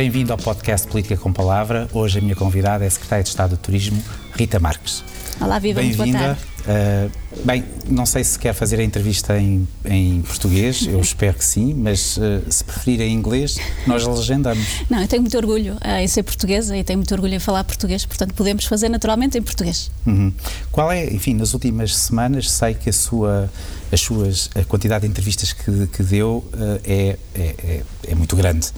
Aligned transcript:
Bem-vindo 0.00 0.32
ao 0.32 0.38
podcast 0.38 0.88
Política 0.88 1.14
com 1.14 1.30
Palavra. 1.30 1.86
Hoje 1.92 2.20
a 2.20 2.22
minha 2.22 2.34
convidada 2.34 2.84
é 2.84 2.86
a 2.86 2.90
Secretária 2.90 3.22
de 3.22 3.28
Estado 3.28 3.50
do 3.50 3.58
Turismo, 3.58 4.02
Rita 4.32 4.58
Marques. 4.58 5.04
Olá, 5.38 5.58
viva, 5.58 5.82
muito 5.82 5.94
boa 5.94 6.10
tarde. 6.10 6.40
Uh, 6.60 7.44
bem, 7.44 7.62
não 7.86 8.06
sei 8.06 8.24
se 8.24 8.38
quer 8.38 8.54
fazer 8.54 8.80
a 8.80 8.82
entrevista 8.82 9.38
em, 9.38 9.68
em 9.84 10.22
português, 10.22 10.86
eu 10.88 10.98
espero 11.02 11.34
que 11.34 11.44
sim, 11.44 11.74
mas 11.74 12.16
uh, 12.16 12.42
se 12.48 12.64
preferir 12.64 13.02
em 13.02 13.12
inglês, 13.12 13.58
nós 13.86 14.06
legendamos. 14.06 14.66
Não, 14.88 15.02
eu 15.02 15.06
tenho 15.06 15.20
muito 15.20 15.36
orgulho 15.36 15.74
uh, 15.74 15.98
em 16.00 16.08
ser 16.08 16.22
portuguesa 16.22 16.74
e 16.74 16.82
tenho 16.82 16.98
muito 16.98 17.12
orgulho 17.12 17.34
em 17.34 17.38
falar 17.38 17.62
português, 17.64 18.06
portanto 18.06 18.32
podemos 18.32 18.64
fazer 18.64 18.88
naturalmente 18.88 19.36
em 19.36 19.42
português. 19.42 19.90
Uhum. 20.06 20.32
Qual 20.72 20.90
é, 20.90 21.12
enfim, 21.12 21.34
nas 21.34 21.52
últimas 21.52 21.94
semanas 21.94 22.50
sei 22.50 22.72
que 22.72 22.88
a 22.88 22.92
sua, 22.94 23.50
as 23.92 24.00
suas, 24.00 24.48
a 24.54 24.64
quantidade 24.64 25.02
de 25.02 25.10
entrevistas 25.10 25.52
que, 25.52 25.88
que 25.88 26.02
deu 26.02 26.42
é, 26.84 27.18
é, 27.34 27.40
é, 27.42 27.82
é 28.08 28.14
muito 28.14 28.34
grande. 28.34 28.68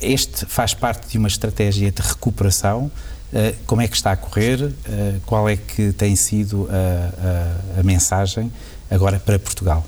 Este 0.00 0.44
faz 0.46 0.74
parte 0.74 1.08
de 1.08 1.18
uma 1.18 1.28
estratégia 1.28 1.90
de 1.90 2.02
recuperação 2.02 2.90
eh, 3.32 3.54
como 3.66 3.82
é 3.82 3.88
que 3.88 3.96
está 3.96 4.12
a 4.12 4.16
correr? 4.16 4.62
Uh, 4.62 5.20
qual 5.26 5.48
é 5.48 5.56
que 5.56 5.92
tem 5.92 6.14
sido 6.14 6.68
a, 6.70 7.76
a, 7.76 7.80
a 7.80 7.82
mensagem 7.82 8.52
agora 8.90 9.18
para 9.18 9.38
Portugal? 9.38 9.84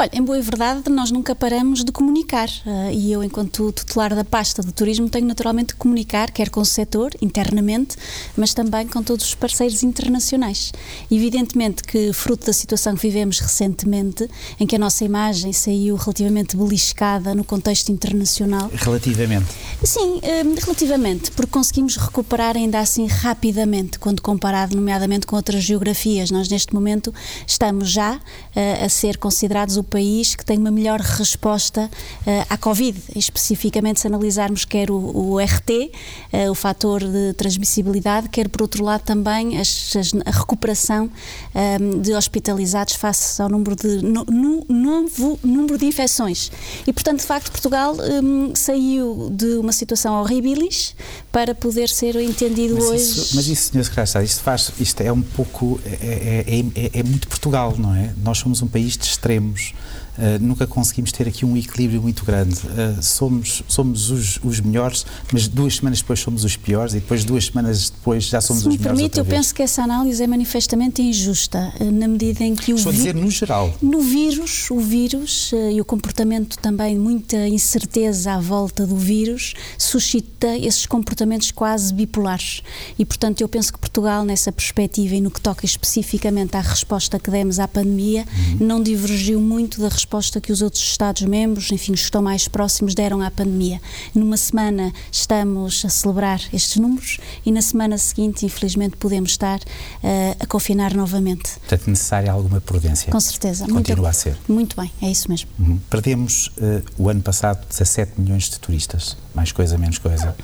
Olha, 0.00 0.10
em 0.12 0.22
boa 0.22 0.40
verdade, 0.40 0.88
nós 0.90 1.10
nunca 1.10 1.34
paramos 1.34 1.82
de 1.82 1.90
comunicar 1.90 2.48
uh, 2.64 2.92
e 2.92 3.10
eu, 3.10 3.24
enquanto 3.24 3.72
tutelar 3.72 4.14
da 4.14 4.22
pasta 4.22 4.62
do 4.62 4.70
turismo, 4.70 5.08
tenho 5.08 5.26
naturalmente 5.26 5.70
de 5.70 5.74
comunicar, 5.74 6.30
quer 6.30 6.50
com 6.50 6.60
o 6.60 6.64
setor, 6.64 7.10
internamente, 7.20 7.96
mas 8.36 8.54
também 8.54 8.86
com 8.86 9.02
todos 9.02 9.26
os 9.26 9.34
parceiros 9.34 9.82
internacionais. 9.82 10.70
Evidentemente 11.10 11.82
que, 11.82 12.12
fruto 12.12 12.46
da 12.46 12.52
situação 12.52 12.94
que 12.94 13.02
vivemos 13.02 13.40
recentemente, 13.40 14.30
em 14.60 14.68
que 14.68 14.76
a 14.76 14.78
nossa 14.78 15.04
imagem 15.04 15.52
saiu 15.52 15.96
relativamente 15.96 16.56
beliscada 16.56 17.34
no 17.34 17.42
contexto 17.42 17.90
internacional. 17.90 18.70
Relativamente? 18.72 19.46
Sim, 19.82 20.18
uh, 20.18 20.64
relativamente, 20.64 21.32
porque 21.32 21.50
conseguimos 21.50 21.96
recuperar 21.96 22.56
ainda 22.56 22.78
assim 22.78 23.08
rapidamente, 23.08 23.98
quando 23.98 24.22
comparado, 24.22 24.76
nomeadamente, 24.76 25.26
com 25.26 25.34
outras 25.34 25.64
geografias. 25.64 26.30
Nós, 26.30 26.48
neste 26.48 26.72
momento, 26.72 27.12
estamos 27.44 27.90
já 27.90 28.14
uh, 28.14 28.84
a 28.84 28.88
ser 28.88 29.16
considerados 29.16 29.76
o 29.76 29.87
país 29.88 30.34
que 30.34 30.44
tem 30.44 30.58
uma 30.58 30.70
melhor 30.70 31.00
resposta 31.00 31.90
uh, 32.26 32.46
à 32.48 32.56
Covid, 32.56 32.98
especificamente 33.16 34.00
se 34.00 34.06
analisarmos 34.06 34.64
quer 34.64 34.90
o, 34.90 34.96
o 34.96 35.38
RT, 35.38 35.70
uh, 35.70 35.90
eh, 36.32 36.50
o 36.50 36.54
fator 36.54 37.02
de 37.02 37.32
transmissibilidade, 37.34 38.28
quer 38.28 38.48
por 38.48 38.62
outro 38.62 38.84
lado 38.84 39.02
também 39.02 39.58
as, 39.58 39.96
as, 39.96 40.12
a 40.24 40.30
recuperação 40.30 41.06
um, 41.06 41.10
ehm, 41.58 42.00
de 42.00 42.12
hospitalizados 42.14 42.94
face 42.94 43.40
ao 43.40 43.48
número 43.48 43.74
de 43.74 44.02
no, 44.02 44.24
no, 44.24 44.64
novo 44.68 45.38
número 45.42 45.78
de 45.78 45.86
infecções. 45.86 46.50
E 46.86 46.92
portanto, 46.92 47.20
de 47.20 47.26
facto, 47.26 47.50
Portugal 47.50 47.94
um, 47.94 48.46
ehm, 48.46 48.54
saiu 48.54 49.30
de 49.32 49.56
uma 49.56 49.72
situação 49.72 50.20
horribilis 50.20 50.94
para 51.32 51.54
poder 51.54 51.88
ser 51.88 52.16
entendido 52.16 52.74
mas 52.74 52.84
hoje. 52.84 53.02
Isso, 53.02 53.36
mas 53.36 53.48
isso, 53.48 53.72
Sr. 53.72 53.84
Secretário 53.84 54.24
isto 54.24 54.42
faz, 54.42 54.72
isto 54.78 55.00
é 55.00 55.12
um 55.12 55.22
pouco, 55.22 55.80
é, 55.84 56.44
é, 56.46 56.60
é, 56.74 57.00
é 57.00 57.02
muito 57.02 57.28
Portugal, 57.28 57.74
não 57.78 57.94
é? 57.94 58.12
Nós 58.22 58.38
somos 58.38 58.62
um 58.62 58.66
país 58.66 58.96
de 58.96 59.04
extremos. 59.04 59.74
Uh, 60.18 60.44
nunca 60.44 60.66
conseguimos 60.66 61.12
ter 61.12 61.28
aqui 61.28 61.46
um 61.46 61.56
equilíbrio 61.56 62.02
muito 62.02 62.24
grande. 62.24 62.56
Uh, 62.56 63.00
somos 63.00 63.62
somos 63.68 64.10
os, 64.10 64.40
os, 64.42 64.58
melhores, 64.58 65.06
mas 65.32 65.46
duas 65.46 65.76
semanas 65.76 66.00
depois 66.00 66.18
somos 66.18 66.44
os 66.44 66.56
piores 66.56 66.92
e 66.92 66.96
depois 66.96 67.24
duas 67.24 67.44
semanas 67.46 67.88
depois 67.88 68.24
já 68.24 68.40
somos 68.40 68.64
Se 68.64 68.68
os 68.68 68.76
melhores. 68.76 69.00
Me 69.00 69.08
permite, 69.08 69.18
eu 69.20 69.24
penso 69.24 69.54
que 69.54 69.62
essa 69.62 69.80
análise 69.80 70.20
é 70.20 70.26
manifestamente 70.26 71.00
injusta, 71.00 71.72
uh, 71.78 71.84
na 71.92 72.08
medida 72.08 72.42
em 72.42 72.56
que 72.56 72.72
o 72.72 72.76
Estou 72.76 72.90
a 72.90 72.94
dizer 72.94 73.14
no 73.14 73.30
geral. 73.30 73.72
No 73.80 74.00
vírus, 74.00 74.68
o 74.72 74.80
vírus 74.80 75.52
e 75.72 75.80
o 75.80 75.84
comportamento 75.84 76.58
também, 76.58 76.98
muita 76.98 77.46
incerteza 77.46 78.32
à 78.32 78.40
volta 78.40 78.84
do 78.84 78.96
vírus, 78.96 79.54
suscita 79.78 80.56
esses 80.56 80.84
comportamentos 80.84 81.52
quase 81.52 81.94
bipolares. 81.94 82.64
E, 82.98 83.04
portanto, 83.04 83.40
eu 83.40 83.48
penso 83.48 83.72
que 83.72 83.78
Portugal, 83.78 84.24
nessa 84.24 84.50
perspectiva 84.50 85.14
e 85.14 85.20
no 85.20 85.30
que 85.30 85.40
toca 85.40 85.64
especificamente 85.64 86.56
à 86.56 86.60
resposta 86.60 87.20
que 87.20 87.30
demos 87.30 87.60
à 87.60 87.68
pandemia, 87.68 88.24
uhum. 88.26 88.66
não 88.66 88.82
divergiu 88.82 89.40
muito 89.40 89.80
da 89.80 89.88
resposta 89.88 90.07
resposta 90.08 90.40
que 90.40 90.50
os 90.50 90.62
outros 90.62 90.82
Estados-membros, 90.82 91.70
enfim, 91.70 91.92
os 91.92 92.00
que 92.00 92.04
estão 92.04 92.22
mais 92.22 92.48
próximos, 92.48 92.94
deram 92.94 93.20
à 93.20 93.30
pandemia. 93.30 93.78
Numa 94.14 94.38
semana 94.38 94.90
estamos 95.12 95.84
a 95.84 95.90
celebrar 95.90 96.40
estes 96.50 96.76
números 96.78 97.18
e 97.44 97.52
na 97.52 97.60
semana 97.60 97.98
seguinte, 97.98 98.46
infelizmente, 98.46 98.96
podemos 98.96 99.32
estar 99.32 99.58
uh, 99.58 100.36
a 100.40 100.46
confinar 100.46 100.94
novamente. 100.94 101.58
Portanto, 101.60 101.88
necessária 101.88 102.32
alguma 102.32 102.58
prudência. 102.58 103.12
Com 103.12 103.20
certeza. 103.20 103.66
Continua 103.66 103.82
muito, 103.82 104.06
a 104.06 104.12
ser. 104.14 104.38
Muito 104.48 104.80
bem, 104.80 104.90
é 105.02 105.10
isso 105.10 105.28
mesmo. 105.28 105.50
Uhum. 105.58 105.78
Perdemos 105.90 106.46
uh, 106.56 106.82
o 106.96 107.10
ano 107.10 107.20
passado 107.20 107.66
17 107.68 108.18
milhões 108.18 108.48
de 108.48 108.58
turistas, 108.58 109.14
mais 109.34 109.52
coisa, 109.52 109.76
menos 109.76 109.98
coisa. 109.98 110.34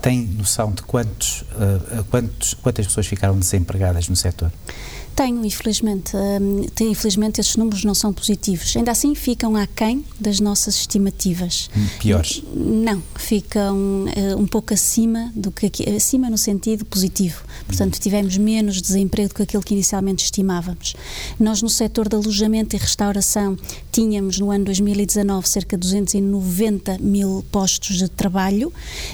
Tem 0.00 0.26
noção 0.26 0.72
de 0.72 0.82
quantos, 0.82 1.42
uh, 1.52 2.02
quantos, 2.10 2.54
quantas 2.54 2.86
pessoas 2.86 3.06
ficaram 3.06 3.38
desempregadas 3.38 4.08
no 4.08 4.16
setor? 4.16 4.50
Tenho, 5.14 5.44
infelizmente. 5.44 6.16
Um, 6.16 6.66
infelizmente, 6.80 7.40
esses 7.40 7.56
números 7.56 7.84
não 7.84 7.94
são 7.94 8.12
positivos. 8.12 8.76
Ainda 8.76 8.90
assim, 8.90 9.14
ficam 9.14 9.56
aquém 9.56 10.04
das 10.18 10.40
nossas 10.40 10.74
estimativas. 10.76 11.68
Piores? 12.00 12.42
Não, 12.54 13.02
ficam 13.16 13.76
uh, 13.76 14.38
um 14.38 14.46
pouco 14.46 14.72
acima 14.72 15.30
do 15.34 15.50
que 15.50 15.70
acima 15.90 16.30
no 16.30 16.38
sentido 16.38 16.84
positivo. 16.84 17.42
Portanto, 17.66 17.98
tivemos 17.98 18.36
menos 18.38 18.80
desemprego 18.80 19.28
do 19.28 19.34
que 19.34 19.42
aquilo 19.42 19.62
que 19.62 19.74
inicialmente 19.74 20.24
estimávamos. 20.24 20.94
Nós, 21.38 21.60
no 21.60 21.68
setor 21.68 22.08
de 22.08 22.16
alojamento 22.16 22.74
e 22.74 22.78
restauração, 22.78 23.56
tínhamos 23.90 24.38
no 24.38 24.50
ano 24.50 24.64
2019 24.64 25.48
cerca 25.48 25.76
de 25.76 25.82
290 25.82 26.98
mil 26.98 27.44
postos 27.52 27.96
de 27.96 28.08
trabalho 28.08 28.72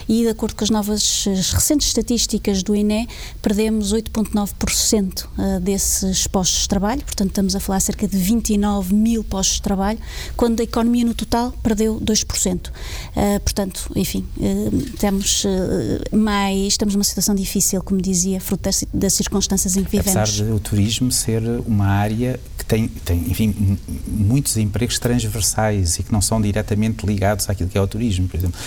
e, 0.08 0.22
de 0.22 0.28
acordo 0.28 0.54
com 0.54 0.64
as 0.64 0.70
novas 0.70 1.26
as 1.26 1.52
recentes 1.52 1.88
estatísticas 1.88 2.62
do 2.62 2.74
INE, 2.74 3.08
perdemos 3.42 3.92
8,9% 3.92 5.24
uh, 5.24 5.60
desse 5.60 5.87
desses 5.88 6.26
postos 6.26 6.62
de 6.62 6.68
trabalho, 6.68 7.02
portanto 7.02 7.28
estamos 7.28 7.56
a 7.56 7.60
falar 7.60 7.80
cerca 7.80 8.06
de 8.06 8.16
29 8.16 8.94
mil 8.94 9.24
postos 9.24 9.56
de 9.56 9.62
trabalho, 9.62 9.98
quando 10.36 10.60
a 10.60 10.62
economia 10.62 11.04
no 11.04 11.14
total 11.14 11.52
perdeu 11.62 12.00
2%. 12.00 12.68
Uh, 12.68 12.70
ah, 13.16 13.40
portanto, 13.40 13.90
enfim, 13.96 14.24
uh, 14.36 14.98
temos 14.98 15.44
uh, 15.44 16.16
mais, 16.16 16.68
estamos 16.68 16.94
numa 16.94 17.04
situação 17.04 17.34
difícil, 17.34 17.82
como 17.82 18.00
dizia, 18.00 18.40
fruto 18.40 18.64
das, 18.64 18.84
das 18.92 19.14
circunstâncias 19.14 19.76
em 19.76 19.84
que 19.84 19.90
vivemos. 19.90 20.16
Apesar 20.16 20.44
de 20.44 20.50
o 20.50 20.60
turismo 20.60 21.10
ser 21.10 21.42
uma 21.66 21.86
área 21.86 22.38
que 22.56 22.64
tem, 22.64 22.88
tem, 22.88 23.18
enfim, 23.30 23.78
muitos 24.06 24.56
empregos 24.56 24.98
transversais 24.98 25.98
e 25.98 26.02
que 26.02 26.12
não 26.12 26.20
são 26.20 26.40
diretamente 26.40 27.06
ligados 27.06 27.48
àquilo 27.48 27.68
que 27.68 27.78
é 27.78 27.80
o 27.80 27.86
turismo. 27.86 28.28
Por 28.28 28.36
exemplo, 28.36 28.58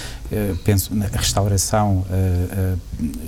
penso 0.63 0.95
na 0.95 1.07
restauração, 1.07 2.05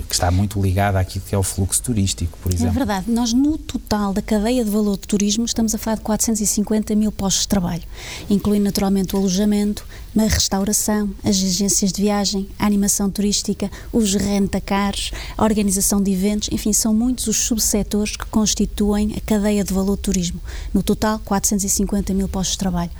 que 0.08 0.14
está 0.14 0.30
muito 0.30 0.60
ligada 0.60 0.98
àquilo 0.98 1.24
que 1.26 1.34
é 1.34 1.38
o 1.38 1.42
fluxo 1.42 1.82
turístico, 1.82 2.38
por 2.42 2.50
é 2.50 2.54
exemplo. 2.54 2.74
É 2.74 2.78
verdade. 2.78 3.10
Nós, 3.10 3.32
no 3.32 3.58
total 3.58 4.12
da 4.12 4.22
cadeia 4.22 4.64
de 4.64 4.70
valor 4.70 4.96
do 4.96 5.06
turismo, 5.06 5.44
estamos 5.44 5.74
a 5.74 5.78
falar 5.78 5.96
de 5.96 6.02
450 6.02 6.94
mil 6.94 7.12
postos 7.12 7.42
de 7.42 7.48
trabalho, 7.48 7.82
incluindo 8.28 8.64
naturalmente 8.64 9.14
o 9.14 9.18
alojamento, 9.18 9.86
a 10.22 10.28
restauração, 10.28 11.10
as 11.24 11.36
agências 11.36 11.92
de 11.92 12.02
viagem, 12.02 12.48
a 12.58 12.66
animação 12.66 13.10
turística, 13.10 13.70
os 13.92 14.14
rentacars, 14.14 15.10
a 15.36 15.42
organização 15.42 16.00
de 16.02 16.12
eventos, 16.12 16.48
enfim, 16.52 16.72
são 16.72 16.94
muitos 16.94 17.26
os 17.26 17.36
subsetores 17.36 18.16
que 18.16 18.26
constituem 18.26 19.14
a 19.16 19.20
cadeia 19.20 19.64
de 19.64 19.74
valor 19.74 19.96
do 19.96 20.02
turismo. 20.02 20.40
No 20.72 20.82
total, 20.82 21.20
450 21.24 22.14
mil 22.14 22.28
postos 22.28 22.52
de 22.52 22.58
trabalho. 22.58 22.90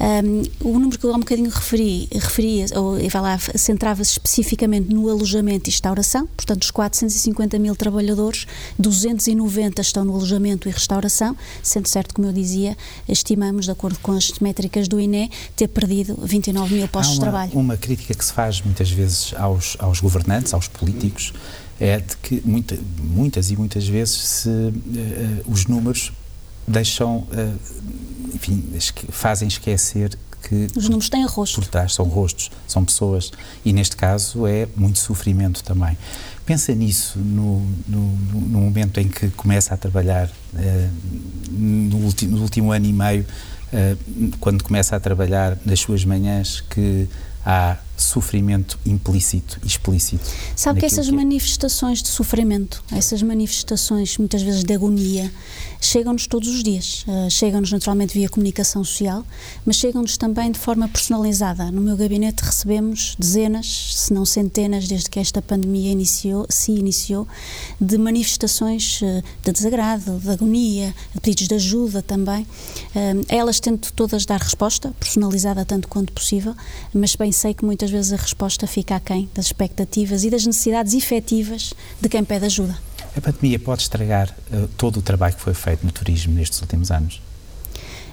Um, 0.00 0.68
o 0.68 0.78
número 0.78 0.98
que 0.98 1.04
eu 1.04 1.12
há 1.12 1.16
um 1.16 1.20
bocadinho 1.20 1.50
referi, 1.50 2.08
referia, 2.12 2.66
ou 2.76 2.96
centrava-se 3.56 4.12
especificamente 4.12 4.92
no 4.92 5.08
alojamento 5.08 5.68
e 5.68 5.72
restauração, 5.72 6.26
portanto, 6.36 6.62
os 6.62 6.70
450 6.70 7.58
mil 7.58 7.74
trabalhadores, 7.76 8.46
290 8.78 9.80
estão 9.80 10.04
no 10.04 10.14
alojamento 10.14 10.68
e 10.68 10.72
restauração, 10.72 11.36
sendo 11.62 11.88
certo, 11.88 12.14
como 12.14 12.28
eu 12.28 12.32
dizia, 12.32 12.76
estimamos, 13.08 13.66
de 13.66 13.70
acordo 13.70 13.98
com 14.00 14.12
as 14.12 14.38
métricas 14.40 14.88
do 14.88 15.00
INE, 15.00 15.30
ter 15.56 15.68
perdido 15.68 16.16
29 16.52 16.74
mil 16.74 16.88
postos 16.88 17.18
uma, 17.18 17.24
de 17.24 17.30
trabalho. 17.30 17.52
Uma 17.52 17.76
crítica 17.76 18.14
que 18.14 18.24
se 18.24 18.32
faz 18.32 18.62
muitas 18.62 18.90
vezes 18.90 19.34
aos, 19.36 19.76
aos 19.78 20.00
governantes, 20.00 20.54
aos 20.54 20.68
políticos, 20.68 21.32
é 21.78 21.98
de 21.98 22.16
que 22.16 22.42
muita, 22.44 22.78
muitas 23.02 23.50
e 23.50 23.56
muitas 23.56 23.86
vezes 23.86 24.16
se, 24.16 24.48
uh, 24.48 24.72
os 25.46 25.66
números 25.66 26.12
deixam, 26.66 27.18
uh, 27.18 27.58
enfim, 28.34 28.64
fazem 29.10 29.48
esquecer 29.48 30.18
que 30.42 30.68
os 30.76 30.84
números 30.84 31.08
têm 31.08 31.24
rostos. 31.26 31.64
Por 31.64 31.70
trás 31.70 31.94
são 31.94 32.06
rostos, 32.06 32.50
são 32.66 32.84
pessoas 32.84 33.30
e 33.64 33.72
neste 33.72 33.96
caso 33.96 34.46
é 34.46 34.66
muito 34.76 34.98
sofrimento 34.98 35.62
também. 35.62 35.96
Pensa 36.46 36.74
nisso 36.74 37.18
no, 37.18 37.60
no, 37.86 38.00
no 38.00 38.60
momento 38.60 38.98
em 38.98 39.08
que 39.08 39.28
começa 39.30 39.74
a 39.74 39.76
trabalhar, 39.76 40.28
uh, 40.54 40.90
no, 41.50 41.98
último, 41.98 42.36
no, 42.36 42.42
último 42.42 42.72
ano 42.72 42.86
e 42.86 42.92
meio, 42.92 43.26
quando 44.40 44.64
começa 44.64 44.96
a 44.96 45.00
trabalhar 45.00 45.56
nas 45.64 45.80
suas 45.80 46.04
manhãs, 46.04 46.60
que 46.60 47.08
há 47.44 47.76
sofrimento 48.02 48.78
implícito 48.86 49.58
e 49.62 49.66
explícito. 49.66 50.24
Sabe 50.54 50.80
que 50.80 50.86
essas 50.86 51.06
que 51.08 51.12
é. 51.12 51.16
manifestações 51.16 52.02
de 52.02 52.08
sofrimento, 52.08 52.82
essas 52.92 53.22
manifestações 53.22 54.16
muitas 54.18 54.42
vezes 54.42 54.64
de 54.64 54.72
agonia, 54.72 55.30
chegam-nos 55.80 56.26
todos 56.26 56.48
os 56.48 56.62
dias. 56.62 57.04
Uh, 57.06 57.30
chegam-nos 57.30 57.72
naturalmente 57.72 58.14
via 58.14 58.28
comunicação 58.28 58.84
social, 58.84 59.24
mas 59.64 59.76
chegam-nos 59.76 60.16
também 60.16 60.50
de 60.50 60.58
forma 60.58 60.88
personalizada. 60.88 61.70
No 61.70 61.80
meu 61.80 61.96
gabinete 61.96 62.40
recebemos 62.42 63.16
dezenas, 63.18 63.66
se 63.96 64.12
não 64.12 64.24
centenas, 64.24 64.88
desde 64.88 65.10
que 65.10 65.18
esta 65.18 65.42
pandemia 65.42 65.90
iniciou, 65.90 66.46
se 66.48 66.72
iniciou, 66.72 67.26
de 67.80 67.98
manifestações 67.98 69.00
uh, 69.02 69.22
de 69.42 69.52
desagrado, 69.52 70.18
de 70.18 70.30
agonia, 70.30 70.94
de 71.14 71.20
pedidos 71.20 71.48
de 71.48 71.54
ajuda 71.54 72.02
também. 72.02 72.42
Uh, 72.42 73.24
elas 73.28 73.60
tento 73.60 73.92
todas 73.92 74.24
dar 74.24 74.40
resposta, 74.40 74.92
personalizada 74.98 75.64
tanto 75.64 75.88
quanto 75.88 76.12
possível, 76.12 76.54
mas 76.92 77.14
bem 77.14 77.32
sei 77.32 77.54
que 77.54 77.64
muitas 77.64 77.87
vezes 77.88 78.12
a 78.12 78.16
resposta 78.16 78.66
fica 78.66 78.96
aquém 78.96 79.28
das 79.34 79.46
expectativas 79.46 80.24
e 80.24 80.30
das 80.30 80.44
necessidades 80.46 80.94
efetivas 80.94 81.72
de 82.00 82.08
quem 82.08 82.24
pede 82.24 82.46
ajuda. 82.46 82.78
A 83.16 83.20
pandemia 83.20 83.58
pode 83.58 83.82
estragar 83.82 84.34
uh, 84.52 84.68
todo 84.76 84.98
o 84.98 85.02
trabalho 85.02 85.34
que 85.34 85.40
foi 85.40 85.54
feito 85.54 85.84
no 85.84 85.92
turismo 85.92 86.34
nestes 86.34 86.60
últimos 86.60 86.90
anos? 86.90 87.20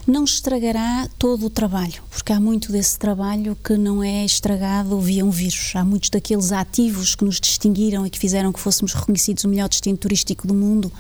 não 0.08 0.24
estragará 0.24 1.10
todo 1.18 1.48
o 1.48 1.50
trabalho, 1.50 2.04
porque 2.12 2.32
há 2.32 2.40
muito 2.40 2.72
desse 2.72 2.98
trabalho 2.98 3.58
que 3.64 3.76
não 3.76 4.04
é 4.04 4.24
estragado 4.24 5.00
via 5.00 5.26
um 5.26 5.32
vírus. 5.32 5.72
Há 5.74 5.84
muitos 5.84 6.12
daqueles 6.12 6.52
ativos 6.52 7.16
que 7.16 7.26
nos 7.26 7.40
distinguiram 7.40 8.06
e 8.06 8.10
que 8.12 8.20
fizeram 8.20 8.54
que 8.54 8.60
fôssemos 8.60 8.94
reconhecidos 8.94 9.44
o 9.46 9.50
melhor 9.50 9.68
destino 9.68 9.98
turístico 9.98 10.48
do 10.48 10.54
mundo 10.54 10.92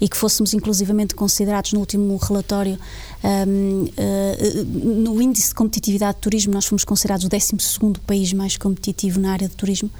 e 0.00 0.08
que 0.08 0.16
fôssemos 0.16 0.52
inclusivamente 0.52 1.14
considerados 1.14 1.72
no 1.72 1.78
último 1.78 2.16
relatório 2.16 2.76
um, 3.22 3.84
uh, 3.84 3.90
eh, 3.96 4.64
no 4.64 5.20
índice 5.22 5.48
de 5.48 5.54
competitividade 5.54 6.16
de 6.16 6.20
turismo 6.20 6.52
nós 6.52 6.66
fomos 6.66 6.84
considerados 6.84 7.24
o 7.24 7.28
12º 7.28 7.98
país 8.00 8.32
mais 8.32 8.56
competitivo 8.56 9.20
na 9.20 9.32
área 9.32 9.48
de 9.48 9.54
turismo. 9.54 9.90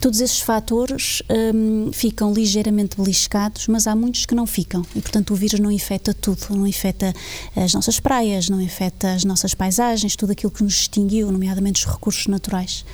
Todos 0.00 0.20
esses 0.20 0.40
fatores 0.40 1.22
um, 1.54 1.90
ficam 1.92 2.32
ligeiramente 2.32 2.96
beliscados, 2.96 3.66
mas 3.66 3.86
há 3.86 3.96
muitos 3.96 4.26
que 4.26 4.34
não 4.34 4.46
ficam 4.46 4.84
e 4.94 5.00
portanto 5.00 5.32
o 5.32 5.36
vírus 5.36 5.58
não 5.58 5.74
afeta 5.74 6.14
tudo, 6.14 6.46
não 6.50 6.64
afeta 6.64 7.12
as 7.56 7.74
nossas 7.74 7.98
praias, 7.98 8.48
não 8.48 8.64
afeta 8.64 9.12
as 9.12 9.24
nossas 9.24 9.54
paisagens, 9.54 10.14
tudo 10.14 10.32
aquilo 10.32 10.52
que 10.52 10.62
nos 10.62 10.74
distinguiu, 10.74 11.32
nomeadamente 11.32 11.84
os 11.84 11.92
recursos 11.92 12.26
naturais. 12.26 12.84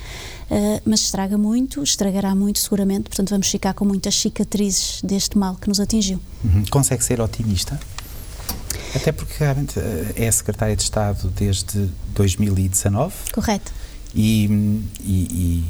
Uh, 0.49 0.81
mas 0.85 1.01
estraga 1.01 1.37
muito, 1.37 1.81
estragará 1.83 2.35
muito 2.35 2.59
seguramente, 2.59 3.03
portanto 3.03 3.29
vamos 3.29 3.47
ficar 3.47 3.73
com 3.73 3.85
muitas 3.85 4.15
cicatrizes 4.15 5.01
deste 5.03 5.37
mal 5.37 5.55
que 5.55 5.67
nos 5.67 5.79
atingiu. 5.79 6.19
Uhum. 6.43 6.63
Consegue 6.69 7.03
ser 7.03 7.19
otimista? 7.19 7.79
Até 8.95 9.11
porque 9.11 9.35
realmente 9.37 9.77
uh, 9.77 10.13
é 10.15 10.31
secretária 10.31 10.75
de 10.75 10.83
Estado 10.83 11.29
desde 11.35 11.89
2019. 12.13 13.13
Correto. 13.33 13.71
E, 14.13 14.45
e, 15.01 15.65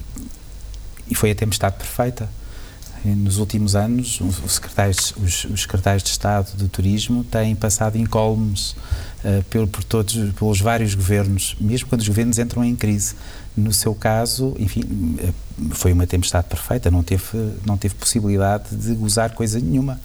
e 1.09 1.15
foi 1.15 1.31
a 1.31 1.35
tempestade 1.35 1.77
perfeita. 1.77 2.29
Nos 3.03 3.37
últimos 3.37 3.75
anos, 3.75 4.19
os 4.19 4.53
secretários, 4.53 5.13
os, 5.17 5.45
os 5.45 5.61
secretários 5.61 6.01
de 6.01 6.09
Estado 6.09 6.57
de 6.57 6.67
Turismo 6.67 7.23
têm 7.23 7.55
passado 7.55 7.97
incólumes 7.99 8.71
uh, 9.23 9.43
por, 9.47 9.67
por 9.67 9.83
todos, 9.83 10.15
pelos 10.33 10.59
vários 10.59 10.95
governos, 10.95 11.55
mesmo 11.59 11.87
quando 11.87 12.01
os 12.01 12.07
governos 12.07 12.39
entram 12.39 12.63
em 12.63 12.75
crise. 12.75 13.13
No 13.55 13.71
seu 13.71 13.93
caso, 13.93 14.55
enfim, 14.59 14.81
eh, 15.19 15.31
foi 15.71 15.93
uma 15.93 16.05
tempestade 16.05 16.47
perfeita, 16.47 16.91
não 16.91 17.01
teve, 17.03 17.23
não 17.65 17.77
teve 17.77 17.95
possibilidade 17.95 18.75
de 18.75 18.93
gozar 18.95 19.33
coisa 19.33 19.59
nenhuma. 19.59 19.97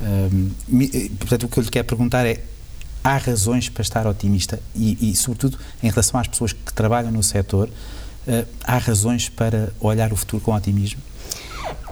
Eh, 0.00 1.10
portanto, 1.18 1.44
o 1.44 1.48
que 1.48 1.58
eu 1.58 1.62
lhe 1.62 1.68
quero 1.68 1.86
perguntar 1.86 2.24
é: 2.24 2.40
há 3.06 3.18
razões 3.18 3.68
para 3.68 3.82
estar 3.82 4.04
otimista 4.04 4.58
e, 4.74 5.10
e 5.12 5.14
sobretudo, 5.14 5.56
em 5.80 5.88
relação 5.88 6.18
às 6.18 6.26
pessoas 6.26 6.52
que 6.52 6.72
trabalham 6.72 7.12
no 7.12 7.22
setor, 7.22 7.68
uh, 7.68 8.46
há 8.64 8.78
razões 8.78 9.28
para 9.28 9.72
olhar 9.80 10.12
o 10.12 10.16
futuro 10.16 10.42
com 10.42 10.52
otimismo? 10.52 11.00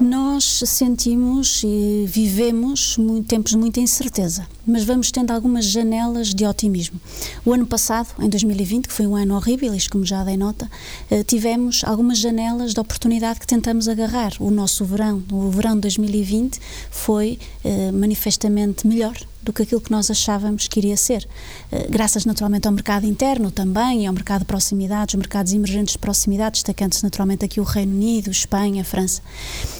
Nós 0.00 0.62
sentimos 0.66 1.62
e 1.64 2.04
vivemos 2.08 2.96
muito, 2.96 3.28
tempos 3.28 3.52
de 3.52 3.58
muita 3.58 3.78
incerteza, 3.78 4.44
mas 4.66 4.82
vamos 4.82 5.12
tendo 5.12 5.30
algumas 5.30 5.66
janelas 5.66 6.34
de 6.34 6.44
otimismo. 6.44 7.00
O 7.44 7.52
ano 7.52 7.64
passado, 7.64 8.08
em 8.18 8.28
2020, 8.28 8.88
que 8.88 8.92
foi 8.92 9.06
um 9.06 9.14
ano 9.14 9.36
horrível, 9.36 9.72
isto 9.72 9.92
como 9.92 10.04
já 10.04 10.24
dei 10.24 10.36
nota, 10.36 10.68
eh, 11.08 11.22
tivemos 11.22 11.84
algumas 11.84 12.18
janelas 12.18 12.74
de 12.74 12.80
oportunidade 12.80 13.38
que 13.38 13.46
tentamos 13.46 13.88
agarrar. 13.88 14.32
O 14.40 14.50
nosso 14.50 14.84
verão, 14.84 15.22
o 15.30 15.48
verão 15.50 15.74
de 15.74 15.82
2020, 15.82 16.60
foi 16.90 17.38
eh, 17.64 17.92
manifestamente 17.92 18.86
melhor 18.88 19.16
do 19.44 19.52
que 19.52 19.62
aquilo 19.62 19.80
que 19.80 19.90
nós 19.90 20.10
achávamos 20.10 20.66
que 20.66 20.80
iria 20.80 20.96
ser. 20.96 21.26
Eh, 21.70 21.86
graças 21.90 22.24
naturalmente 22.24 22.66
ao 22.66 22.72
mercado 22.72 23.06
interno 23.06 23.50
também 23.50 24.06
ao 24.06 24.12
mercado 24.12 24.40
de 24.40 24.46
proximidade, 24.46 25.14
os 25.14 25.18
mercados 25.18 25.52
emergentes 25.52 25.92
de 25.92 25.98
proximidade, 25.98 26.54
destacando-se 26.54 27.02
naturalmente 27.02 27.44
aqui 27.44 27.60
o 27.60 27.64
Reino 27.64 27.92
Unido, 27.92 28.30
Espanha, 28.30 28.84
França. 28.84 29.20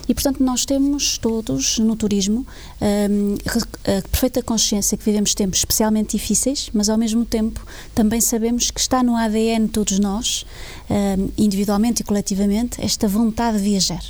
E 0.09 0.15
portanto 0.15 0.43
nós 0.43 0.65
temos 0.65 1.19
todos 1.19 1.79
no 1.79 1.97
turismo 1.97 2.47
ehm, 2.81 3.37
a 3.87 4.03
perfeita 4.09 4.43
consciência 4.43 4.97
que 4.97 5.05
vivemos 5.05 5.35
tempos 5.35 5.59
especialmente 5.59 6.17
difíceis, 6.17 6.71
mas 6.73 6.89
ao 6.89 6.99
mesmo 6.99 7.25
tempo 7.25 7.65
também 7.95 8.21
sabemos 8.21 8.71
que 8.71 8.81
está 8.81 9.03
no 9.03 9.17
ADN 9.17 9.67
de 9.67 9.73
todos 9.73 9.99
nós, 9.99 10.45
ehm, 10.91 11.29
individualmente 11.39 12.03
e 12.03 12.05
coletivamente, 12.05 12.85
esta 12.85 13.09
vontade 13.09 13.59
de 13.59 13.65
viajar. 13.65 14.05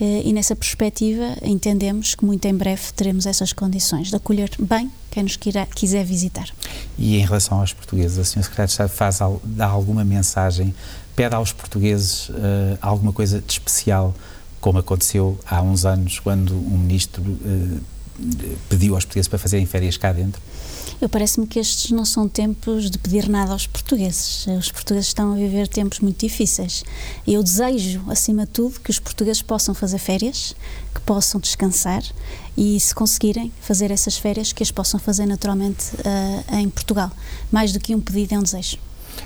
Uh, 0.00 0.22
e 0.24 0.32
nessa 0.32 0.56
perspectiva 0.56 1.36
entendemos 1.42 2.14
que 2.14 2.24
muito 2.24 2.44
em 2.46 2.54
breve 2.54 2.92
teremos 2.94 3.26
essas 3.26 3.52
condições 3.52 4.10
de 4.10 4.16
acolher 4.16 4.50
bem 4.58 4.90
quem 5.10 5.22
nos 5.22 5.36
queira, 5.36 5.66
quiser 5.66 6.04
visitar. 6.04 6.48
E 6.98 7.16
em 7.16 7.24
relação 7.24 7.60
aos 7.60 7.72
portugueses, 7.72 8.18
a 8.18 8.22
Sra. 8.22 8.42
Secretária 8.42 8.66
de 8.66 8.72
Estado 8.72 8.88
faz, 8.88 9.18
dá 9.44 9.66
alguma 9.66 10.04
mensagem, 10.04 10.74
pede 11.14 11.34
aos 11.34 11.52
portugueses 11.52 12.30
uh, 12.30 12.78
alguma 12.80 13.12
coisa 13.12 13.40
de 13.40 13.52
especial, 13.52 14.14
como 14.60 14.78
aconteceu 14.78 15.38
há 15.46 15.60
uns 15.60 15.84
anos, 15.84 16.18
quando 16.18 16.54
um 16.54 16.78
ministro 16.78 17.22
uh, 17.22 17.80
pediu 18.68 18.94
aos 18.94 19.04
portugueses 19.04 19.28
para 19.28 19.38
fazerem 19.38 19.66
férias 19.66 19.96
cá 19.96 20.12
dentro? 20.12 20.40
Eu 21.02 21.08
parece-me 21.08 21.48
que 21.48 21.58
estes 21.58 21.90
não 21.90 22.04
são 22.04 22.28
tempos 22.28 22.88
de 22.88 22.96
pedir 22.96 23.28
nada 23.28 23.50
aos 23.50 23.66
portugueses. 23.66 24.46
Os 24.46 24.70
portugueses 24.70 25.08
estão 25.08 25.32
a 25.32 25.34
viver 25.34 25.66
tempos 25.66 25.98
muito 25.98 26.20
difíceis. 26.20 26.84
E 27.26 27.34
eu 27.34 27.42
desejo, 27.42 28.04
acima 28.08 28.46
de 28.46 28.52
tudo, 28.52 28.78
que 28.78 28.88
os 28.88 29.00
portugueses 29.00 29.42
possam 29.42 29.74
fazer 29.74 29.98
férias, 29.98 30.54
que 30.94 31.00
possam 31.00 31.40
descansar 31.40 32.04
e, 32.56 32.78
se 32.78 32.94
conseguirem 32.94 33.52
fazer 33.60 33.90
essas 33.90 34.16
férias, 34.16 34.52
que 34.52 34.62
as 34.62 34.70
possam 34.70 35.00
fazer 35.00 35.26
naturalmente 35.26 35.86
uh, 35.96 36.54
em 36.54 36.70
Portugal. 36.70 37.10
Mais 37.50 37.72
do 37.72 37.80
que 37.80 37.96
um 37.96 38.00
pedido, 38.00 38.36
é 38.36 38.38
um 38.38 38.42
desejo. 38.44 38.76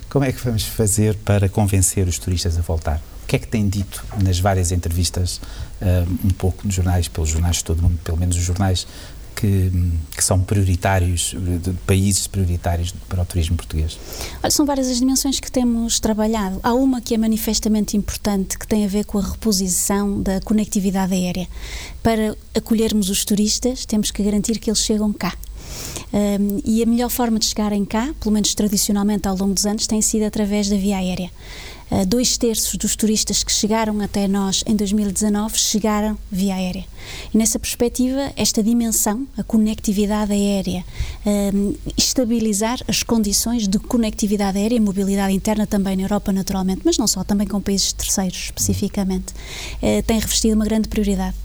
Como 0.08 0.24
é 0.24 0.32
que 0.32 0.42
vamos 0.42 0.62
fazer 0.62 1.14
para 1.26 1.46
convencer 1.46 2.08
os 2.08 2.18
turistas 2.18 2.56
a 2.56 2.62
voltar? 2.62 3.02
O 3.24 3.26
que 3.26 3.36
é 3.36 3.38
que 3.38 3.48
tem 3.48 3.68
dito 3.68 4.02
nas 4.22 4.38
várias 4.38 4.72
entrevistas, 4.72 5.42
uh, 5.82 6.10
um 6.24 6.30
pouco 6.30 6.64
nos 6.64 6.74
jornais, 6.74 7.06
pelos 7.06 7.28
jornais 7.28 7.56
de 7.56 7.64
todo 7.64 7.80
o 7.80 7.82
mundo, 7.82 7.98
pelo 8.02 8.16
menos 8.16 8.34
os 8.34 8.42
jornais 8.42 8.86
que, 9.36 9.70
que, 10.16 10.24
são 10.24 10.40
prioritários, 10.40 11.34
de 11.62 11.72
países 11.86 12.26
prioritários 12.26 12.92
para 13.08 13.22
o 13.22 13.24
turismo 13.24 13.56
português? 13.56 13.98
Olha, 14.42 14.50
são 14.50 14.64
várias 14.64 14.88
as 14.88 14.98
dimensões 14.98 15.38
que 15.38 15.52
temos 15.52 16.00
trabalhado. 16.00 16.58
Há 16.62 16.72
uma 16.72 17.00
que 17.00 17.14
é 17.14 17.18
manifestamente 17.18 17.96
importante, 17.96 18.58
que 18.58 18.66
tem 18.66 18.84
a 18.84 18.88
ver 18.88 19.04
com 19.04 19.18
a 19.18 19.22
reposição 19.22 20.20
da 20.22 20.40
conectividade 20.40 21.12
aérea. 21.12 21.46
Para 22.02 22.36
acolhermos 22.54 23.10
os 23.10 23.24
turistas, 23.24 23.84
temos 23.84 24.10
que 24.10 24.22
garantir 24.22 24.58
que 24.58 24.70
eles 24.70 24.80
chegam 24.80 25.12
cá. 25.12 25.34
Um, 26.12 26.60
e 26.64 26.82
a 26.82 26.86
melhor 26.86 27.10
forma 27.10 27.38
de 27.38 27.44
chegarem 27.46 27.84
cá, 27.84 28.14
pelo 28.20 28.32
menos 28.32 28.54
tradicionalmente 28.54 29.28
ao 29.28 29.36
longo 29.36 29.52
dos 29.52 29.66
anos, 29.66 29.86
tem 29.86 30.00
sido 30.00 30.24
através 30.24 30.68
da 30.68 30.76
via 30.76 30.96
aérea. 30.96 31.30
Uh, 31.90 32.04
dois 32.04 32.36
terços 32.36 32.74
dos 32.74 32.96
turistas 32.96 33.44
que 33.44 33.52
chegaram 33.52 34.00
até 34.00 34.26
nós 34.26 34.64
em 34.66 34.74
2019 34.74 35.56
chegaram 35.56 36.18
via 36.30 36.54
aérea. 36.54 36.84
E 37.32 37.38
nessa 37.38 37.58
perspectiva, 37.58 38.32
esta 38.36 38.62
dimensão, 38.62 39.26
a 39.36 39.42
conectividade 39.42 40.32
aérea, 40.32 40.84
um, 41.54 41.74
estabilizar 41.96 42.80
as 42.88 43.02
condições 43.02 43.68
de 43.68 43.78
conectividade 43.78 44.58
aérea 44.58 44.76
e 44.76 44.80
mobilidade 44.80 45.32
interna 45.32 45.66
também 45.66 45.96
na 45.96 46.02
Europa, 46.02 46.32
naturalmente, 46.32 46.82
mas 46.84 46.98
não 46.98 47.06
só, 47.06 47.22
também 47.22 47.46
com 47.46 47.60
países 47.60 47.92
terceiros 47.92 48.36
especificamente, 48.46 49.32
uh, 49.82 50.02
tem 50.06 50.18
revestido 50.18 50.54
uma 50.54 50.64
grande 50.64 50.88
prioridade. 50.88 51.36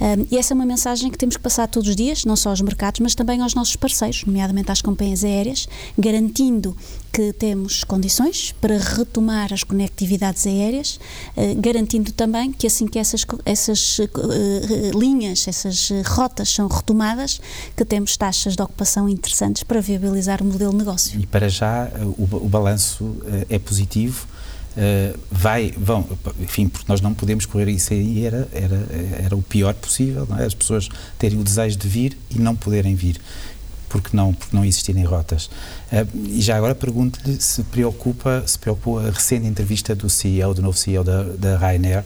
Um, 0.00 0.26
e 0.30 0.38
essa 0.38 0.52
é 0.52 0.54
uma 0.54 0.66
mensagem 0.66 1.10
que 1.10 1.18
temos 1.18 1.36
que 1.36 1.42
passar 1.42 1.66
todos 1.68 1.88
os 1.88 1.96
dias, 1.96 2.24
não 2.24 2.36
só 2.36 2.50
aos 2.50 2.60
mercados, 2.60 3.00
mas 3.00 3.14
também 3.14 3.40
aos 3.40 3.54
nossos 3.54 3.76
parceiros, 3.76 4.24
nomeadamente 4.24 4.70
às 4.70 4.80
companhias 4.80 5.24
aéreas, 5.24 5.68
garantindo 5.98 6.76
que 7.12 7.32
temos 7.32 7.82
condições 7.84 8.54
para 8.60 8.78
retomar 8.78 9.52
as 9.52 9.64
conectividades 9.64 10.46
aéreas, 10.46 11.00
uh, 11.36 11.60
garantindo 11.60 12.12
também 12.12 12.52
que 12.52 12.66
assim 12.66 12.86
que 12.86 12.98
essas, 12.98 13.26
essas 13.44 13.98
uh, 13.98 14.98
linhas, 14.98 15.46
essas 15.48 15.90
rotas 16.06 16.48
são 16.50 16.68
retomadas, 16.68 17.40
que 17.76 17.84
temos 17.84 18.16
taxas 18.16 18.54
de 18.54 18.62
ocupação 18.62 19.08
interessantes 19.08 19.62
para 19.62 19.80
viabilizar 19.80 20.42
o 20.42 20.44
modelo 20.44 20.72
de 20.72 20.78
negócio. 20.78 21.20
E 21.20 21.26
para 21.26 21.48
já 21.48 21.90
o, 22.16 22.22
o 22.22 22.48
balanço 22.48 23.16
é 23.48 23.58
positivo 23.58 24.26
uh, 24.78 25.18
vai, 25.30 25.72
vão, 25.76 26.06
enfim, 26.40 26.68
porque 26.68 26.86
nós 26.88 27.00
não 27.00 27.12
podemos 27.12 27.44
correr 27.44 27.68
isso 27.70 27.92
aí, 27.92 28.24
era, 28.24 28.48
era, 28.52 28.86
era 29.24 29.36
o 29.36 29.42
pior 29.42 29.74
possível, 29.74 30.26
é? 30.38 30.44
as 30.44 30.54
pessoas 30.54 30.88
terem 31.18 31.38
o 31.38 31.44
desejo 31.44 31.76
de 31.76 31.88
vir 31.88 32.16
e 32.30 32.38
não 32.38 32.54
poderem 32.54 32.94
vir. 32.94 33.20
porque 33.88 34.14
não, 34.14 34.34
porque 34.34 34.54
não 34.54 34.64
existirem 34.64 35.02
rotas. 35.04 35.46
Uh, 35.90 36.28
e 36.28 36.40
já 36.40 36.56
agora 36.56 36.74
pergunto-lhe 36.74 37.40
se 37.40 37.62
preocupa, 37.64 38.44
se 38.46 38.58
preocupa 38.58 39.08
a 39.08 39.10
recente 39.10 39.46
entrevista 39.46 39.94
do 39.94 40.08
CEO, 40.08 40.54
do 40.54 40.62
novo 40.62 40.76
CEO 40.76 41.02
da, 41.02 41.22
da 41.22 41.56
Ryanair, 41.56 42.04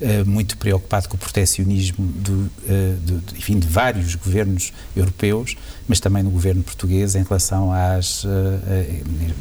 uh, 0.00 0.28
muito 0.28 0.58
preocupado 0.58 1.08
com 1.08 1.16
o 1.16 1.18
protecionismo 1.18 2.04
do, 2.06 2.32
uh, 2.32 2.50
do, 3.00 3.36
enfim, 3.36 3.58
de 3.58 3.66
vários 3.66 4.14
governos 4.14 4.74
europeus, 4.94 5.56
mas 5.88 6.00
também 6.00 6.22
no 6.22 6.30
governo 6.30 6.62
português 6.62 7.14
em 7.14 7.22
relação 7.22 7.72
às, 7.72 8.24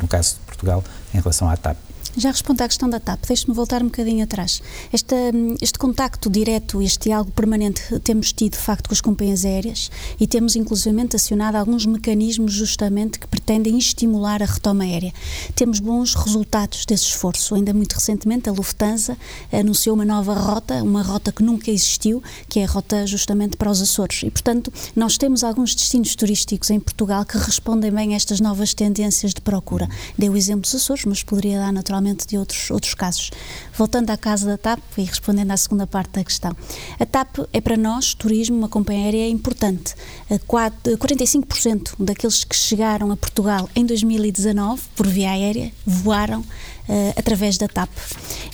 no 0.01 0.07
caso 0.07 0.35
de 0.35 0.39
Portugal, 0.45 0.83
em 1.13 1.19
relação 1.19 1.49
à 1.49 1.57
TAP. 1.57 1.77
Já 2.17 2.29
respondo 2.29 2.61
à 2.61 2.67
questão 2.67 2.89
da 2.89 2.99
TAP, 2.99 3.25
deixe-me 3.25 3.55
voltar 3.55 3.81
um 3.81 3.85
bocadinho 3.85 4.23
atrás. 4.25 4.61
Este, 4.91 5.15
este 5.61 5.79
contacto 5.79 6.29
direto, 6.29 6.81
este 6.81 7.05
diálogo 7.05 7.31
permanente 7.31 7.81
temos 8.01 8.33
tido, 8.33 8.51
de 8.51 8.57
facto, 8.57 8.89
com 8.89 8.93
as 8.93 8.99
companhias 8.99 9.45
aéreas 9.45 9.89
e 10.19 10.27
temos, 10.27 10.57
inclusivamente, 10.57 11.15
acionado 11.15 11.55
alguns 11.55 11.85
mecanismos 11.85 12.51
justamente 12.51 13.17
que 13.17 13.27
pretendem 13.27 13.77
estimular 13.77 14.43
a 14.43 14.45
retoma 14.45 14.83
aérea. 14.83 15.13
Temos 15.55 15.79
bons 15.79 16.13
resultados 16.13 16.85
desse 16.85 17.05
esforço. 17.05 17.55
Ainda 17.55 17.73
muito 17.73 17.93
recentemente, 17.93 18.49
a 18.49 18.51
Lufthansa 18.51 19.17
anunciou 19.49 19.95
uma 19.95 20.03
nova 20.03 20.33
rota, 20.33 20.83
uma 20.83 21.01
rota 21.01 21.31
que 21.31 21.41
nunca 21.41 21.71
existiu, 21.71 22.21
que 22.49 22.59
é 22.59 22.65
a 22.65 22.67
rota 22.67 23.07
justamente 23.07 23.55
para 23.55 23.71
os 23.71 23.81
Açores. 23.81 24.23
E, 24.23 24.29
portanto, 24.29 24.71
nós 24.93 25.17
temos 25.17 25.45
alguns 25.45 25.73
destinos 25.73 26.13
turísticos 26.15 26.69
em 26.71 26.79
Portugal 26.79 27.23
que 27.23 27.37
respondem 27.37 27.89
bem 27.89 28.13
a 28.13 28.17
estas 28.17 28.41
novas 28.41 28.73
tendências 28.73 29.33
de 29.33 29.39
procura. 29.39 29.87
Dei 30.17 30.29
o 30.29 30.35
exemplo 30.35 30.63
dos 30.63 30.75
Açores, 30.75 31.05
mas 31.05 31.23
poderia 31.23 31.57
dar 31.57 31.71
naturalmente 31.71 32.00
de 32.27 32.37
outros, 32.37 32.69
outros 32.71 32.93
casos. 32.93 33.31
Voltando 33.77 34.09
à 34.09 34.17
casa 34.17 34.45
da 34.45 34.57
TAP 34.57 34.79
e 34.97 35.03
respondendo 35.03 35.51
à 35.51 35.57
segunda 35.57 35.87
parte 35.87 36.11
da 36.11 36.23
questão. 36.23 36.55
A 36.99 37.05
TAP 37.05 37.39
é 37.53 37.61
para 37.61 37.77
nós, 37.77 38.13
turismo, 38.13 38.57
uma 38.57 38.69
companhia 38.69 39.05
aérea 39.05 39.29
importante. 39.29 39.95
45% 40.29 41.93
daqueles 41.99 42.43
que 42.43 42.55
chegaram 42.55 43.11
a 43.11 43.17
Portugal 43.17 43.69
em 43.75 43.85
2019 43.85 44.81
por 44.95 45.07
via 45.07 45.31
aérea 45.31 45.71
voaram 45.85 46.43
Uh, 46.89 47.13
através 47.15 47.57
da 47.57 47.67
TAP. 47.67 47.89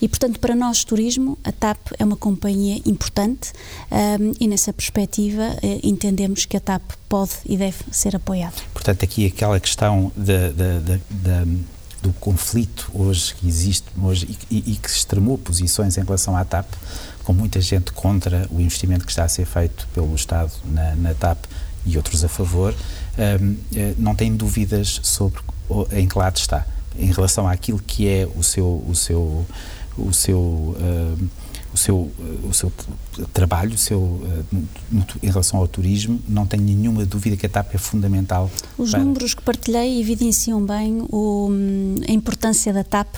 E, 0.01 0.07
portanto, 0.07 0.39
para 0.39 0.53
nós, 0.53 0.83
turismo, 0.83 1.37
a 1.43 1.51
TAP 1.51 1.79
é 1.97 2.03
uma 2.03 2.17
companhia 2.17 2.79
importante 2.85 3.51
um, 3.89 4.31
eh, 4.31 4.33
e, 4.41 4.47
nessa 4.47 4.71
perspectiva, 4.71 5.43
uh, 5.43 5.79
entendemos 5.81 6.45
que 6.45 6.57
a 6.57 6.59
TAP 6.59 6.83
pode 7.07 7.31
e 7.45 7.57
deve 7.57 7.77
ser 7.89 8.15
apoiada. 8.15 8.55
Portanto, 8.73 9.01
aqui 9.03 9.25
aquela 9.25 9.59
questão 9.59 10.11
da 10.15 10.49
do 12.01 12.13
conflito 12.13 12.89
hoje 12.93 13.33
que 13.33 13.47
existe 13.47 13.85
hoje 14.01 14.37
e, 14.49 14.57
e, 14.73 14.75
que 14.75 14.89
extremou 14.89 15.37
posições 15.37 15.97
em 15.97 16.03
relação 16.03 16.35
à 16.35 16.45
TAP, 16.45 16.67
com 17.23 17.33
muita 17.33 17.59
gente 17.59 17.91
contra 17.91 18.47
o 18.51 18.59
investimento 18.61 19.05
que 19.05 19.11
está 19.11 19.23
a 19.23 19.29
ser 19.29 19.45
feito 19.45 19.87
pelo 19.93 20.13
Estado 20.15 20.51
na, 20.65 20.95
na 20.95 21.13
TAP 21.13 21.37
e 21.85 21.97
outros 21.97 22.23
a 22.23 22.29
favor, 22.29 22.73
um, 23.41 23.55
eh, 23.75 23.93
não 23.97 24.13
tem 24.13 24.35
dúvidas 24.35 24.99
sobre 25.03 25.41
em 25.91 26.07
que 26.07 26.17
lado 26.17 26.37
está. 26.37 26.65
Em 26.97 27.11
relação 27.11 27.47
àquilo 27.47 27.79
que 27.79 28.07
é 28.07 28.27
o 28.35 28.43
seu 28.43 28.83
o 28.87 28.95
seu 28.95 29.45
o 29.97 30.13
seu 30.13 30.39
uh, 30.39 31.29
o 31.77 31.79
seu, 31.79 32.11
o 32.43 32.53
seu 32.53 32.73
trabalho, 33.31 33.75
o 33.75 33.77
seu, 33.77 34.21
eh, 34.51 34.57
em 35.21 35.27
relação 35.27 35.59
ao 35.59 35.67
turismo, 35.67 36.19
não 36.27 36.45
tenho 36.45 36.63
nenhuma 36.63 37.05
dúvida 37.05 37.37
que 37.37 37.45
a 37.45 37.49
TAP 37.49 37.75
é 37.75 37.77
fundamental. 37.77 38.49
Os 38.77 38.91
para... 38.91 38.99
números 38.99 39.33
que 39.35 39.41
partilhei 39.41 40.01
evidenciam 40.01 40.65
bem 40.65 41.05
o, 41.09 41.49
a 42.07 42.11
importância 42.11 42.73
da 42.73 42.83
TAP 42.83 43.15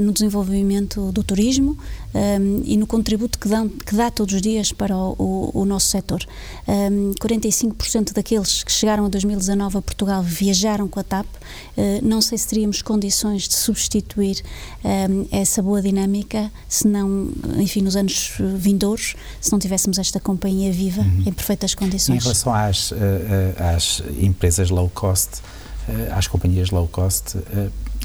no 0.00 0.12
desenvolvimento 0.12 1.12
do 1.12 1.22
turismo 1.22 1.76
um, 2.14 2.62
e 2.64 2.76
no 2.76 2.86
contributo 2.86 3.38
que, 3.38 3.48
dão, 3.48 3.68
que, 3.68 3.94
dá 3.94 4.10
todos 4.10 4.34
os 4.34 4.40
dias 4.40 4.72
para 4.72 4.96
o, 4.96 5.14
o, 5.18 5.62
o 5.62 5.64
nosso 5.64 5.88
setor. 5.88 6.24
Um, 6.66 7.12
45% 7.20 8.12
daqueles 8.12 8.62
que 8.62 8.72
chegaram 8.72 9.04
a 9.04 9.08
2019 9.08 9.78
a 9.78 9.82
Portugal 9.82 10.22
viajaram 10.22 10.88
com 10.88 10.98
a 10.98 11.02
TAP. 11.02 11.26
Uh, 11.26 12.00
não 12.02 12.20
sei 12.20 12.38
se 12.38 12.48
teríamos 12.48 12.82
condições 12.82 13.46
de 13.46 13.54
substituir 13.54 14.42
um, 14.84 15.26
essa 15.30 15.62
boa 15.62 15.82
dinâmica, 15.82 16.50
se 16.68 16.88
não, 16.88 17.30
enfim, 17.58 17.82
nos 17.82 17.96
anos 17.96 18.32
vindouros, 18.56 19.14
se 19.40 19.52
não 19.52 19.58
tivéssemos 19.58 19.98
esta 19.98 20.18
companhia 20.18 20.72
viva 20.72 21.02
uhum. 21.02 21.24
em 21.26 21.32
perfeitas 21.32 21.74
condições. 21.74 22.16
Em 22.16 22.22
relação 22.22 22.54
às, 22.54 22.90
uh, 22.90 22.96
às 23.76 24.02
empresas 24.18 24.70
low 24.70 24.90
cost, 24.94 25.42
às 26.14 26.26
companhias 26.26 26.70
low 26.70 26.86
cost, 26.86 27.38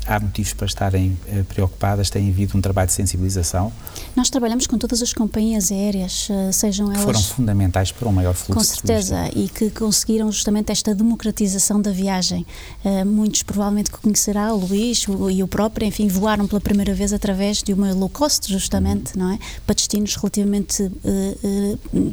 há 0.08 0.20
motivos 0.20 0.54
para 0.54 0.66
estarem 0.66 1.18
uh, 1.28 1.44
preocupadas? 1.46 2.10
Tem 2.10 2.30
havido 2.30 2.58
um 2.58 2.62
trabalho 2.62 2.88
de 2.88 2.94
sensibilização? 2.94 3.72
Nós 4.16 4.30
trabalhamos 4.30 4.68
com 4.68 4.78
todas 4.78 5.02
as 5.02 5.14
companhias 5.14 5.72
aéreas, 5.72 6.28
uh, 6.30 6.52
sejam 6.52 6.88
que 6.88 6.94
elas. 6.94 7.04
foram 7.04 7.22
fundamentais 7.22 7.92
para 7.92 8.08
um 8.08 8.12
maior 8.12 8.34
fluxo. 8.34 8.54
Com 8.54 8.64
certeza, 8.64 9.30
e 9.36 9.48
que 9.48 9.70
conseguiram 9.70 10.32
justamente 10.32 10.72
esta 10.72 10.94
democratização 10.94 11.82
da 11.82 11.92
viagem. 11.92 12.46
Uh, 12.84 13.06
muitos 13.06 13.44
provavelmente 13.44 13.92
que 13.92 13.98
conhecerá, 13.98 14.54
o 14.54 14.66
Luís 14.66 15.08
o, 15.08 15.30
e 15.30 15.44
o 15.44 15.48
próprio, 15.48 15.88
enfim, 15.88 16.08
voaram 16.08 16.48
pela 16.48 16.62
primeira 16.62 16.94
vez 16.94 17.14
através 17.14 17.62
de 17.64 17.74
uma 17.74 17.94
low 17.94 18.10
cost, 18.10 18.52
justamente, 18.52 19.16
uhum. 19.16 19.24
não 19.24 19.34
é? 19.34 19.40
Para 19.66 19.76
destinos 19.76 20.16
relativamente 20.16 20.92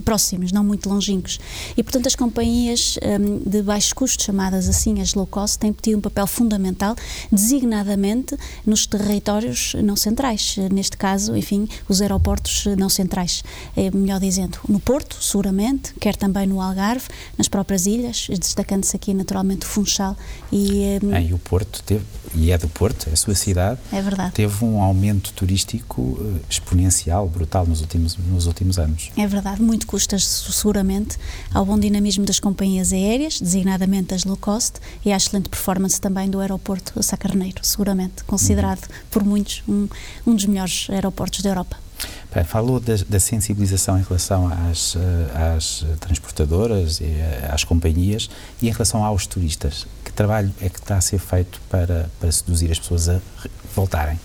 próximos, 0.05 0.53
não 0.53 0.65
muito 0.65 0.89
longínquos. 0.89 1.39
E, 1.77 1.83
portanto, 1.83 2.07
as 2.07 2.15
companhias 2.15 2.99
um, 3.03 3.39
de 3.49 3.63
baixo 3.63 3.95
custo, 3.95 4.23
chamadas 4.23 4.69
assim 4.69 5.01
as 5.01 5.15
low 5.15 5.27
cost, 5.27 5.59
têm 5.59 5.73
tido 5.73 5.99
um 5.99 6.01
papel 6.01 6.27
fundamental, 6.27 6.95
designado 7.31 7.80
designadamente 7.81 8.37
nos 8.65 8.87
territórios 8.87 9.75
não 9.83 9.97
centrais, 9.97 10.57
neste 10.71 10.97
caso, 10.97 11.37
enfim, 11.37 11.69
os 11.89 12.01
aeroportos 12.01 12.67
não 12.77 12.89
centrais, 12.89 13.43
é 13.77 13.91
melhor 13.91 14.21
dizendo, 14.21 14.59
no 14.69 14.79
Porto, 14.79 15.17
seguramente, 15.21 15.95
quer 15.99 16.17
também 16.17 16.47
no 16.47 16.61
Algarve, 16.61 17.09
nas 17.37 17.49
próprias 17.49 17.87
ilhas, 17.87 18.27
destacando-se 18.29 18.95
aqui 18.95 19.15
naturalmente 19.15 19.65
o 19.65 19.69
Funchal 19.69 20.17
e... 20.53 20.99
Eh, 21.13 21.23
e 21.23 21.35
o 21.35 21.39
Porto 21.39 21.83
teve, 21.83 22.05
e 22.35 22.51
é 22.51 22.59
do 22.59 22.69
Porto, 22.69 23.09
é 23.09 23.13
a 23.13 23.17
sua 23.17 23.35
cidade, 23.35 23.81
é 23.93 24.01
verdade. 24.01 24.33
teve 24.33 24.65
um 24.65 24.81
aumento 24.81 25.33
turístico 25.33 26.19
eh, 26.21 26.41
exponencial, 26.49 27.29
brutal 27.29 27.67
nos 27.67 27.81
últimos, 27.81 28.17
nos 28.17 28.47
últimos 28.47 28.79
anos. 28.79 29.11
É 29.17 29.27
verdade, 29.27 29.63
muito 29.63 29.87
custas 29.87 30.25
seguramente 30.25 31.17
ao 31.53 31.65
bom 31.65 31.79
dinamismo 31.79 32.25
das 32.25 32.39
companhias 32.39 32.93
aéreas, 32.93 33.41
designadamente 33.41 34.15
as 34.15 34.25
low 34.25 34.37
cost, 34.37 34.81
e 35.05 35.13
à 35.13 35.17
excelente 35.17 35.49
performance 35.49 36.01
também 36.01 36.29
do 36.29 36.41
aeroporto 36.41 37.03
Sacarneiro 37.03 37.61
seguramente 37.71 38.25
considerado 38.25 38.83
uhum. 38.83 38.97
por 39.11 39.25
muitos 39.25 39.63
um, 39.69 39.89
um 40.27 40.35
dos 40.35 40.47
melhores 40.47 40.89
aeroportos 40.91 41.43
da 41.43 41.51
Europa. 41.51 41.77
Bem, 42.35 42.45
falou 42.45 42.81
da, 42.81 42.95
da, 43.09 43.21
sensibilização 43.21 43.99
em 43.99 44.03
relação 44.03 44.49
às, 44.49 44.97
eh, 44.97 45.57
às 45.57 45.85
transportadoras 45.99 47.01
e 47.01 47.05
eh, 47.05 47.51
às 47.53 47.65
companhias 47.65 48.31
e 48.63 48.69
em 48.69 48.73
relação 48.73 49.05
aos 49.05 49.27
turistas. 49.27 49.87
Que 50.05 50.13
trabalho 50.13 50.53
é 50.61 50.69
que 50.69 50.79
está 50.79 50.97
a 50.97 51.01
ser 51.01 51.19
feito 51.19 51.61
para, 51.69 52.09
para 52.21 52.33
seduzir 52.33 52.71
as 52.71 52.79
pessoas 52.79 53.09
a 53.09 53.21
voltarem? 53.75 54.19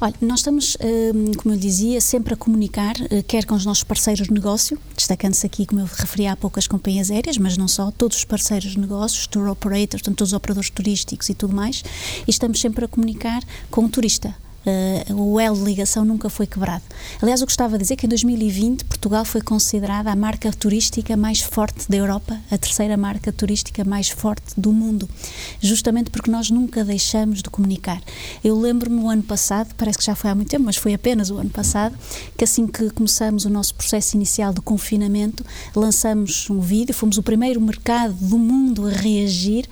Olha, 0.00 0.14
nós 0.20 0.40
estamos, 0.40 0.76
hum, 0.80 1.32
como 1.36 1.56
eu 1.56 1.58
dizia, 1.58 2.00
sempre 2.00 2.32
a 2.32 2.36
comunicar, 2.36 2.94
eh, 3.10 3.20
quer 3.20 3.44
com 3.44 3.56
os 3.56 3.66
nossos 3.66 3.82
parceiros 3.82 4.28
de 4.28 4.32
negócio, 4.32 4.78
destacando-se 4.94 5.44
aqui, 5.44 5.66
como 5.66 5.80
eu 5.80 5.86
referi 5.86 6.28
há 6.28 6.36
pouco, 6.36 6.56
as 6.56 6.68
companhias 6.68 7.10
aéreas, 7.10 7.36
mas 7.36 7.56
não 7.56 7.66
só, 7.66 7.90
todos 7.90 8.18
os 8.18 8.24
parceiros 8.24 8.70
de 8.72 8.78
negócios, 8.78 9.26
tour 9.26 9.48
operators, 9.48 10.00
portanto, 10.00 10.18
todos 10.18 10.30
os 10.30 10.36
operadores 10.36 10.70
turísticos 10.70 11.28
e 11.28 11.34
tudo 11.34 11.52
mais, 11.52 11.82
e 12.28 12.30
estamos 12.30 12.60
sempre 12.60 12.84
a 12.84 12.88
comunicar 12.88 13.42
com 13.72 13.84
o 13.84 13.88
turista 13.88 14.36
uh, 14.68 15.14
o 15.14 15.40
elo 15.40 15.56
de 15.56 15.64
ligação 15.64 16.04
nunca 16.04 16.28
foi 16.28 16.46
quebrado. 16.46 16.82
Aliás, 17.20 17.40
eu 17.40 17.46
gostava 17.46 17.76
de 17.76 17.82
dizer 17.82 17.96
que 17.96 18.06
em 18.06 18.08
2020 18.08 18.84
Portugal 18.84 19.24
foi 19.24 19.40
considerada 19.40 20.10
a 20.10 20.16
marca 20.16 20.52
turística 20.52 21.16
mais 21.16 21.40
forte 21.40 21.88
da 21.88 21.96
Europa, 21.96 22.38
a 22.50 22.58
terceira 22.58 22.96
marca 22.96 23.32
turística 23.32 23.84
mais 23.84 24.08
forte 24.08 24.58
do 24.58 24.72
mundo, 24.72 25.08
justamente 25.60 26.10
porque 26.10 26.30
nós 26.30 26.50
nunca 26.50 26.84
deixamos 26.84 27.42
de 27.42 27.50
comunicar. 27.50 28.00
Eu 28.42 28.58
lembro-me 28.58 29.00
no 29.00 29.08
ano 29.08 29.22
passado, 29.22 29.74
parece 29.76 29.98
que 29.98 30.04
já 30.04 30.14
foi 30.14 30.30
há 30.30 30.34
muito 30.34 30.50
tempo, 30.50 30.64
mas 30.64 30.76
foi 30.76 30.94
apenas 30.94 31.30
o 31.30 31.38
ano 31.38 31.50
passado, 31.50 31.96
que 32.36 32.44
assim 32.44 32.66
que 32.66 32.90
começamos 32.90 33.44
o 33.44 33.50
nosso 33.50 33.74
processo 33.74 34.16
inicial 34.16 34.52
de 34.52 34.60
confinamento, 34.60 35.44
lançamos 35.74 36.48
um 36.50 36.60
vídeo, 36.60 36.94
fomos 36.94 37.18
o 37.18 37.22
primeiro 37.22 37.60
mercado 37.60 38.14
do 38.14 38.38
mundo 38.38 38.86
a 38.86 38.90
reagir 38.90 39.66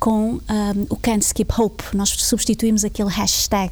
com 0.00 0.32
um, 0.32 0.40
o 0.88 0.96
Can't 0.96 1.22
Skip 1.26 1.52
Hope. 1.60 1.84
Nós 1.94 2.08
substituímos 2.08 2.84
aquele 2.84 3.10
hashtag 3.10 3.70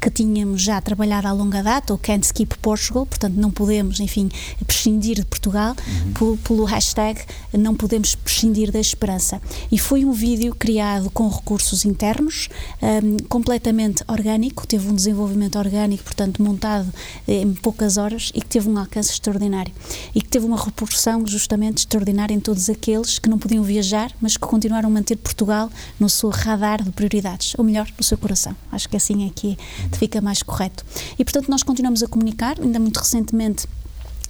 que 0.00 0.10
tínhamos 0.10 0.62
já 0.62 0.80
trabalhado 0.80 1.28
à 1.28 1.32
longa 1.32 1.62
data, 1.62 1.92
o 1.92 1.98
Can't 1.98 2.24
Skip 2.24 2.56
Portugal, 2.58 3.04
portanto 3.04 3.34
não 3.34 3.50
podemos, 3.50 4.00
enfim, 4.00 4.30
prescindir 4.66 5.16
de 5.16 5.26
Portugal, 5.26 5.76
uhum. 6.18 6.36
pelo 6.38 6.64
hashtag 6.64 7.20
não 7.52 7.74
podemos 7.74 8.14
prescindir 8.14 8.72
da 8.72 8.80
esperança. 8.80 9.40
E 9.70 9.78
foi 9.78 10.04
um 10.04 10.12
vídeo 10.12 10.54
criado 10.54 11.10
com 11.10 11.28
recursos 11.28 11.84
internos, 11.84 12.48
um, 12.80 13.18
completamente 13.28 14.02
orgânico, 14.08 14.66
teve 14.66 14.88
um 14.88 14.94
desenvolvimento 14.94 15.58
orgânico, 15.58 16.04
portanto 16.04 16.42
montado 16.42 16.88
em 17.28 17.52
poucas 17.52 17.98
horas 17.98 18.32
e 18.34 18.40
que 18.40 18.46
teve 18.46 18.68
um 18.68 18.78
alcance 18.78 19.10
extraordinário. 19.10 19.72
E 20.14 20.22
que 20.22 20.28
teve 20.28 20.46
uma 20.46 20.56
repercussão 20.56 21.26
justamente 21.26 21.78
extraordinária 21.78 22.32
em 22.32 22.40
todos 22.40 22.70
aqueles 22.70 23.18
que 23.18 23.28
não 23.28 23.38
podiam 23.38 23.62
viajar, 23.62 24.10
mas 24.22 24.38
que 24.38 24.46
continuaram 24.46 24.88
a 24.88 24.92
manter 24.92 25.16
Portugal 25.16 25.65
no 25.98 26.08
seu 26.08 26.30
radar 26.30 26.82
de 26.82 26.90
prioridades, 26.90 27.54
ou 27.58 27.64
melhor, 27.64 27.88
no 27.96 28.04
seu 28.04 28.18
coração. 28.18 28.54
Acho 28.70 28.88
que 28.88 28.96
assim 28.96 29.26
é 29.26 29.30
que 29.34 29.58
fica 29.92 30.20
mais 30.20 30.42
correto. 30.42 30.84
E 31.18 31.24
portanto 31.24 31.48
nós 31.48 31.62
continuamos 31.62 32.02
a 32.02 32.08
comunicar, 32.08 32.60
ainda 32.60 32.78
muito 32.78 32.98
recentemente 32.98 33.66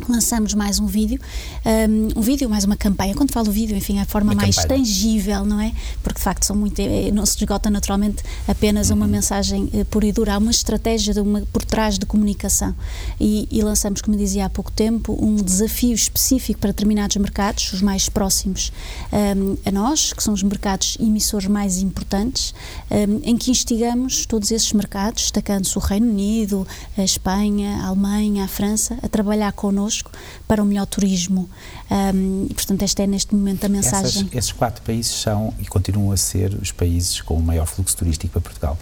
lançamos 0.09 0.55
mais 0.55 0.79
um 0.79 0.87
vídeo, 0.87 1.19
um, 1.65 2.19
um, 2.19 2.23
vídeo, 2.23 2.49
mais 2.49 2.65
uma 2.65 2.77
campanha. 2.77 3.15
Quando 3.15 3.33
falo 3.33 3.51
vídeo, 3.51 3.77
enfim, 3.77 3.99
a 3.99 4.05
forma 4.05 4.33
uma 4.33 4.43
mais 4.43 4.57
campanha. 4.57 4.81
tangível, 4.81 5.45
não 5.45 5.61
é? 5.61 5.73
Porque 6.03 6.19
de 6.19 6.25
facto 6.25 6.45
são 6.45 6.55
muito, 6.55 6.79
é, 6.81 7.11
não 7.11 7.25
se 7.25 7.37
esgota 7.37 7.71
naturalmente 7.71 8.23
apenas 8.47 8.91
uhum. 8.91 8.97
uma 8.97 9.07
mensagem 9.07 9.71
uh, 9.73 9.85
pura 9.87 10.07
e 10.07 10.13
dura. 10.13 10.35
Há 10.35 10.39
uma 10.39 10.51
estratégia 10.51 11.15
de 11.15 11.21
uma, 11.21 11.41
por 11.53 11.65
trás 11.65 11.99
de 11.99 12.07
comunicação. 12.07 12.75
E, 13.19 13.49
e, 13.51 13.63
lançamos, 13.63 14.03
como 14.03 14.17
dizia 14.17 14.45
há 14.45 14.51
pouco 14.51 14.71
tempo, 14.71 15.17
um 15.21 15.37
desafio 15.37 15.95
específico 15.95 16.61
para 16.61 16.71
determinados 16.71 17.17
mercados, 17.17 17.73
os 17.73 17.81
mais 17.81 18.09
próximos 18.09 18.73
um, 19.13 19.57
a 19.65 19.71
nós, 19.71 20.13
que 20.13 20.23
são 20.23 20.35
os 20.35 20.43
mercados 20.43 20.97
emissores 21.01 21.49
mais 21.49 21.79
importantes, 21.79 22.55
um, 22.91 23.21
em 23.23 23.37
que 23.37 23.51
instigamos 23.51 24.27
todos 24.27 24.51
esses 24.51 24.73
mercados, 24.73 25.23
destacando-se 25.23 25.77
o 25.77 25.81
Reino 25.81 26.09
Unido, 26.09 26.67
a 26.97 27.03
Espanha, 27.03 27.83
a 27.83 27.87
Alemanha, 27.89 28.45
a 28.45 28.49
França, 28.49 28.99
a 29.03 29.09
trabalhar 29.09 29.53
connosco 29.53 29.86
connosco 29.87 30.11
para 30.47 30.63
um 30.63 30.67
melhor 30.67 30.87
turismo. 30.87 31.49
Um, 31.91 32.47
e, 32.51 32.55
portanto, 32.55 32.83
esta 32.83 33.03
é 33.03 33.07
neste 33.07 33.35
momento 33.35 33.65
a 33.65 33.69
mensagem. 33.69 34.23
Essas, 34.23 34.35
esses 34.35 34.53
quatro 34.53 34.83
países 34.83 35.13
são 35.13 35.55
e 35.61 35.67
continuam 35.67 36.13
a 36.13 36.17
ser 36.17 36.55
os 36.61 36.73
países 36.73 37.21
com 37.21 37.35
o 37.35 37.43
maior 37.43 37.67
fluxo 37.67 37.97
turístico 37.97 38.33
para 38.33 38.41
Portugal. 38.41 38.79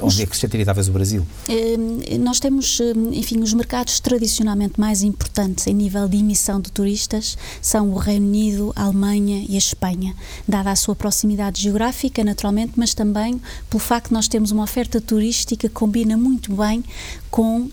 Onde 0.00 0.14
é 0.14 0.16
que 0.18 0.24
acrescentaria 0.24 0.64
talvez 0.64 0.88
o 0.88 0.92
Brasil? 0.92 1.26
Um, 1.48 2.18
nós 2.18 2.40
temos, 2.40 2.80
enfim, 3.12 3.40
os 3.40 3.52
mercados 3.52 4.00
tradicionalmente 4.00 4.80
mais 4.80 5.02
importantes 5.02 5.66
em 5.66 5.74
nível 5.74 6.08
de 6.08 6.16
emissão 6.16 6.60
de 6.60 6.72
turistas 6.72 7.36
são 7.60 7.90
o 7.90 7.98
Reino 7.98 8.26
Unido, 8.26 8.72
a 8.74 8.84
Alemanha 8.84 9.44
e 9.48 9.54
a 9.54 9.58
Espanha, 9.58 10.14
dada 10.48 10.70
a 10.70 10.76
sua 10.76 10.96
proximidade 10.96 11.60
geográfica, 11.60 12.24
naturalmente, 12.24 12.72
mas 12.76 12.94
também 12.94 13.40
pelo 13.68 13.80
facto 13.80 14.08
de 14.08 14.14
nós 14.14 14.28
termos 14.28 14.50
uma 14.50 14.62
oferta 14.62 15.00
turística 15.00 15.68
que 15.68 15.74
combina 15.74 16.16
muito 16.16 16.54
bem 16.54 16.82
com 17.36 17.64
uh, 17.64 17.70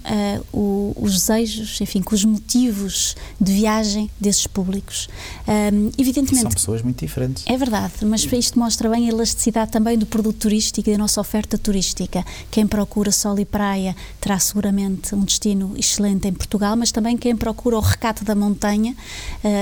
o, 0.51 0.93
os 0.99 1.13
desejos, 1.13 1.79
enfim, 1.79 2.01
com 2.01 2.13
os 2.13 2.25
motivos 2.25 3.15
de 3.39 3.53
viagem 3.53 4.11
desses 4.19 4.45
públicos. 4.45 5.07
Um, 5.47 5.89
evidentemente. 5.97 6.41
São 6.41 6.51
pessoas 6.51 6.81
muito 6.81 6.99
diferentes. 6.99 7.45
É 7.47 7.55
verdade, 7.55 7.93
mas 8.01 8.25
isto 8.25 8.59
mostra 8.59 8.89
bem 8.89 9.05
a 9.05 9.13
elasticidade 9.13 9.71
também 9.71 9.97
do 9.97 10.05
produto 10.05 10.35
turístico 10.35 10.89
e 10.89 10.91
da 10.91 10.97
nossa 10.97 11.21
oferta 11.21 11.57
turística. 11.57 12.25
Quem 12.51 12.67
procura 12.67 13.09
sol 13.09 13.39
e 13.39 13.45
praia 13.45 13.95
terá 14.19 14.37
seguramente 14.37 15.15
um 15.15 15.21
destino 15.21 15.73
excelente 15.77 16.27
em 16.27 16.33
Portugal, 16.33 16.75
mas 16.75 16.91
também 16.91 17.15
quem 17.15 17.33
procura 17.33 17.77
o 17.77 17.79
recato 17.79 18.25
da 18.25 18.35
montanha, 18.35 18.93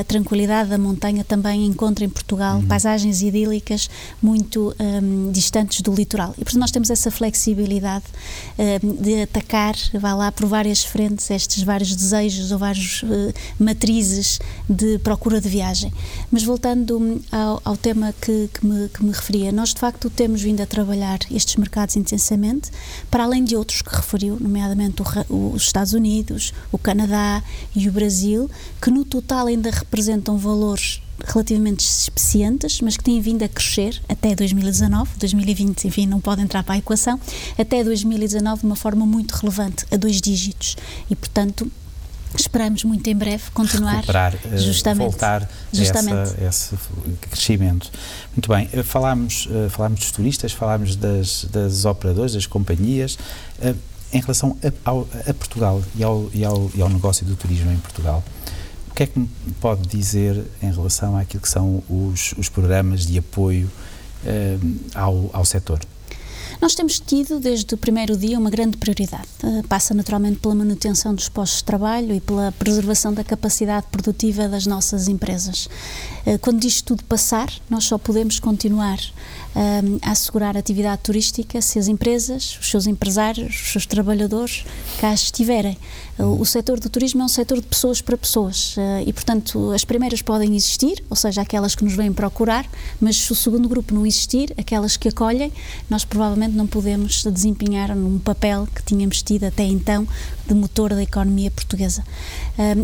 a 0.02 0.04
tranquilidade 0.04 0.72
da 0.72 0.80
montanha, 0.80 1.24
também 1.24 1.68
encontra 1.68 2.04
em 2.04 2.10
Portugal 2.10 2.58
uhum. 2.58 2.66
paisagens 2.66 3.22
idílicas 3.22 3.88
muito 4.20 4.76
um, 4.80 5.32
distantes 5.32 5.82
do 5.82 5.94
litoral. 5.94 6.34
E 6.40 6.44
por 6.44 6.50
isso 6.50 6.60
nós 6.60 6.72
temos 6.72 6.90
essa 6.90 7.12
flexibilidade 7.12 8.06
um, 8.58 8.96
de 8.96 9.22
atacar 9.22 9.76
vá 10.00 10.14
lá 10.14 10.32
por 10.32 10.46
várias 10.46 10.84
frentes 10.84 11.30
estes 11.30 11.64
vários 11.64 11.96
desejos 11.96 12.52
ou 12.52 12.58
várias 12.58 13.04
uh, 13.04 13.34
matrizes 13.60 14.40
de 14.70 15.00
procura 15.00 15.40
de 15.40 15.50
viagem. 15.50 15.94
Mas 16.32 16.44
voltando 16.44 16.98
hum, 16.98 17.20
ao, 17.32 17.62
ao 17.64 17.78
tema 17.78 18.14
que, 18.22 18.50
que, 18.54 18.66
me, 18.66 18.90
que 18.90 19.04
me 19.04 19.12
referia, 19.12 19.52
nós 19.52 19.74
de 19.74 19.80
facto 19.80 20.10
temos 20.10 20.42
vindo 20.42 20.62
a 20.62 20.66
trabalhar 20.66 21.20
estes 21.30 21.56
mercados 21.56 21.96
intensamente, 21.96 22.72
para 23.10 23.24
além 23.24 23.44
de 23.44 23.56
outros 23.56 23.82
que 23.82 23.96
referiu, 23.96 24.38
nomeadamente 24.40 25.02
o, 25.30 25.52
os 25.54 25.64
Estados 25.64 25.94
Unidos, 25.94 26.54
o 26.72 26.78
Canadá 26.78 27.44
e 27.76 27.88
o 27.88 27.92
Brasil, 27.92 28.50
que 28.82 28.90
no 28.90 29.06
total 29.06 29.48
ainda 29.48 29.70
representam 29.70 30.38
valores 30.38 31.02
relativamente 31.26 31.82
especiantes, 31.82 32.82
mas 32.82 32.98
que 32.98 33.04
têm 33.04 33.22
vindo 33.22 33.44
a 33.44 33.48
crescer 33.48 34.02
até 34.08 34.36
2019, 34.36 35.12
2020, 35.18 35.86
enfim, 35.88 36.08
não 36.08 36.20
pode 36.20 36.42
entrar 36.42 36.64
para 36.64 36.76
a 36.76 36.78
equação, 36.78 37.20
até 37.58 37.84
2019 37.84 38.62
de 38.62 38.66
uma 38.66 38.76
forma 38.76 39.06
muito 39.06 39.32
relevante, 39.32 39.86
a 39.92 39.98
dois 39.98 40.22
dígitos. 40.22 40.76
E, 41.10 41.16
portanto, 41.16 41.72
esperamos 42.36 42.84
muito 42.84 43.08
em 43.10 43.16
breve 43.16 43.44
continuar 43.54 43.96
Recuperar, 43.96 44.36
eh, 44.52 44.58
justamente, 44.58 45.10
voltar 45.10 45.50
justamente. 45.74 46.42
A 46.42 46.48
esse 46.48 46.76
crescimento. 47.30 47.92
Muito 48.36 48.50
bem, 48.50 48.70
eh, 48.72 48.84
falámos, 48.84 49.48
eh, 49.52 49.70
falámos 49.70 50.00
dos 50.00 50.12
turistas, 50.12 50.52
falámos 50.52 50.96
das, 50.96 51.46
das 51.46 51.86
operadoras, 51.86 52.34
das 52.34 52.46
companhias. 52.46 53.18
Em 54.14 54.20
relação 54.20 54.58
a, 54.62 54.90
ao, 54.90 55.08
a 55.26 55.34
Portugal 55.34 55.82
e 55.96 56.04
ao, 56.04 56.30
e, 56.34 56.44
ao, 56.44 56.70
e 56.76 56.82
ao 56.82 56.90
negócio 56.90 57.26
do 57.26 57.36
turismo 57.38 57.72
em 57.72 57.78
Portugal, 57.78 58.22
o 58.92 58.94
que 58.94 59.04
é 59.04 59.08
que 59.08 59.18
me 59.20 59.30
pode 59.60 59.88
dizer 59.88 60.44
em 60.62 60.72
relação 60.72 61.18
àquilo 61.18 61.42
que 61.42 61.50
são 61.50 61.82
os, 61.90 62.34
os 62.38 62.50
programas 62.50 63.06
de 63.06 63.18
apoio 63.18 63.72
uh, 64.24 64.80
ao, 64.94 65.30
ao 65.34 65.46
setor? 65.46 65.80
Nós 66.62 66.76
temos 66.76 67.00
tido, 67.00 67.40
desde 67.40 67.74
o 67.74 67.78
primeiro 67.78 68.16
dia, 68.16 68.38
uma 68.38 68.50
grande 68.50 68.78
prioridade. 68.78 69.28
Uh, 69.44 69.66
passa 69.68 69.94
naturalmente 69.94 70.40
pela 70.40 70.54
manutenção 70.54 71.16
dos 71.16 71.30
postos 71.30 71.60
de 71.60 71.64
trabalho 71.64 72.14
e 72.14 72.20
pela 72.20 72.52
preservação 72.52 73.14
da 73.14 73.24
capacidade 73.24 73.88
produtiva 73.90 74.48
das 74.48 74.68
nossas 74.68 75.08
empresas. 75.08 75.68
Uh, 76.26 76.38
quando 76.40 76.64
isto 76.66 76.86
tudo 76.86 77.04
passar, 77.06 77.50
nós 77.70 77.86
só 77.86 77.98
podemos 77.98 78.40
continuar 78.40 79.00
um, 79.56 79.98
a 80.02 80.12
assegurar 80.12 80.56
a 80.56 80.60
atividade 80.60 81.02
turística 81.02 81.62
se 81.62 81.78
as 81.78 81.88
empresas, 81.88 82.58
os 82.60 82.70
seus 82.70 82.88
empresários, 82.88 83.56
os 83.56 83.72
seus 83.72 83.86
trabalhadores 83.86 84.66
cá 85.00 85.14
estiverem. 85.14 85.78
O, 86.18 86.42
o 86.42 86.46
setor 86.46 86.80
do 86.80 86.90
turismo 86.90 87.22
é 87.22 87.26
um 87.26 87.30
setor 87.30 87.60
de 87.60 87.68
pessoas 87.68 88.02
para 88.02 88.18
pessoas 88.18 88.76
uh, 88.78 89.04
e, 89.06 89.12
portanto, 89.12 89.72
as 89.72 89.84
primeiras 89.84 90.22
podem 90.22 90.56
existir, 90.56 91.04
ou 91.10 91.16
seja, 91.16 91.42
aquelas 91.42 91.76
que 91.76 91.84
nos 91.84 91.94
vêm 91.94 92.14
procurar, 92.14 92.66
mas 93.00 93.18
se 93.18 93.32
o 93.32 93.36
segundo 93.36 93.68
grupo 93.68 93.94
não 93.94 94.06
existir, 94.06 94.54
aquelas 94.58 94.98
que 94.98 95.10
acolhem, 95.10 95.52
nós 95.90 96.06
provavelmente 96.06 96.56
não 96.56 96.68
podemos 96.68 97.24
desempenhar 97.24 97.92
um 97.92 98.20
papel 98.20 98.68
que 98.74 98.84
tínhamos 98.84 99.22
tido 99.22 99.46
até 99.46 99.64
então 99.64 100.08
de 100.48 100.54
motor 100.54 100.92
da 100.92 101.02
economia 101.02 101.50
portuguesa. 101.52 102.04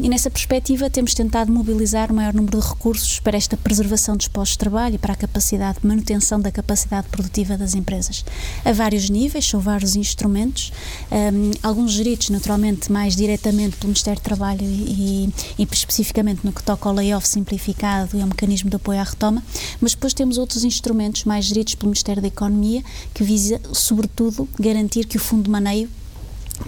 E 0.04 0.10
nessa 0.10 0.32
perspectiva 0.32 0.90
temos 0.90 1.14
tentado 1.14 1.52
mobilizar 1.52 2.12
o 2.12 2.16
maior 2.16 2.34
número 2.34 2.60
de 2.60 2.68
recursos 2.68 3.20
para 3.20 3.38
esta 3.38 3.56
preservação 3.56 4.18
dos 4.18 4.28
postos 4.28 4.54
de 4.54 4.58
trabalho 4.58 4.96
e 4.96 4.98
para 4.98 5.14
a 5.14 5.16
capacidade 5.16 5.80
de 5.80 5.86
manutenção 5.86 6.40
da 6.40 6.52
capacidade 6.52 7.08
produtiva 7.10 7.56
das 7.56 7.76
empresas. 7.76 8.26
A 8.66 8.72
vários 8.72 9.08
níveis, 9.08 9.46
são 9.46 9.60
vários 9.60 9.96
instrumentos, 9.96 10.74
um, 11.12 11.52
alguns 11.62 11.92
geridos 11.92 12.32
naturalmente 12.32 12.92
mais 12.92 13.16
diretamente 13.16 13.78
pelo 13.78 13.90
Ministério 13.90 14.20
do 14.20 14.24
Trabalho 14.24 14.64
e, 14.64 15.30
e, 15.30 15.34
e 15.60 15.68
especificamente 15.72 16.44
no 16.44 16.52
que 16.52 16.64
toca 16.64 16.90
ao 16.90 16.96
layoff 16.96 17.28
simplificado 17.28 18.18
e 18.18 18.22
ao 18.22 18.28
mecanismo 18.28 18.72
de 18.72 18.78
apoio 18.78 19.00
à 19.00 19.04
retoma, 19.04 19.44
mas 19.80 19.92
depois 19.92 20.12
temos 20.12 20.40
outros 20.40 20.64
instrumentos 20.64 21.24
mais 21.24 21.46
geridos 21.46 21.76
pelo 21.76 21.90
Ministério 21.90 22.22
da 22.22 22.28
Economia 22.28 22.84
que 23.14 23.24
visa, 23.24 23.62
sobretudo, 23.74 24.50
garantir 24.60 25.06
que 25.06 25.18
o 25.18 25.20
fundo 25.20 25.44
de 25.44 25.52
maneio 25.52 25.88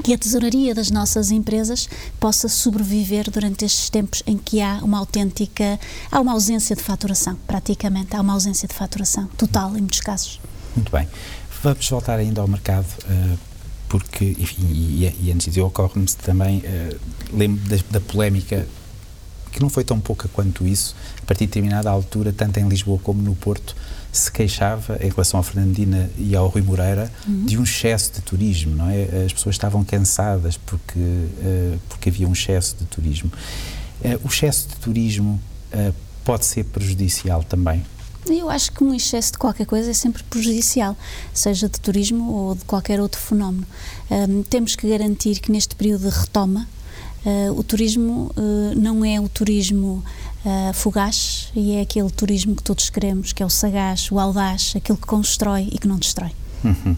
que 0.03 0.13
a 0.13 0.17
tesouraria 0.17 0.73
das 0.73 0.91
nossas 0.91 1.31
empresas 1.31 1.89
possa 2.19 2.47
sobreviver 2.47 3.29
durante 3.29 3.65
estes 3.65 3.89
tempos 3.89 4.23
em 4.25 4.37
que 4.37 4.61
há 4.61 4.79
uma 4.83 4.97
autêntica, 4.97 5.79
há 6.11 6.19
uma 6.19 6.33
ausência 6.33 6.75
de 6.75 6.81
faturação, 6.81 7.37
praticamente, 7.47 8.15
há 8.15 8.21
uma 8.21 8.33
ausência 8.33 8.67
de 8.67 8.73
faturação 8.73 9.27
total 9.37 9.75
em 9.75 9.81
muitos 9.81 9.99
casos. 9.99 10.39
Muito 10.75 10.91
bem. 10.91 11.07
Vamos 11.61 11.89
voltar 11.89 12.19
ainda 12.19 12.41
ao 12.41 12.47
mercado, 12.47 12.87
uh, 13.03 13.37
porque, 13.89 14.35
enfim, 14.39 14.65
e, 14.71 15.13
e 15.21 15.31
antes 15.31 15.51
de 15.51 15.59
ocorre-me 15.59 16.05
também, 16.23 16.59
uh, 16.59 16.99
lembro 17.33 17.67
da, 17.69 17.77
da 17.91 17.99
polémica 17.99 18.65
que 19.59 19.63
não 19.63 19.69
foi 19.69 19.83
tão 19.83 19.99
pouca 19.99 20.29
quanto 20.29 20.65
isso, 20.65 20.95
a 21.21 21.25
partir 21.25 21.43
de 21.43 21.47
determinada 21.47 21.89
altura, 21.89 22.31
tanto 22.31 22.59
em 22.59 22.67
Lisboa 22.69 22.97
como 23.03 23.21
no 23.21 23.35
Porto, 23.35 23.75
se 24.09 24.31
queixava, 24.31 24.97
em 25.01 25.09
relação 25.09 25.37
à 25.37 25.43
Fernandina 25.43 26.09
e 26.17 26.33
ao 26.33 26.47
Rui 26.47 26.61
Moreira, 26.61 27.11
uhum. 27.27 27.45
de 27.45 27.57
um 27.57 27.63
excesso 27.63 28.13
de 28.13 28.21
turismo, 28.21 28.73
não 28.73 28.89
é? 28.89 29.25
As 29.25 29.33
pessoas 29.33 29.55
estavam 29.55 29.83
cansadas 29.83 30.57
porque, 30.57 30.97
uh, 30.97 31.79
porque 31.89 32.09
havia 32.09 32.27
um 32.27 32.31
excesso 32.31 32.77
de 32.79 32.85
turismo. 32.85 33.29
Uh, 34.01 34.19
o 34.23 34.27
excesso 34.27 34.69
de 34.69 34.75
turismo 34.77 35.39
uh, 35.73 35.93
pode 36.23 36.45
ser 36.45 36.63
prejudicial 36.63 37.43
também? 37.43 37.83
Eu 38.27 38.49
acho 38.49 38.71
que 38.71 38.83
um 38.83 38.93
excesso 38.93 39.33
de 39.33 39.37
qualquer 39.37 39.65
coisa 39.65 39.91
é 39.91 39.93
sempre 39.93 40.23
prejudicial, 40.23 40.95
seja 41.33 41.67
de 41.67 41.79
turismo 41.79 42.31
ou 42.31 42.55
de 42.55 42.63
qualquer 42.63 43.01
outro 43.01 43.19
fenómeno. 43.19 43.65
Um, 44.09 44.41
temos 44.43 44.75
que 44.75 44.89
garantir 44.89 45.39
que 45.39 45.51
neste 45.51 45.75
período 45.75 46.09
de 46.09 46.17
retoma, 46.17 46.67
o 47.55 47.63
turismo 47.63 48.31
não 48.75 49.03
é 49.03 49.19
o 49.19 49.27
turismo 49.27 50.03
uh, 50.45 50.73
fugaz 50.73 51.51
e 51.55 51.73
é 51.73 51.81
aquele 51.81 52.09
turismo 52.09 52.55
que 52.55 52.63
todos 52.63 52.89
queremos, 52.89 53.33
que 53.33 53.43
é 53.43 53.45
o 53.45 53.49
sagaz, 53.49 54.11
o 54.11 54.19
audaz, 54.19 54.73
aquele 54.75 54.97
que 54.97 55.07
constrói 55.07 55.69
e 55.71 55.77
que 55.77 55.87
não 55.87 55.97
destrói. 55.97 56.31
Uhum. 56.63 56.95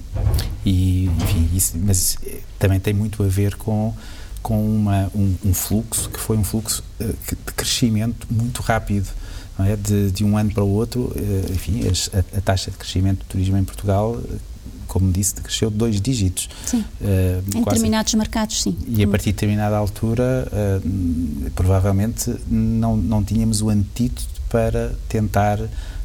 E, 0.66 1.06
enfim, 1.06 1.50
isso, 1.54 1.74
mas 1.78 2.18
também 2.58 2.80
tem 2.80 2.94
muito 2.94 3.24
a 3.24 3.28
ver 3.28 3.56
com 3.56 3.94
com 4.42 4.66
uma, 4.66 5.12
um, 5.14 5.36
um 5.46 5.54
fluxo 5.54 6.10
que 6.10 6.20
foi 6.20 6.36
um 6.36 6.44
fluxo 6.44 6.84
uh, 7.00 7.06
de 7.06 7.54
crescimento 7.54 8.26
muito 8.30 8.62
rápido. 8.62 9.08
É? 9.60 9.76
De, 9.76 10.10
de, 10.10 10.24
um 10.24 10.36
ano 10.36 10.52
para 10.52 10.64
o 10.64 10.70
outro, 10.70 11.14
uh, 11.16 11.52
enfim, 11.52 11.82
a, 11.86 12.38
a, 12.38 12.42
taxa 12.42 12.72
de 12.72 12.78
crescimento 12.78 13.20
do 13.20 13.26
turismo 13.26 13.56
em 13.58 13.64
Portugal 13.64 14.20
como 14.92 15.10
disse, 15.10 15.36
cresceu 15.36 15.72
de 15.72 15.78
dois 15.78 16.02
dígitos. 16.02 16.50
Sim. 16.66 16.84
Uh, 17.00 17.40
em 17.40 17.64
quase. 17.64 17.78
determinados 17.78 18.14
mercados, 18.16 18.62
sim. 18.62 18.76
E 18.86 19.02
a 19.02 19.08
partir 19.08 19.28
de 19.28 19.32
determinada 19.32 19.78
altura, 19.78 20.46
uh, 20.52 21.52
provavelmente 21.52 22.36
não, 22.46 22.98
não 22.98 23.24
tínhamos 23.24 23.62
o 23.62 23.70
antídoto 23.70 24.28
para 24.50 24.94
tentar 25.08 25.60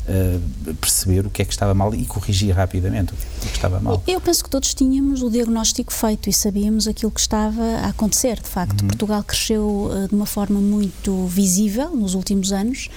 uh, 0.09 0.75
perceber 0.75 1.27
o 1.27 1.31
que 1.31 1.43
é 1.43 1.45
que 1.45 1.53
estava 1.53 1.75
mal 1.75 1.95
e 1.95 2.05
corrigir 2.05 2.55
rapidamente 2.55 3.13
o 3.13 3.17
que, 3.17 3.47
estava 3.57 3.81
mal. 3.81 4.03
Eu 4.07 4.21
penso 4.21 4.45
que 4.45 4.51
todos 4.51 4.75
tínhamos 4.75 5.23
o 5.23 5.31
diagnóstico 5.31 5.93
feito 5.93 6.29
e 6.29 6.33
sabíamos 6.33 6.87
aquilo 6.87 7.11
que 7.11 7.21
estava 7.21 7.63
a 7.63 7.89
acontecer. 7.89 8.41
De 8.41 8.49
facto, 8.49 8.83
uhum. 8.83 8.89
Portugal 8.89 9.23
cresceu 9.23 9.91
uh, 9.91 10.09
de 10.09 10.15
uma 10.15 10.27
forma 10.27 10.61
muito 10.61 11.27
visível 11.27 11.95
nos 11.95 12.15
últimos 12.15 12.53
anos, 12.53 12.89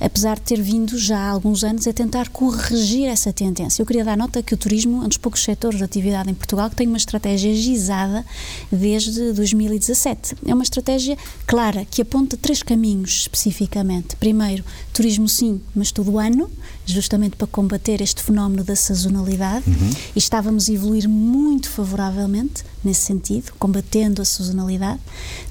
apesar 0.00 0.36
de 0.36 0.42
ter 0.42 0.60
vindo 0.60 0.98
já 0.98 1.18
há 1.18 1.30
alguns 1.30 1.64
anos 1.64 1.86
a 1.86 1.92
tentar 1.92 2.28
corrigir 2.28 3.06
essa 3.06 3.32
tendência. 3.32 3.82
Eu 3.82 3.86
queria 3.86 4.04
dar 4.04 4.16
nota 4.16 4.42
que 4.42 4.54
o 4.54 4.56
turismo 4.56 5.02
é 5.02 5.06
um 5.06 5.08
dos 5.08 5.18
poucos 5.18 5.42
setores 5.42 5.78
de 5.78 5.84
atividade 5.84 6.30
em 6.30 6.34
Portugal 6.34 6.68
que 6.70 6.76
tem 6.76 6.86
uma 6.86 6.96
estratégia 6.96 7.54
gizada 7.54 8.24
desde 8.70 9.32
2017. 9.32 10.36
É 10.46 10.54
uma 10.54 10.62
estratégia 10.62 11.16
clara 11.46 11.84
que 11.84 12.02
aponta 12.02 12.36
três 12.36 12.62
caminhos 12.62 13.10
especificamente. 13.20 14.16
Primeiro, 14.16 14.64
turismo 14.92 15.28
sim, 15.28 15.60
mas 15.74 15.90
todo 15.90 16.12
o 16.12 16.18
ano, 16.18 16.50
justamente 16.84 17.36
para 17.36 17.46
combater 17.46 18.00
este 18.00 18.22
fenómeno 18.22 18.62
da 18.62 18.76
sazonalidade, 18.76 19.68
uhum. 19.68 19.90
e 20.14 20.18
estávamos 20.18 20.68
a 20.68 20.72
evoluir 20.72 21.08
muito 21.08 21.68
favoravelmente 21.68 22.64
nesse 22.84 23.02
sentido, 23.02 23.52
combatendo 23.58 24.22
a 24.22 24.24
sazonalidade. 24.24 25.00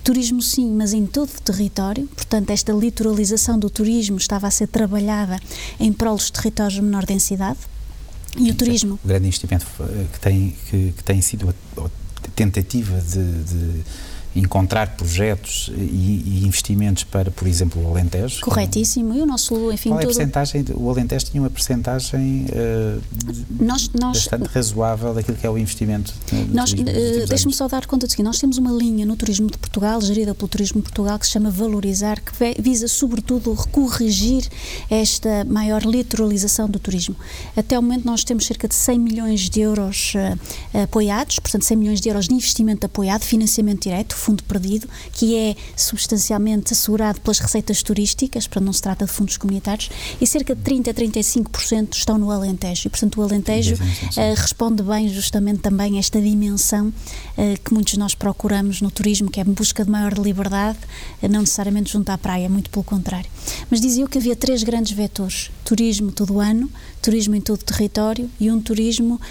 Turismo 0.03 0.41
sim, 0.41 0.71
mas 0.71 0.93
em 0.93 1.05
todo 1.05 1.29
o 1.29 1.41
território, 1.41 2.07
portanto, 2.07 2.49
esta 2.51 2.71
litoralização 2.71 3.59
do 3.59 3.69
turismo 3.69 4.17
estava 4.17 4.47
a 4.47 4.51
ser 4.51 4.67
trabalhada 4.67 5.39
em 5.79 5.91
prol 5.91 6.15
dos 6.15 6.29
territórios 6.29 6.75
de 6.75 6.81
menor 6.81 7.05
densidade. 7.05 7.59
E 8.37 8.51
o 8.51 8.55
turismo. 8.55 8.99
O 9.03 9.07
grande 9.07 9.27
investimento 9.27 9.65
que 10.11 10.19
tem, 10.19 10.55
que, 10.69 10.93
que 10.97 11.03
tem 11.03 11.21
sido 11.21 11.49
a, 11.49 11.85
a 11.85 11.89
tentativa 12.35 12.99
de, 12.99 13.43
de 13.43 13.83
encontrar 14.35 14.95
projetos 14.97 15.71
e, 15.75 16.23
e, 16.25 16.43
investimentos 16.45 17.03
para, 17.03 17.31
por 17.31 17.47
exemplo, 17.47 17.81
o 17.81 17.89
Alentejo. 17.89 18.41
Corretíssimo. 18.41 19.13
E 19.13 19.21
o 19.21 19.25
nosso, 19.25 19.71
enfim, 19.71 19.89
Qual 19.89 19.99
é 19.99 20.03
a 20.03 20.07
percentagem? 20.07 20.65
O 20.73 20.89
Alentejo 20.89 21.25
tinha 21.25 21.41
uma 21.41 21.49
percentagem 21.49 22.45
uh, 22.49 23.01
nós, 23.59 23.89
nós, 23.99 24.17
bastante 24.17 24.47
razoável 24.47 25.13
daquilo 25.13 25.37
que 25.37 25.47
é 25.47 25.49
o 25.49 25.57
investimento 25.57 26.13
nós, 26.51 26.73
uh, 26.73 26.75
Deixe-me 27.27 27.53
só 27.53 27.67
dar 27.67 27.85
conta 27.85 28.07
de 28.07 28.11
seguinte, 28.11 28.25
nós 28.25 28.39
temos 28.39 28.57
uma 28.57 28.71
linha 28.71 29.05
no 29.05 29.15
turismo 29.15 29.49
de 29.49 29.57
Portugal, 29.57 30.01
gerida 30.01 30.35
pelo 30.35 30.47
Turismo 30.47 30.81
de 30.81 30.83
Portugal, 30.83 31.17
que 31.17 31.25
se 31.25 31.31
chama 31.31 31.49
Valorizar, 31.49 32.19
que 32.21 32.61
visa, 32.61 32.87
sobretudo, 32.87 33.55
corrigir 33.71 34.47
esta 34.89 35.45
maior 35.45 35.83
litoralização 35.83 36.69
do 36.69 36.79
turismo. 36.79 37.15
Até 37.55 37.79
o 37.79 37.81
momento 37.81 38.05
nós 38.05 38.23
temos 38.23 38.45
cerca 38.45 38.67
de 38.67 38.75
100 38.75 38.99
milhões 38.99 39.49
de 39.49 39.61
euros 39.61 40.13
uh, 40.15 40.83
apoiados, 40.83 41.39
portanto 41.39 41.63
100 41.63 41.77
milhões 41.77 42.01
de 42.01 42.09
euros 42.09 42.27
de 42.27 42.33
investimento 42.33 42.85
apoiado, 42.85 43.23
financiamento 43.23 43.83
direto, 43.83 44.15
fundo 44.25 44.43
perdido, 44.43 44.87
que 45.11 45.35
é 45.35 45.55
substancialmente 45.77 46.73
assegurado 46.73 47.21
pelas 47.21 47.37
receitas 47.37 47.83
turísticas, 47.83 48.47
para 48.47 48.59
não 48.59 48.73
se 48.73 48.81
trata 48.81 49.05
de 49.05 49.11
fundos 49.11 49.37
comunitários, 49.37 49.91
e 50.19 50.25
cerca 50.25 50.55
de 50.55 50.61
30 50.61 50.89
a 50.89 50.93
35% 50.93 51.93
estão 51.93 52.17
no 52.17 52.31
Alentejo. 52.31 52.87
E, 52.87 52.89
portanto, 52.89 53.21
o 53.21 53.23
Alentejo 53.23 53.75
uh, 53.75 54.33
responde 54.35 54.81
bem 54.81 55.07
justamente 55.09 55.59
também 55.59 55.97
a 55.97 55.99
esta 55.99 56.19
dimensão 56.19 56.87
uh, 56.87 56.93
que 57.63 57.71
muitos 57.71 57.93
de 57.93 57.99
nós 57.99 58.15
procuramos 58.15 58.81
no 58.81 58.89
turismo, 58.89 59.29
que 59.29 59.39
é 59.39 59.43
a 59.43 59.45
busca 59.45 59.85
de 59.85 59.91
maior 59.91 60.13
liberdade, 60.13 60.79
uh, 61.21 61.27
não 61.27 61.41
necessariamente 61.41 61.93
junto 61.93 62.09
à 62.09 62.17
praia, 62.17 62.49
muito 62.49 62.71
pelo 62.71 62.83
contrário. 62.83 63.29
Mas 63.69 63.79
dizia 63.79 64.07
que 64.07 64.17
havia 64.17 64.35
três 64.35 64.63
grandes 64.63 64.91
vetores: 64.91 65.51
turismo 65.63 66.11
todo 66.11 66.39
ano, 66.39 66.67
turismo 66.99 67.35
em 67.35 67.41
todo 67.41 67.61
o 67.61 67.63
território 67.63 68.29
e 68.39 68.49
um 68.49 68.59
turismo 68.59 69.21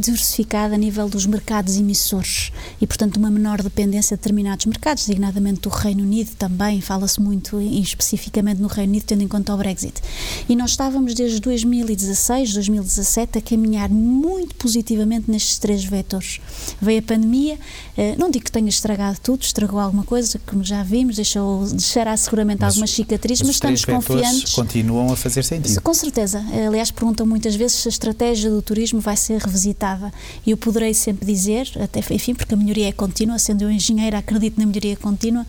diversificado 0.00 0.74
a 0.74 0.76
nível 0.76 1.08
dos 1.08 1.26
mercados 1.26 1.76
emissores 1.76 2.52
e, 2.80 2.86
portanto, 2.86 3.16
uma 3.18 3.30
menor 3.30 3.62
dependência 3.62 4.16
de 4.16 4.22
determinados 4.32 4.66
mercados, 4.66 5.06
designadamente 5.06 5.60
do 5.60 5.68
Reino 5.68 6.02
Unido 6.02 6.30
também, 6.36 6.80
fala-se 6.80 7.20
muito 7.20 7.60
especificamente 7.60 8.60
no 8.60 8.66
Reino 8.66 8.90
Unido, 8.90 9.04
tendo 9.04 9.22
em 9.22 9.28
conta 9.28 9.54
o 9.54 9.56
Brexit. 9.56 10.00
E 10.48 10.56
nós 10.56 10.70
estávamos 10.70 11.14
desde 11.14 11.38
2016, 11.40 12.54
2017 12.54 13.38
a 13.38 13.42
caminhar 13.42 13.90
muito 13.90 14.54
positivamente 14.54 15.30
nestes 15.30 15.58
três 15.58 15.84
vetores. 15.84 16.40
Veio 16.80 17.00
a 17.00 17.02
pandemia, 17.02 17.58
eh, 17.96 18.16
não 18.16 18.30
digo 18.30 18.44
que 18.44 18.52
tenha 18.52 18.68
estragado 18.68 19.18
tudo, 19.22 19.42
estragou 19.42 19.78
alguma 19.78 20.04
coisa, 20.04 20.40
como 20.46 20.64
já 20.64 20.82
vimos, 20.82 21.16
deixou, 21.16 21.66
deixará 21.66 22.16
seguramente 22.16 22.60
mas, 22.60 22.74
algumas 22.74 22.90
cicatrizes, 22.90 23.42
mas, 23.42 23.60
mas 23.60 23.76
estamos 23.76 23.84
confiantes. 23.84 24.54
continuam 24.54 25.12
a 25.12 25.16
fazer 25.16 25.44
sentido. 25.44 25.80
Com 25.82 25.94
certeza. 25.94 26.44
Aliás, 26.66 26.90
perguntam 26.90 27.26
muitas 27.26 27.54
vezes 27.54 27.76
se 27.76 27.88
a 27.88 27.90
estratégia 27.90 28.50
do 28.50 28.62
turismo 28.62 29.00
vai 29.00 29.16
ser 29.16 29.40
revisitada. 29.40 30.12
E 30.46 30.50
eu 30.50 30.56
poderei 30.56 30.94
sempre 30.94 31.26
dizer, 31.26 31.70
até 31.80 32.00
enfim, 32.14 32.34
porque 32.34 32.54
a 32.54 32.56
melhoria 32.56 32.88
é 32.88 32.92
contínua, 32.92 33.38
sendo 33.38 33.62
eu 33.62 33.70
engenheira, 33.70 34.21
acredito 34.22 34.58
na 34.58 34.66
melhoria 34.66 34.96
contínua, 34.96 35.46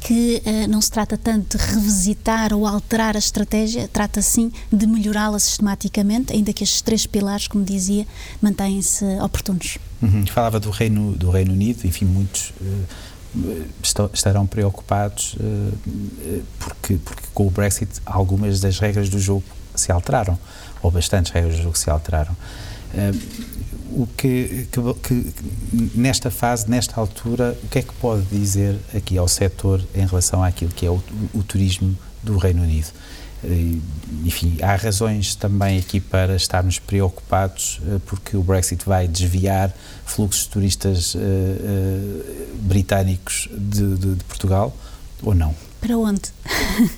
que 0.00 0.42
uh, 0.44 0.68
não 0.68 0.80
se 0.80 0.90
trata 0.90 1.18
tanto 1.18 1.58
de 1.58 1.64
revisitar 1.64 2.52
ou 2.52 2.66
alterar 2.66 3.16
a 3.16 3.18
estratégia, 3.18 3.88
trata 3.88 4.22
sim 4.22 4.52
de 4.72 4.86
melhorá-la 4.86 5.38
sistematicamente, 5.38 6.32
ainda 6.32 6.52
que 6.52 6.62
estes 6.62 6.82
três 6.82 7.06
pilares, 7.06 7.48
como 7.48 7.64
dizia, 7.64 8.06
mantêm-se 8.40 9.04
oportunos. 9.20 9.78
Uhum. 10.00 10.24
Falava 10.26 10.60
do 10.60 10.70
Reino, 10.70 11.12
do 11.12 11.30
Reino 11.30 11.52
Unido, 11.52 11.84
enfim, 11.86 12.04
muitos 12.04 12.52
uh, 12.60 14.10
estarão 14.12 14.46
preocupados 14.46 15.34
uh, 15.34 16.42
porque, 16.58 16.96
porque 16.96 17.22
com 17.34 17.46
o 17.46 17.50
Brexit 17.50 17.90
algumas 18.04 18.60
das 18.60 18.78
regras 18.78 19.08
do 19.08 19.18
jogo 19.18 19.44
se 19.74 19.90
alteraram, 19.90 20.38
ou 20.82 20.90
bastantes 20.90 21.32
regras 21.32 21.56
do 21.56 21.62
jogo 21.62 21.78
se 21.78 21.90
alteraram 21.90 22.36
o 23.94 24.08
que, 24.16 24.68
que, 24.70 24.80
que, 25.02 25.32
nesta 25.94 26.30
fase, 26.30 26.68
nesta 26.70 27.00
altura, 27.00 27.56
o 27.62 27.68
que 27.68 27.78
é 27.78 27.82
que 27.82 27.92
pode 27.94 28.22
dizer 28.26 28.78
aqui 28.94 29.18
ao 29.18 29.28
setor 29.28 29.80
em 29.94 30.06
relação 30.06 30.42
àquilo 30.42 30.70
que 30.70 30.86
é 30.86 30.90
o, 30.90 31.02
o 31.34 31.42
turismo 31.42 31.96
do 32.22 32.36
Reino 32.38 32.62
Unido? 32.62 32.88
Enfim, 34.24 34.56
há 34.62 34.76
razões 34.76 35.34
também 35.34 35.78
aqui 35.78 35.98
para 35.98 36.36
estarmos 36.36 36.78
preocupados 36.78 37.80
eh, 37.88 37.98
porque 38.06 38.36
o 38.36 38.42
Brexit 38.42 38.84
vai 38.86 39.08
desviar 39.08 39.74
fluxos 40.06 40.44
de 40.44 40.48
turistas 40.50 41.14
uh, 41.14 41.18
uh, 41.18 42.56
britânicos 42.60 43.48
de, 43.50 43.96
de, 43.96 44.14
de 44.14 44.24
Portugal 44.24 44.76
ou 45.22 45.34
não? 45.34 45.52
Para 45.82 45.98
onde? 45.98 46.22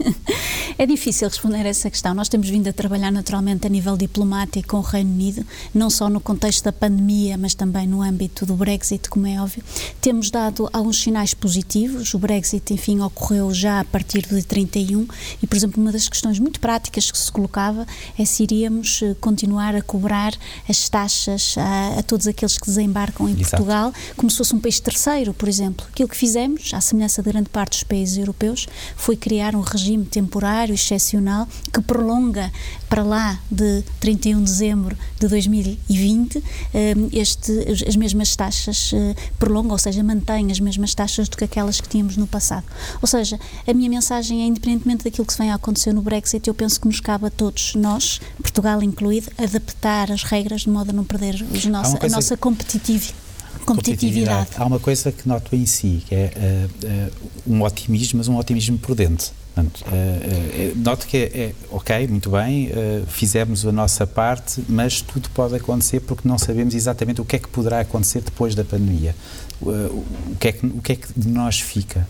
é 0.76 0.84
difícil 0.84 1.26
responder 1.26 1.64
a 1.64 1.68
essa 1.68 1.90
questão. 1.90 2.12
Nós 2.12 2.28
temos 2.28 2.50
vindo 2.50 2.68
a 2.68 2.72
trabalhar 2.72 3.10
naturalmente 3.10 3.66
a 3.66 3.70
nível 3.70 3.96
diplomático 3.96 4.68
com 4.68 4.76
o 4.76 4.80
Reino 4.82 5.10
Unido, 5.10 5.46
não 5.72 5.88
só 5.88 6.10
no 6.10 6.20
contexto 6.20 6.64
da 6.64 6.72
pandemia, 6.72 7.38
mas 7.38 7.54
também 7.54 7.86
no 7.86 8.02
âmbito 8.02 8.44
do 8.44 8.54
Brexit, 8.54 9.08
como 9.08 9.26
é 9.26 9.40
óbvio. 9.40 9.64
Temos 10.02 10.30
dado 10.30 10.68
alguns 10.70 11.00
sinais 11.00 11.32
positivos. 11.32 12.12
O 12.12 12.18
Brexit, 12.18 12.74
enfim, 12.74 13.00
ocorreu 13.00 13.54
já 13.54 13.80
a 13.80 13.84
partir 13.86 14.26
de 14.26 14.42
31 14.42 15.08
e, 15.42 15.46
por 15.46 15.56
exemplo, 15.56 15.82
uma 15.82 15.90
das 15.90 16.06
questões 16.06 16.38
muito 16.38 16.60
práticas 16.60 17.10
que 17.10 17.16
se 17.16 17.32
colocava 17.32 17.86
é 18.18 18.24
se 18.26 18.42
iríamos 18.42 19.00
eh, 19.02 19.16
continuar 19.18 19.74
a 19.74 19.80
cobrar 19.80 20.34
as 20.68 20.90
taxas 20.90 21.54
a, 21.56 22.00
a 22.00 22.02
todos 22.02 22.26
aqueles 22.26 22.58
que 22.58 22.66
desembarcam 22.66 23.30
em 23.30 23.32
Exato. 23.32 23.50
Portugal, 23.50 23.94
como 24.14 24.30
se 24.30 24.36
fosse 24.36 24.54
um 24.54 24.60
país 24.60 24.78
terceiro, 24.78 25.32
por 25.32 25.48
exemplo. 25.48 25.86
Aquilo 25.90 26.08
que 26.08 26.16
fizemos, 26.16 26.74
à 26.74 26.82
semelhança 26.82 27.22
de 27.22 27.30
grande 27.30 27.48
parte 27.48 27.70
dos 27.70 27.82
países 27.82 28.18
europeus, 28.18 28.66
foi 28.96 29.16
criar 29.16 29.54
um 29.54 29.60
regime 29.60 30.04
temporário, 30.04 30.74
excepcional, 30.74 31.48
que 31.72 31.80
prolonga 31.80 32.52
para 32.88 33.02
lá 33.02 33.40
de 33.50 33.82
31 34.00 34.38
de 34.38 34.44
dezembro 34.44 34.96
de 35.18 35.28
2020 35.28 36.42
eh, 36.72 36.94
este, 37.12 37.52
as 37.88 37.96
mesmas 37.96 38.36
taxas 38.36 38.92
eh, 38.94 39.14
prolongam, 39.38 39.72
ou 39.72 39.78
seja, 39.78 40.02
mantém 40.02 40.50
as 40.50 40.60
mesmas 40.60 40.94
taxas 40.94 41.28
do 41.28 41.36
que 41.36 41.44
aquelas 41.44 41.80
que 41.80 41.88
tínhamos 41.88 42.16
no 42.16 42.26
passado. 42.26 42.64
Ou 43.00 43.08
seja, 43.08 43.38
a 43.66 43.72
minha 43.72 43.90
mensagem 43.90 44.42
é, 44.42 44.46
independentemente 44.46 45.04
daquilo 45.04 45.26
que 45.26 45.32
se 45.32 45.38
vem 45.38 45.50
a 45.50 45.54
acontecer 45.54 45.92
no 45.92 46.02
Brexit, 46.02 46.46
eu 46.46 46.54
penso 46.54 46.80
que 46.80 46.86
nos 46.86 47.00
cabe 47.00 47.26
a 47.26 47.30
todos, 47.30 47.74
nós, 47.74 48.20
Portugal 48.40 48.82
incluído, 48.82 49.30
adaptar 49.38 50.12
as 50.12 50.22
regras 50.22 50.62
de 50.62 50.70
modo 50.70 50.90
a 50.90 50.92
não 50.92 51.04
perder 51.04 51.44
os 51.52 51.64
nossa, 51.66 51.98
a 52.04 52.08
nossa 52.08 52.36
competitividade 52.36 53.23
competitividade. 53.64 54.50
Há 54.56 54.64
uma 54.64 54.78
coisa 54.78 55.10
que 55.10 55.28
noto 55.28 55.54
em 55.54 55.66
si, 55.66 56.02
que 56.06 56.14
é 56.14 56.32
uh, 56.36 57.50
uh, 57.50 57.54
um 57.54 57.62
otimismo, 57.62 58.18
mas 58.18 58.28
um 58.28 58.36
otimismo 58.36 58.78
prudente. 58.78 59.32
Portanto, 59.54 59.84
uh, 59.86 60.78
noto 60.78 61.06
que 61.06 61.16
é, 61.16 61.20
é, 61.22 61.52
ok, 61.70 62.08
muito 62.08 62.30
bem, 62.30 62.70
fizemos 63.06 63.64
a 63.64 63.70
nossa 63.70 64.04
parte, 64.06 64.64
mas 64.68 65.00
tudo 65.00 65.30
pode 65.30 65.54
acontecer 65.54 66.00
porque 66.00 66.26
não 66.26 66.38
sabemos 66.38 66.74
exatamente 66.74 67.20
o 67.20 67.24
que 67.24 67.36
é 67.36 67.38
que 67.38 67.48
poderá 67.48 67.80
acontecer 67.80 68.20
depois 68.20 68.54
da 68.54 68.64
pandemia. 68.64 69.14
o, 69.60 70.04
que 70.40 70.48
é 70.48 70.52
que, 70.52 70.66
o 70.66 70.82
que 70.82 70.92
é 70.92 70.96
que 70.96 71.08
de 71.16 71.28
nós 71.28 71.60
fica. 71.60 72.06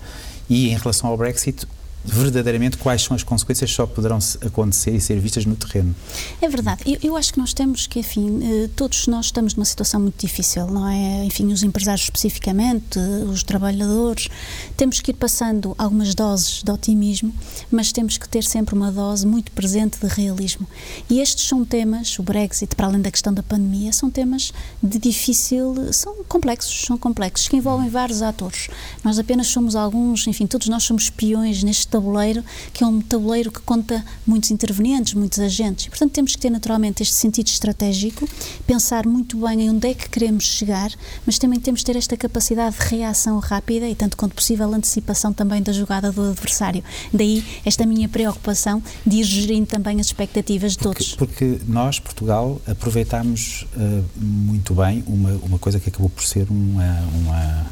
E 0.48 0.70
em 0.70 0.76
relação 0.76 1.10
ao 1.10 1.16
Brexit, 1.16 1.66
verdadeiramente 2.04 2.76
quais 2.76 3.02
são 3.02 3.14
as 3.14 3.22
consequências 3.22 3.70
só 3.70 3.86
poderão 3.86 4.18
acontecer 4.44 4.94
e 4.94 5.00
ser 5.00 5.18
vistas 5.18 5.46
no 5.46 5.56
terreno. 5.56 5.94
É 6.40 6.48
verdade. 6.48 6.82
Eu, 6.84 6.98
eu, 7.02 7.16
acho 7.16 7.32
que 7.32 7.38
nós 7.38 7.54
temos 7.54 7.86
que, 7.86 8.00
enfim, 8.00 8.40
eh, 8.42 8.70
todos 8.76 9.06
nós 9.06 9.26
estamos 9.26 9.54
numa 9.54 9.64
situação 9.64 10.00
muito 10.00 10.18
difícil, 10.18 10.66
não 10.66 10.86
é? 10.86 11.24
Enfim, 11.24 11.50
os 11.52 11.62
empresários 11.62 12.04
especificamente, 12.04 12.98
os 13.30 13.42
trabalhadores, 13.42 14.28
temos 14.76 15.00
que 15.00 15.12
ir 15.12 15.14
passando 15.14 15.74
algumas 15.78 16.14
doses 16.14 16.62
de 16.62 16.70
otimismo, 16.70 17.34
mas 17.70 17.90
temos 17.90 18.18
que 18.18 18.28
ter 18.28 18.44
sempre 18.44 18.74
uma 18.74 18.92
dose 18.92 19.26
muito 19.26 19.50
presente 19.52 19.98
de 19.98 20.06
realismo. 20.06 20.68
E 21.08 21.20
estes 21.20 21.46
são 21.46 21.64
temas, 21.64 22.18
o 22.18 22.22
Brexit, 22.22 22.76
para 22.76 22.86
além 22.86 23.00
da 23.00 23.10
questão 23.10 23.32
da 23.32 23.42
pandemia, 23.42 23.92
são 23.92 24.10
temas 24.10 24.52
de 24.82 24.98
difícil, 24.98 25.92
são 25.92 26.22
complexos, 26.28 26.82
são 26.86 26.98
complexos, 26.98 27.48
que 27.48 27.56
envolvem 27.56 27.88
vários 27.88 28.20
atores. 28.20 28.68
Nós 29.02 29.18
apenas 29.18 29.46
somos 29.46 29.74
alguns, 29.74 30.26
enfim, 30.26 30.46
todos 30.46 30.68
nós 30.68 30.84
somos 30.84 31.04
espiões 31.04 31.62
neste 31.62 31.93
tabuleiro, 31.94 32.42
que 32.72 32.82
é 32.82 32.86
um 32.86 33.00
tabuleiro 33.00 33.52
que 33.52 33.60
conta 33.60 34.04
muitos 34.26 34.50
intervenientes, 34.50 35.14
muitos 35.14 35.38
agentes. 35.38 35.86
Portanto, 35.86 36.12
temos 36.12 36.34
que 36.34 36.38
ter 36.40 36.50
naturalmente 36.50 37.02
este 37.02 37.14
sentido 37.14 37.46
estratégico, 37.46 38.28
pensar 38.66 39.06
muito 39.06 39.38
bem 39.38 39.62
em 39.62 39.70
onde 39.70 39.88
é 39.88 39.94
que 39.94 40.08
queremos 40.08 40.44
chegar, 40.44 40.90
mas 41.24 41.38
também 41.38 41.60
temos 41.60 41.80
que 41.80 41.86
ter 41.86 41.96
esta 41.96 42.16
capacidade 42.16 42.76
de 42.76 42.84
reação 42.96 43.38
rápida 43.38 43.88
e, 43.88 43.94
tanto 43.94 44.16
quanto 44.16 44.34
possível, 44.34 44.72
antecipação 44.74 45.32
também 45.32 45.62
da 45.62 45.72
jogada 45.72 46.10
do 46.10 46.30
adversário. 46.30 46.82
Daí 47.12 47.44
esta 47.64 47.86
minha 47.86 48.08
preocupação 48.08 48.82
de 49.06 49.18
ir 49.18 49.24
gerindo 49.24 49.66
também 49.66 50.00
as 50.00 50.06
expectativas 50.06 50.72
de 50.72 50.78
porque, 50.78 50.98
todos. 50.98 51.14
Porque 51.14 51.60
nós, 51.68 52.00
Portugal, 52.00 52.60
aproveitámos 52.66 53.66
uh, 53.76 54.04
muito 54.16 54.74
bem 54.74 55.04
uma, 55.06 55.30
uma 55.42 55.58
coisa 55.58 55.78
que 55.78 55.88
acabou 55.88 56.08
por 56.08 56.24
ser 56.24 56.48
uma, 56.50 57.00
uma 57.14 57.66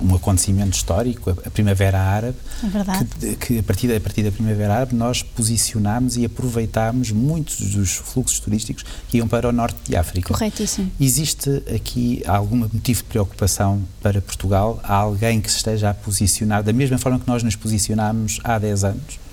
um 0.00 0.14
acontecimento 0.14 0.76
histórico, 0.76 1.30
a 1.30 1.50
Primavera 1.50 1.98
Árabe, 1.98 2.36
é 2.62 3.04
que, 3.04 3.36
que, 3.36 3.58
a, 3.58 3.62
partir, 3.62 3.94
a 3.94 4.00
partir 4.00 4.22
da 4.22 4.30
Primavera 4.30 4.74
Árabe 4.74 4.94
nós 4.94 5.22
posicionámos 5.22 6.16
e 6.16 6.24
aproveitámos 6.24 7.10
muitos 7.10 7.58
dos 7.70 7.94
fluxos 7.94 8.40
turísticos 8.40 8.84
que 9.08 9.18
iam 9.18 9.28
para 9.28 9.48
o 9.48 9.52
norte 9.52 9.78
de 9.88 9.96
África. 9.96 10.32
Corretíssimo. 10.32 10.90
Existe 11.00 11.62
aqui 11.74 12.22
algum 12.26 12.56
motivo 12.56 13.02
de 13.02 13.08
preocupação 13.08 13.82
para 14.02 14.20
Portugal? 14.20 14.80
Há 14.82 14.94
alguém 14.94 15.40
que 15.40 15.50
se 15.50 15.56
esteja 15.58 15.90
a 15.90 15.94
posicionar 15.94 16.62
da 16.62 16.72
mesma 16.72 16.98
forma 16.98 17.18
que 17.18 17.26
nós 17.26 17.42
nos 17.42 17.56
posicionámos 17.56 18.40
há 18.44 18.58
10 18.58 18.84
anos? 18.84 19.25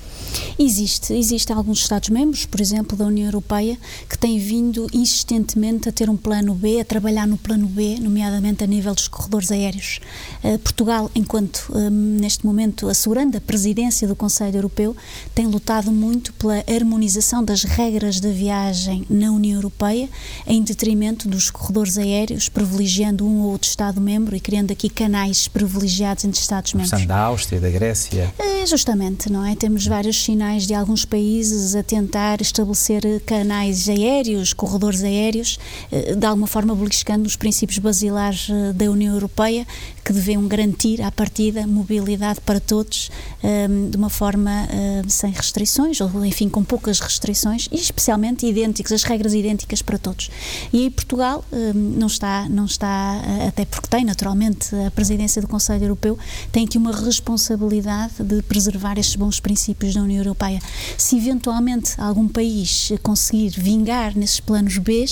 Existe, 0.58 1.14
existem 1.14 1.56
alguns 1.56 1.80
Estados-membros, 1.80 2.46
por 2.46 2.62
exemplo, 2.62 2.98
da 2.98 3.06
União 3.06 3.26
Europeia, 3.26 3.78
que 4.10 4.18
têm 4.18 4.40
vindo 4.40 4.88
insistentemente 4.94 5.90
a 5.90 5.92
ter 5.92 6.10
um 6.10 6.18
plano 6.18 6.54
B, 6.54 6.80
a 6.80 6.86
trabalhar 6.86 7.28
no 7.28 7.38
plano 7.38 7.68
B, 7.68 7.98
nomeadamente 8.00 8.64
a 8.64 8.68
nível 8.68 8.94
dos 8.94 9.08
corredores 9.08 9.52
aéreos. 9.52 10.00
Uh, 10.44 10.58
Portugal, 10.60 11.10
enquanto 11.16 11.72
um, 11.74 11.90
neste 11.90 12.46
momento 12.46 12.88
assegurando 12.88 13.38
a 13.38 13.42
presidência 13.42 14.08
do 14.08 14.16
Conselho 14.16 14.58
Europeu, 14.58 14.96
tem 15.34 15.48
lutado 15.48 15.92
muito 15.92 16.34
pela 16.34 16.64
harmonização 16.68 17.44
das 17.44 17.64
regras 17.64 18.20
de 18.20 18.32
viagem 18.32 19.06
na 19.10 19.32
União 19.32 19.56
Europeia, 19.56 20.10
em 20.48 20.62
detrimento 20.62 21.28
dos 21.28 21.50
corredores 21.52 21.98
aéreos, 21.98 22.50
privilegiando 22.50 23.26
um 23.26 23.42
ou 23.42 23.52
outro 23.52 23.68
Estado-membro 23.70 24.36
e 24.36 24.40
criando 24.40 24.72
aqui 24.72 24.90
canais 24.90 25.48
privilegiados 25.48 26.26
entre 26.26 26.40
Estados-membros. 26.40 27.06
da 27.06 27.18
Áustria, 27.18 27.60
da 27.60 27.70
Grécia. 27.70 28.34
Uh, 28.40 28.66
justamente, 28.68 29.32
não 29.32 29.46
é? 29.46 29.56
Temos 29.56 29.86
vários 29.86 30.23
sinais 30.24 30.66
de 30.66 30.74
alguns 30.74 31.06
países 31.06 31.76
a 31.76 31.84
tentar 31.84 32.42
estabelecer 32.42 33.22
canais 33.26 33.90
aéreos, 33.90 34.54
corredores 34.54 35.04
aéreos, 35.04 35.60
eh, 35.92 36.16
de 36.16 36.26
alguma 36.26 36.48
forma 36.48 36.76
beliscando 36.76 37.28
os 37.28 37.36
princípios 37.36 37.80
basilares 37.80 38.48
eh, 38.50 38.74
da 38.74 38.86
União 38.90 39.14
Europeia, 39.14 39.66
que 40.04 40.12
deviam 40.12 40.46
garantir, 40.48 41.02
à 41.02 41.12
partida, 41.12 41.66
mobilidade 41.66 42.42
para 42.42 42.60
todos, 42.60 43.10
ehm, 43.42 43.90
de 43.90 43.98
uma 43.98 44.10
forma 44.10 44.68
ehm, 44.70 45.08
sem 45.08 45.32
restrições, 45.32 46.02
ou 46.02 46.26
enfim, 46.26 46.50
com 46.50 46.64
poucas 46.64 47.00
restrições, 47.00 47.68
e 47.72 47.76
especialmente 47.76 48.46
idênticos, 48.46 48.92
as 48.92 49.04
regras 49.04 49.34
idênticas 49.34 49.82
para 49.82 49.98
todos. 49.98 50.30
E 50.74 50.84
aí 50.84 50.90
Portugal 50.90 51.44
ehm, 51.52 51.74
não 51.98 52.08
está, 52.08 52.48
não 52.50 52.66
está, 52.66 53.22
eh, 53.26 53.48
até 53.48 53.66
porque 53.66 53.88
tem 53.88 54.04
naturalmente 54.04 54.76
a 54.76 54.92
presidência 54.92 55.42
do 55.42 55.48
Conselho 55.48 55.86
Europeu, 55.86 56.18
tem 56.52 56.66
aqui 56.66 56.78
uma 56.78 56.92
responsabilidade 56.92 58.14
de 58.20 58.42
preservar 58.44 58.98
estes 58.98 59.16
bons 59.16 59.40
princípios 59.40 59.94
da 59.94 60.02
União 60.02 60.13
Europeia. 60.18 60.60
Se 60.98 61.18
eventualmente 61.18 62.00
algum 62.00 62.28
país 62.28 62.92
conseguir 63.02 63.50
vingar 63.50 64.18
nesses 64.18 64.40
planos 64.40 64.78
B, 64.78 65.06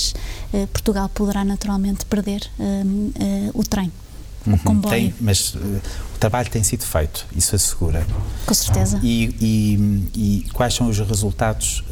eh, 0.54 0.68
Portugal 0.68 1.10
poderá 1.10 1.44
naturalmente 1.44 2.06
perder 2.06 2.50
uh, 2.60 3.52
o 3.54 3.64
trem. 3.64 3.92
Uhum, 4.46 4.54
o 4.54 4.60
comboio. 4.60 4.94
Tem, 4.94 5.14
mas 5.20 5.54
uh, 5.54 5.60
o 6.16 6.18
trabalho 6.20 6.50
tem 6.50 6.64
sido 6.64 6.84
feito, 6.84 7.26
isso 7.36 7.56
assegura. 7.56 8.06
Com 8.46 8.54
certeza. 8.54 9.00
E, 9.04 9.36
e, 9.40 10.10
e 10.16 10.50
quais 10.54 10.74
são 10.74 10.90
os 10.90 10.98
resultados 10.98 11.84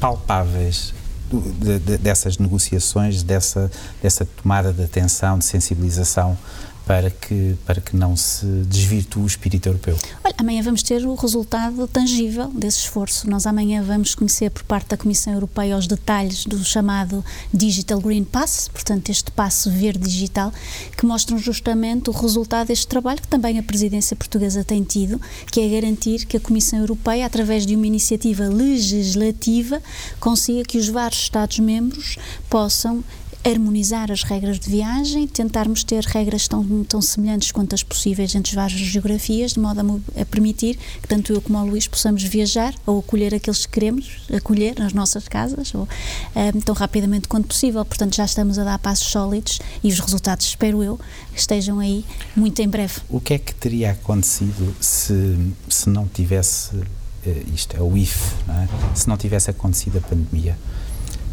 palpáveis 0.00 0.94
de, 1.30 1.78
de, 1.78 1.98
dessas 1.98 2.38
negociações, 2.38 3.22
dessa, 3.22 3.70
dessa 4.02 4.24
tomada 4.24 4.72
de 4.72 4.84
atenção, 4.84 5.38
de 5.38 5.44
sensibilização 5.44 6.38
para 6.86 7.10
que, 7.10 7.56
para 7.66 7.80
que 7.80 7.96
não 7.96 8.16
se 8.16 8.46
desvirtue 8.68 9.24
o 9.24 9.26
espírito 9.26 9.68
europeu? 9.68 9.98
Olha, 10.22 10.34
amanhã 10.38 10.62
vamos 10.62 10.84
ter 10.84 11.04
o 11.04 11.14
resultado 11.16 11.86
tangível 11.88 12.46
desse 12.48 12.78
esforço. 12.78 13.28
Nós 13.28 13.44
amanhã 13.44 13.82
vamos 13.82 14.14
conhecer 14.14 14.50
por 14.50 14.62
parte 14.62 14.90
da 14.90 14.96
Comissão 14.96 15.32
Europeia 15.32 15.76
os 15.76 15.88
detalhes 15.88 16.46
do 16.46 16.64
chamado 16.64 17.24
Digital 17.52 18.00
Green 18.00 18.22
Pass, 18.22 18.68
portanto, 18.72 19.10
este 19.10 19.32
passo 19.32 19.68
verde 19.68 20.08
digital, 20.08 20.52
que 20.96 21.04
mostram 21.04 21.36
justamente 21.38 22.08
o 22.08 22.12
resultado 22.12 22.68
deste 22.68 22.86
trabalho 22.86 23.20
que 23.20 23.28
também 23.28 23.58
a 23.58 23.62
presidência 23.64 24.14
portuguesa 24.14 24.62
tem 24.62 24.84
tido, 24.84 25.20
que 25.50 25.60
é 25.60 25.68
garantir 25.68 26.24
que 26.24 26.36
a 26.36 26.40
Comissão 26.40 26.78
Europeia, 26.78 27.26
através 27.26 27.66
de 27.66 27.74
uma 27.74 27.86
iniciativa 27.86 28.44
legislativa, 28.44 29.82
consiga 30.20 30.62
que 30.62 30.78
os 30.78 30.88
vários 30.88 31.22
Estados-membros 31.22 32.16
possam 32.48 33.02
harmonizar 33.50 34.10
as 34.10 34.22
regras 34.22 34.58
de 34.58 34.68
viagem, 34.68 35.26
tentarmos 35.26 35.84
ter 35.84 36.04
regras 36.04 36.48
tão, 36.48 36.84
tão 36.84 37.00
semelhantes 37.00 37.52
quanto 37.52 37.74
as 37.74 37.82
possíveis 37.82 38.34
entre 38.34 38.50
as 38.50 38.54
várias 38.54 38.80
geografias, 38.80 39.52
de 39.52 39.60
modo 39.60 39.80
a, 39.80 40.20
a, 40.22 40.24
permitir 40.24 40.76
que 41.00 41.08
tanto 41.08 41.32
eu 41.32 41.40
como 41.40 41.58
o 41.58 41.66
Luís 41.66 41.86
possamos 41.86 42.22
viajar 42.24 42.74
ou 42.84 42.98
acolher 42.98 43.34
aqueles 43.34 43.64
que 43.64 43.72
queremos 43.72 44.22
acolher 44.34 44.78
nas 44.78 44.92
nossas 44.92 45.28
casas 45.28 45.74
ou, 45.74 45.88
um, 46.34 46.60
tão 46.60 46.74
rapidamente 46.74 47.28
quanto 47.28 47.46
possível. 47.46 47.84
Portanto, 47.84 48.16
já 48.16 48.24
estamos 48.24 48.58
a 48.58 48.64
dar 48.64 48.78
passos 48.78 49.06
sólidos 49.06 49.60
e 49.82 49.88
os 49.88 50.00
resultados, 50.00 50.46
espero 50.46 50.82
eu, 50.82 50.98
estejam 51.34 51.78
aí 51.78 52.04
muito 52.34 52.60
em 52.60 52.68
breve. 52.68 52.94
O 53.08 53.20
que 53.20 53.34
é 53.34 53.38
que 53.38 53.54
teria 53.54 53.92
acontecido 53.92 54.74
se, 54.80 55.36
se 55.68 55.88
não 55.88 56.08
tivesse, 56.08 56.76
eh, 57.24 57.42
isto 57.54 57.76
é 57.76 57.80
o 57.80 57.96
IF, 57.96 58.34
não 58.46 58.54
é? 58.54 58.68
se 58.94 59.08
não 59.08 59.16
tivesse 59.16 59.50
acontecido 59.50 59.98
a 59.98 60.00
pandemia? 60.00 60.56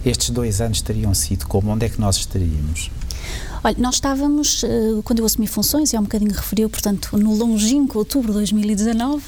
Estes 0.05 0.29
dois 0.29 0.61
anos 0.61 0.81
teriam 0.81 1.13
sido 1.13 1.47
como? 1.47 1.71
Onde 1.71 1.85
é 1.85 1.89
que 1.89 1.99
nós 1.99 2.17
estaríamos? 2.17 2.91
Olha, 3.65 3.77
nós 3.79 3.95
estávamos, 3.95 4.61
eh, 4.65 5.01
quando 5.05 5.19
eu 5.19 5.25
assumi 5.25 5.47
funções, 5.47 5.93
e 5.93 5.95
há 5.95 5.99
um 6.01 6.03
bocadinho 6.03 6.33
referiu, 6.33 6.69
portanto, 6.69 7.17
no 7.17 7.33
longínquo 7.33 7.97
outubro 7.97 8.33
de 8.33 8.39
2019, 8.39 9.23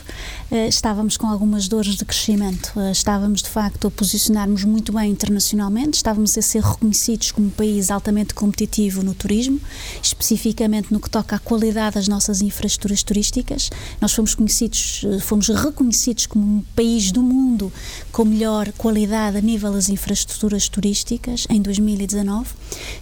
eh, 0.52 0.68
estávamos 0.68 1.16
com 1.16 1.26
algumas 1.28 1.70
dores 1.70 1.96
de 1.96 2.04
crescimento. 2.04 2.74
Eh, 2.78 2.92
estávamos, 2.92 3.42
de 3.42 3.48
facto, 3.48 3.88
a 3.88 3.92
posicionarmos 3.92 4.66
muito 4.66 4.92
bem 4.92 5.10
internacionalmente, 5.10 5.96
estávamos 5.96 6.38
a 6.38 6.42
ser 6.42 6.62
reconhecidos 6.62 7.32
como 7.32 7.48
um 7.48 7.50
país 7.50 7.90
altamente 7.90 8.34
competitivo 8.34 9.04
no 9.04 9.14
turismo, 9.14 9.58
especificamente 10.04 10.92
no 10.92 11.00
que 11.00 11.10
toca 11.10 11.38
à 11.38 11.40
qualidade 11.40 11.96
das 11.96 12.10
nossas 12.10 12.42
infraestruturas 12.42 13.04
turísticas. 13.04 13.70
Nós 14.02 14.12
fomos 14.12 14.36
conhecidos, 14.36 15.06
fomos 15.22 15.48
reconhecidos 15.48 16.26
como 16.26 16.46
um 16.46 16.64
país 16.76 17.10
do 17.10 17.24
mundo 17.24 17.72
com 18.12 18.26
melhor 18.26 18.70
qualidade 18.74 19.38
a 19.38 19.42
nível 19.42 19.72
das 19.72 19.88
infraestruturas 19.88 20.68
turísticas 20.68 21.48
em 21.50 21.62
2019. 21.62 22.50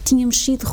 Tínhamos 0.06 0.38
sido 0.38 0.67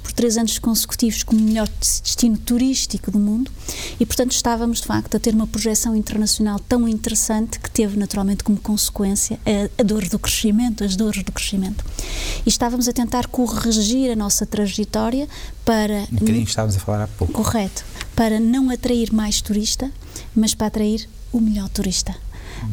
por 0.00 0.12
três 0.12 0.36
anos 0.36 0.58
consecutivos 0.58 1.22
como 1.22 1.40
o 1.40 1.44
melhor 1.44 1.68
destino 1.78 2.36
turístico 2.36 3.10
do 3.10 3.18
mundo 3.18 3.50
e, 3.98 4.06
portanto, 4.06 4.32
estávamos 4.32 4.80
de 4.80 4.86
facto 4.86 5.16
a 5.16 5.20
ter 5.20 5.34
uma 5.34 5.46
projeção 5.46 5.94
internacional 5.94 6.58
tão 6.58 6.88
interessante 6.88 7.58
que 7.58 7.70
teve 7.70 7.96
naturalmente 7.98 8.44
como 8.44 8.58
consequência 8.58 9.38
a, 9.46 9.80
a 9.80 9.84
dor 9.84 10.08
do 10.08 10.18
crescimento, 10.18 10.84
as 10.84 10.96
dores 10.96 11.22
do 11.22 11.32
crescimento. 11.32 11.84
E 12.44 12.48
estávamos 12.48 12.88
a 12.88 12.92
tentar 12.92 13.26
corrigir 13.26 14.10
a 14.10 14.16
nossa 14.16 14.46
trajetória 14.46 15.28
para. 15.64 16.06
Um 16.12 16.16
bocadinho 16.16 16.44
estávamos 16.44 16.76
a 16.76 16.80
falar 16.80 17.04
há 17.04 17.08
pouco. 17.08 17.32
Correto. 17.32 17.84
Para 18.14 18.38
não 18.38 18.70
atrair 18.70 19.12
mais 19.12 19.40
turista, 19.40 19.90
mas 20.34 20.54
para 20.54 20.66
atrair 20.66 21.08
o 21.32 21.40
melhor 21.40 21.68
turista 21.68 22.14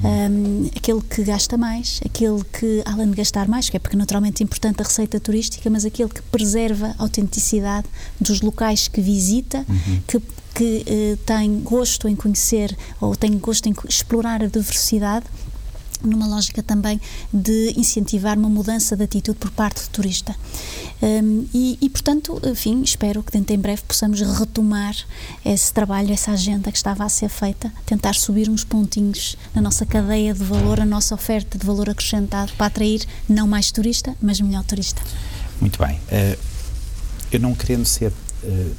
um, 0.04 0.70
aquele 0.76 1.02
que 1.02 1.24
gasta 1.24 1.58
mais, 1.58 2.00
aquele 2.06 2.44
que, 2.44 2.82
além 2.86 3.10
de 3.10 3.16
gastar 3.16 3.48
mais, 3.48 3.70
que 3.70 3.78
é 3.78 3.80
porque 3.80 3.98
naturalmente 3.98 4.42
é 4.42 4.44
importante 4.44 4.82
a 4.82 4.84
receita 4.84 5.20
turística, 5.20 5.70
mas 5.70 5.86
aquele 5.86 6.10
que 6.10 6.22
preserva 6.24 6.96
a 6.98 7.04
autenticidade 7.04 7.88
dos 8.20 8.42
locais 8.42 8.88
que 8.88 9.02
visita, 9.02 9.66
uhum. 9.68 10.02
que 10.08 10.22
que 10.58 10.84
uh, 10.88 11.18
tem 11.18 11.60
gosto 11.60 12.08
em 12.08 12.16
conhecer 12.16 12.76
ou 13.00 13.16
tem 13.16 13.38
gosto 13.38 13.70
em 13.70 13.76
explorar 13.88 14.42
a 14.42 14.48
diversidade 14.48 15.28
numa 16.04 16.28
lógica 16.28 16.64
também 16.64 17.00
de 17.34 17.74
incentivar 17.78 18.38
uma 18.38 18.50
mudança 18.50 18.96
de 18.96 19.04
atitude 19.04 19.38
por 19.38 19.52
parte 19.52 19.84
do 19.84 19.90
turista. 19.90 20.36
Um, 21.02 21.46
e, 21.54 21.78
e, 21.82 21.90
portanto, 21.90 22.42
enfim, 22.46 22.82
espero 22.82 23.22
que 23.22 23.32
dentro 23.32 23.54
em 23.54 23.60
breve 23.60 23.84
possamos 23.84 24.20
retomar 24.20 24.96
esse 25.46 25.72
trabalho, 25.72 26.12
essa 26.12 26.32
agenda 26.32 26.72
que 26.72 26.78
estava 26.78 27.04
a 27.04 27.10
ser 27.10 27.30
feita, 27.30 27.72
tentar 27.86 28.16
subir 28.16 28.50
uns 28.50 28.64
pontinhos 28.64 29.38
na 29.54 29.62
nossa 29.62 29.86
cadeia 29.86 30.34
de 30.34 30.44
valor, 30.44 30.80
a 30.80 30.86
nossa 30.86 31.14
oferta 31.14 31.58
de 31.58 31.66
valor 31.66 31.90
acrescentado 31.90 32.52
para 32.54 32.66
atrair 32.68 33.06
não 33.30 33.48
mais 33.48 33.72
turista, 33.72 34.16
mas 34.22 34.42
melhor 34.42 34.64
turista. 34.64 35.02
Muito 35.62 35.78
bem. 35.84 36.00
Uh, 36.12 36.38
eu 37.32 37.40
não 37.40 37.54
querendo 37.54 37.86
ser 37.86 38.12
uh, 38.44 38.76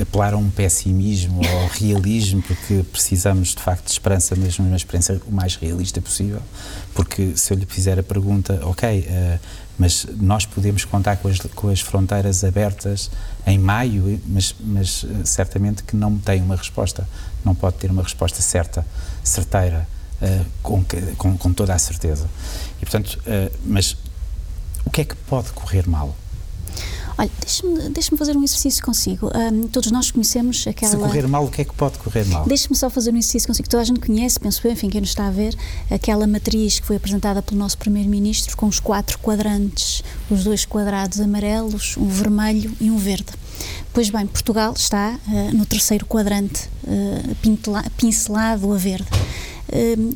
apelar 0.00 0.34
a 0.34 0.36
um 0.36 0.50
pessimismo 0.50 1.40
ou 1.40 1.66
realismo, 1.68 2.42
porque 2.42 2.84
precisamos 2.92 3.54
de 3.54 3.62
facto 3.62 3.86
de 3.86 3.92
esperança, 3.92 4.36
mesmo 4.36 4.66
uma 4.66 4.76
experiência 4.76 5.20
o 5.26 5.32
mais 5.32 5.56
realista 5.56 6.00
possível. 6.00 6.42
Porque 6.94 7.36
se 7.36 7.52
eu 7.52 7.58
lhe 7.58 7.66
fizer 7.66 7.98
a 7.98 8.02
pergunta, 8.02 8.60
ok, 8.64 9.00
uh, 9.00 9.40
mas 9.78 10.06
nós 10.18 10.46
podemos 10.46 10.84
contar 10.84 11.16
com 11.16 11.28
as, 11.28 11.38
com 11.38 11.68
as 11.68 11.80
fronteiras 11.80 12.44
abertas 12.44 13.10
em 13.46 13.58
maio, 13.58 14.20
mas, 14.26 14.54
mas 14.60 15.02
uh, 15.02 15.08
certamente 15.24 15.82
que 15.82 15.96
não 15.96 16.18
tem 16.18 16.42
uma 16.42 16.56
resposta, 16.56 17.08
não 17.44 17.54
pode 17.54 17.76
ter 17.76 17.90
uma 17.90 18.02
resposta 18.02 18.42
certa, 18.42 18.86
certeira, 19.22 19.86
com, 20.62 20.82
com, 21.18 21.36
com, 21.36 21.52
toda 21.52 21.74
a 21.74 21.78
certeza. 21.78 22.26
E 22.80 22.86
portanto, 22.86 23.20
mas 23.62 23.94
o 24.86 24.90
que 24.90 25.02
é 25.02 25.04
que 25.04 25.14
pode 25.14 25.52
correr 25.52 25.86
mal? 25.86 26.16
Olha, 27.18 27.30
deixe-me 27.40 27.88
deixe 27.88 28.14
fazer 28.14 28.36
um 28.36 28.44
exercício 28.44 28.84
consigo. 28.84 29.30
Um, 29.34 29.68
todos 29.68 29.90
nós 29.90 30.10
conhecemos 30.10 30.66
aquela. 30.66 30.92
Se 30.92 30.98
correr 30.98 31.26
mal, 31.26 31.44
o 31.44 31.50
que 31.50 31.62
é 31.62 31.64
que 31.64 31.72
pode 31.72 31.98
correr 31.98 32.26
mal? 32.26 32.44
Deixe-me 32.46 32.76
só 32.76 32.90
fazer 32.90 33.10
um 33.10 33.16
exercício 33.16 33.48
consigo. 33.48 33.68
Toda 33.68 33.82
a 33.82 33.86
gente 33.86 34.00
conhece, 34.00 34.38
penso 34.38 34.66
eu, 34.66 34.72
enfim, 34.72 34.90
quem 34.90 35.00
nos 35.00 35.10
está 35.10 35.26
a 35.26 35.30
ver, 35.30 35.56
aquela 35.90 36.26
matriz 36.26 36.78
que 36.78 36.86
foi 36.86 36.96
apresentada 36.96 37.40
pelo 37.40 37.58
nosso 37.58 37.78
Primeiro-Ministro 37.78 38.54
com 38.56 38.66
os 38.66 38.78
quatro 38.78 39.18
quadrantes, 39.18 40.02
os 40.30 40.44
dois 40.44 40.66
quadrados 40.66 41.18
amarelos, 41.18 41.96
um 41.96 42.08
vermelho 42.08 42.72
e 42.80 42.90
um 42.90 42.98
verde. 42.98 43.32
Pois 43.94 44.10
bem, 44.10 44.26
Portugal 44.26 44.74
está 44.76 45.18
uh, 45.26 45.56
no 45.56 45.64
terceiro 45.64 46.04
quadrante, 46.04 46.68
uh, 46.84 47.90
pincelado 47.96 48.72
a 48.72 48.76
verde. 48.76 49.06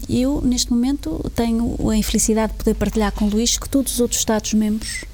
Eu, 0.08 0.40
neste 0.42 0.70
momento, 0.70 1.28
tenho 1.34 1.76
a 1.90 1.96
infelicidade 1.96 2.52
de 2.52 2.58
poder 2.58 2.74
partilhar 2.74 3.10
com 3.10 3.24
o 3.24 3.28
Luís 3.28 3.58
que 3.58 3.68
todos 3.68 3.94
os 3.94 4.00
outros 4.00 4.20
Estados-membros 4.20 5.04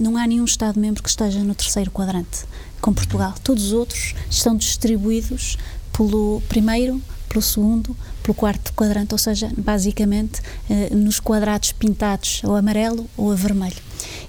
não 0.00 0.16
há 0.16 0.26
nenhum 0.26 0.44
Estado-membro 0.44 1.02
que 1.02 1.08
esteja 1.08 1.42
no 1.42 1.54
terceiro 1.54 1.90
quadrante 1.90 2.44
com 2.80 2.92
Portugal. 2.92 3.34
Todos 3.42 3.66
os 3.66 3.72
outros 3.72 4.14
estão 4.30 4.56
distribuídos 4.56 5.56
pelo 5.92 6.42
primeiro, 6.48 7.00
pelo 7.28 7.42
segundo, 7.42 7.96
pelo 8.22 8.34
quarto 8.34 8.72
quadrante, 8.72 9.14
ou 9.14 9.18
seja, 9.18 9.50
basicamente 9.56 10.40
uh, 10.68 10.96
nos 10.96 11.20
quadrados 11.20 11.72
pintados 11.72 12.42
ou 12.44 12.54
amarelo 12.54 13.08
ou 13.16 13.32
a 13.32 13.34
vermelho. 13.34 13.76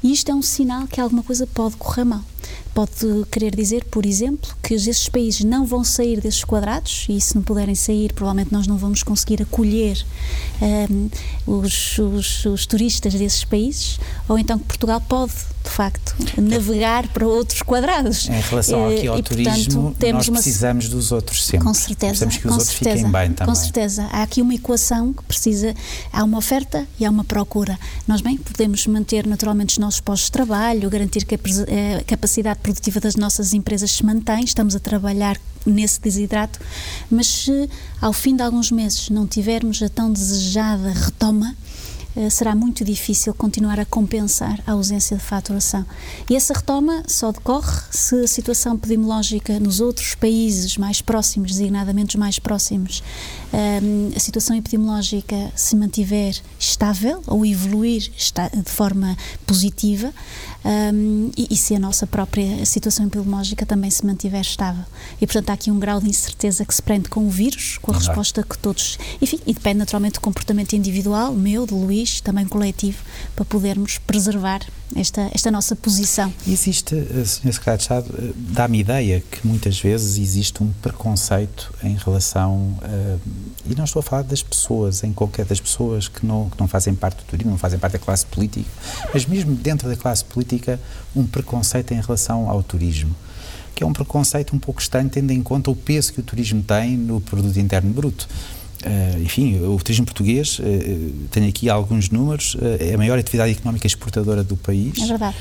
E 0.03 0.11
isto 0.11 0.31
é 0.31 0.35
um 0.35 0.41
sinal 0.41 0.87
que 0.87 0.99
alguma 0.99 1.23
coisa 1.23 1.45
pode 1.47 1.75
correr 1.75 2.03
mal. 2.03 2.23
Pode 2.73 3.25
querer 3.31 3.55
dizer, 3.55 3.83
por 3.85 4.05
exemplo, 4.05 4.51
que 4.61 4.75
esses 4.75 5.09
países 5.09 5.43
não 5.43 5.65
vão 5.65 5.83
sair 5.83 6.21
desses 6.21 6.43
quadrados 6.43 7.07
e 7.09 7.19
se 7.19 7.35
não 7.35 7.41
puderem 7.41 7.73
sair, 7.73 8.13
provavelmente 8.13 8.53
nós 8.53 8.67
não 8.67 8.77
vamos 8.77 9.01
conseguir 9.01 9.41
acolher 9.41 10.05
um, 10.61 11.09
os, 11.47 11.97
os, 11.97 12.45
os, 12.45 12.65
turistas 12.67 13.15
desses 13.15 13.43
países, 13.43 13.99
ou 14.29 14.37
então 14.37 14.59
que 14.59 14.65
Portugal 14.65 15.01
pode, 15.01 15.33
de 15.63 15.69
facto, 15.71 16.15
navegar 16.39 17.07
para 17.07 17.25
outros 17.25 17.63
quadrados. 17.63 18.29
Em 18.29 18.41
relação 18.41 18.87
aqui 18.89 19.07
ao 19.07 19.17
e, 19.17 19.23
turismo, 19.23 19.81
portanto, 19.81 19.95
temos 19.97 20.27
nós 20.27 20.43
precisamos 20.43 20.85
uma... 20.85 20.95
dos 20.95 21.11
outros 21.11 21.45
sempre. 21.45 21.65
Com 21.65 21.73
certeza. 21.73 22.07
Precisamos 22.09 22.37
que 22.37 22.47
os 22.47 22.53
outros 22.53 22.69
certeza, 22.69 22.95
fiquem 22.97 23.11
bem 23.11 23.33
também. 23.33 23.55
Com 23.55 23.59
certeza. 23.59 24.03
Há 24.11 24.21
aqui 24.21 24.41
uma 24.41 24.53
equação 24.53 25.13
que 25.13 25.23
precisa, 25.23 25.73
há 26.13 26.23
uma 26.23 26.37
oferta 26.37 26.85
e 26.99 27.05
há 27.05 27.09
uma 27.09 27.23
procura. 27.23 27.79
Nós 28.07 28.21
bem 28.21 28.37
podemos 28.37 28.85
manter 28.85 29.25
naturalmente 29.25 29.71
os 29.71 29.77
nossos 29.79 29.99
postos 29.99 30.27
de 30.27 30.31
trabalho, 30.31 30.87
garantir 30.89 31.25
que 31.25 31.33
a 31.33 31.39
eh, 31.67 32.03
capacidade 32.37 32.59
produtiva 32.59 32.99
das 32.99 33.15
nossas 33.15 33.53
empresas 33.53 33.91
se 33.91 34.05
mantém, 34.05 34.43
estamos 34.43 34.75
a 34.75 34.79
trabalhar 34.79 35.39
nesse 35.65 35.99
desidrato, 35.99 36.59
mas 37.09 37.27
se 37.27 37.69
ao 37.99 38.13
fim 38.13 38.35
de 38.35 38.43
alguns 38.43 38.71
meses 38.71 39.09
não 39.09 39.25
tivermos 39.25 39.81
a 39.81 39.89
tão 39.89 40.11
desejada 40.11 40.91
retoma, 40.91 41.55
eh, 42.15 42.29
será 42.29 42.55
muito 42.55 42.85
difícil 42.85 43.33
continuar 43.33 43.79
a 43.79 43.85
compensar 43.85 44.59
a 44.67 44.73
ausência 44.73 45.17
de 45.17 45.23
faturação. 45.23 45.85
E 46.29 46.35
essa 46.35 46.53
retoma 46.53 47.03
só 47.07 47.31
decorre 47.31 47.81
se 47.91 48.23
a 48.23 48.27
situação 48.27 48.75
epidemiológica 48.75 49.59
nos 49.59 49.79
outros 49.79 50.13
países 50.13 50.77
mais 50.77 51.01
próximos, 51.01 51.51
designadamente 51.51 52.15
os 52.15 52.19
mais 52.19 52.37
próximos, 52.37 53.03
ehm, 53.53 54.11
a 54.15 54.19
situação 54.19 54.55
epidemiológica 54.55 55.51
se 55.55 55.75
mantiver 55.75 56.35
estável 56.59 57.21
ou 57.27 57.45
evoluir 57.45 58.09
de 58.11 58.71
forma 58.71 59.17
positiva 59.45 60.13
um, 60.65 61.31
e, 61.37 61.47
e, 61.51 61.57
se 61.57 61.75
a 61.75 61.79
nossa 61.79 62.05
própria 62.05 62.65
situação 62.65 63.05
epidemiológica 63.05 63.65
também 63.65 63.89
se 63.89 64.05
mantiver 64.05 64.41
estável. 64.41 64.83
E, 65.21 65.25
portanto, 65.25 65.49
há 65.49 65.53
aqui 65.53 65.71
um 65.71 65.79
grau 65.79 66.01
de 66.01 66.09
incerteza 66.09 66.65
que 66.65 66.75
se 66.75 66.81
prende 66.81 67.07
com 67.07 67.25
o 67.25 67.29
vírus, 67.29 67.77
com 67.81 67.91
a 67.91 67.95
resposta 67.95 68.43
que 68.43 68.57
todos. 68.57 68.97
Enfim, 69.21 69.39
e 69.47 69.53
depende 69.53 69.77
naturalmente 69.77 70.15
do 70.15 70.21
comportamento 70.21 70.73
individual, 70.73 71.33
meu, 71.33 71.65
de 71.65 71.73
Luís, 71.73 72.19
também 72.19 72.45
coletivo, 72.45 73.01
para 73.35 73.45
podermos 73.45 73.97
preservar 73.99 74.61
esta, 74.95 75.29
esta 75.33 75.51
nossa 75.51 75.75
posição. 75.75 76.33
Existe, 76.47 76.95
eh, 76.95 77.25
Sr. 77.25 77.53
Secretário 77.53 77.77
de 77.77 77.83
Estado, 77.83 78.15
eh, 78.17 78.33
dá-me 78.35 78.79
ideia 78.79 79.23
que 79.31 79.45
muitas 79.45 79.79
vezes 79.79 80.17
existe 80.17 80.63
um 80.63 80.71
preconceito 80.81 81.73
em 81.83 81.95
relação, 81.95 82.77
uh, 82.81 83.19
e 83.65 83.75
não 83.75 83.85
estou 83.85 83.99
a 83.99 84.03
falar 84.03 84.21
das 84.23 84.41
pessoas, 84.41 85.03
em 85.03 85.13
qualquer 85.13 85.45
das 85.45 85.59
pessoas 85.59 86.07
que 86.07 86.25
não, 86.25 86.49
que 86.49 86.59
não 86.59 86.67
fazem 86.67 86.93
parte 86.95 87.17
do 87.17 87.23
turismo, 87.23 87.51
não 87.51 87.57
fazem 87.57 87.79
parte 87.79 87.93
da 87.93 87.99
classe 87.99 88.25
política, 88.25 88.69
mas 89.13 89.25
mesmo 89.25 89.55
dentro 89.55 89.87
da 89.87 89.95
classe 89.95 90.23
política, 90.23 90.79
um 91.15 91.25
preconceito 91.25 91.93
em 91.93 92.01
relação 92.01 92.49
ao 92.49 92.63
turismo 92.63 93.15
que 93.77 93.83
é 93.83 93.85
um 93.85 93.93
preconceito 93.93 94.55
um 94.55 94.59
pouco 94.59 94.81
estranho, 94.81 95.07
tendo 95.07 95.29
em 95.29 95.43
conta 95.43 95.69
o 95.69 95.75
peso 95.75 96.11
que 96.11 96.19
o 96.19 96.23
turismo 96.23 96.63
tem 96.63 96.97
no 96.97 97.21
produto 97.21 97.59
interno 97.59 97.93
bruto. 97.93 98.27
Uh, 98.85 99.23
enfim, 99.23 99.59
o 99.59 99.75
turismo 99.77 100.05
português, 100.05 100.59
uh, 100.59 100.63
tenho 101.31 101.49
aqui 101.49 101.67
alguns 101.67 102.11
números, 102.11 102.53
uh, 102.55 102.59
é 102.79 102.93
a 102.93 102.97
maior 102.97 103.17
atividade 103.17 103.51
económica 103.51 103.87
exportadora 103.87 104.43
do 104.43 104.55
país. 104.55 105.01
É 105.01 105.07
verdade. 105.07 105.35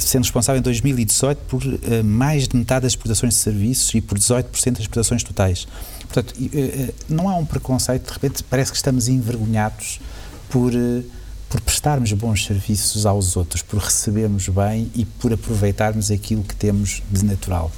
sendo 0.00 0.22
responsável 0.22 0.60
em 0.60 0.62
2018 0.62 1.38
por 1.48 1.62
mais 2.04 2.46
de 2.46 2.56
metade 2.56 2.82
das 2.82 2.92
exportações 2.92 3.34
de 3.34 3.40
serviços 3.40 3.92
e 3.94 4.00
por 4.00 4.18
18% 4.18 4.72
das 4.72 4.80
exportações 4.80 5.22
totais. 5.22 5.66
Portanto, 6.00 6.34
não 7.08 7.28
há 7.28 7.36
um 7.36 7.44
preconceito, 7.44 8.06
de 8.06 8.12
repente 8.12 8.44
parece 8.44 8.70
que 8.70 8.76
estamos 8.76 9.08
envergonhados 9.08 10.00
por, 10.48 10.72
por 11.48 11.60
prestarmos 11.62 12.12
bons 12.12 12.44
serviços 12.44 13.04
aos 13.04 13.36
outros, 13.36 13.62
por 13.62 13.80
recebermos 13.80 14.48
bem 14.48 14.90
e 14.94 15.04
por 15.04 15.32
aproveitarmos 15.32 16.10
aquilo 16.10 16.44
que 16.44 16.54
temos 16.54 17.02
de 17.10 17.24
natural. 17.24 17.72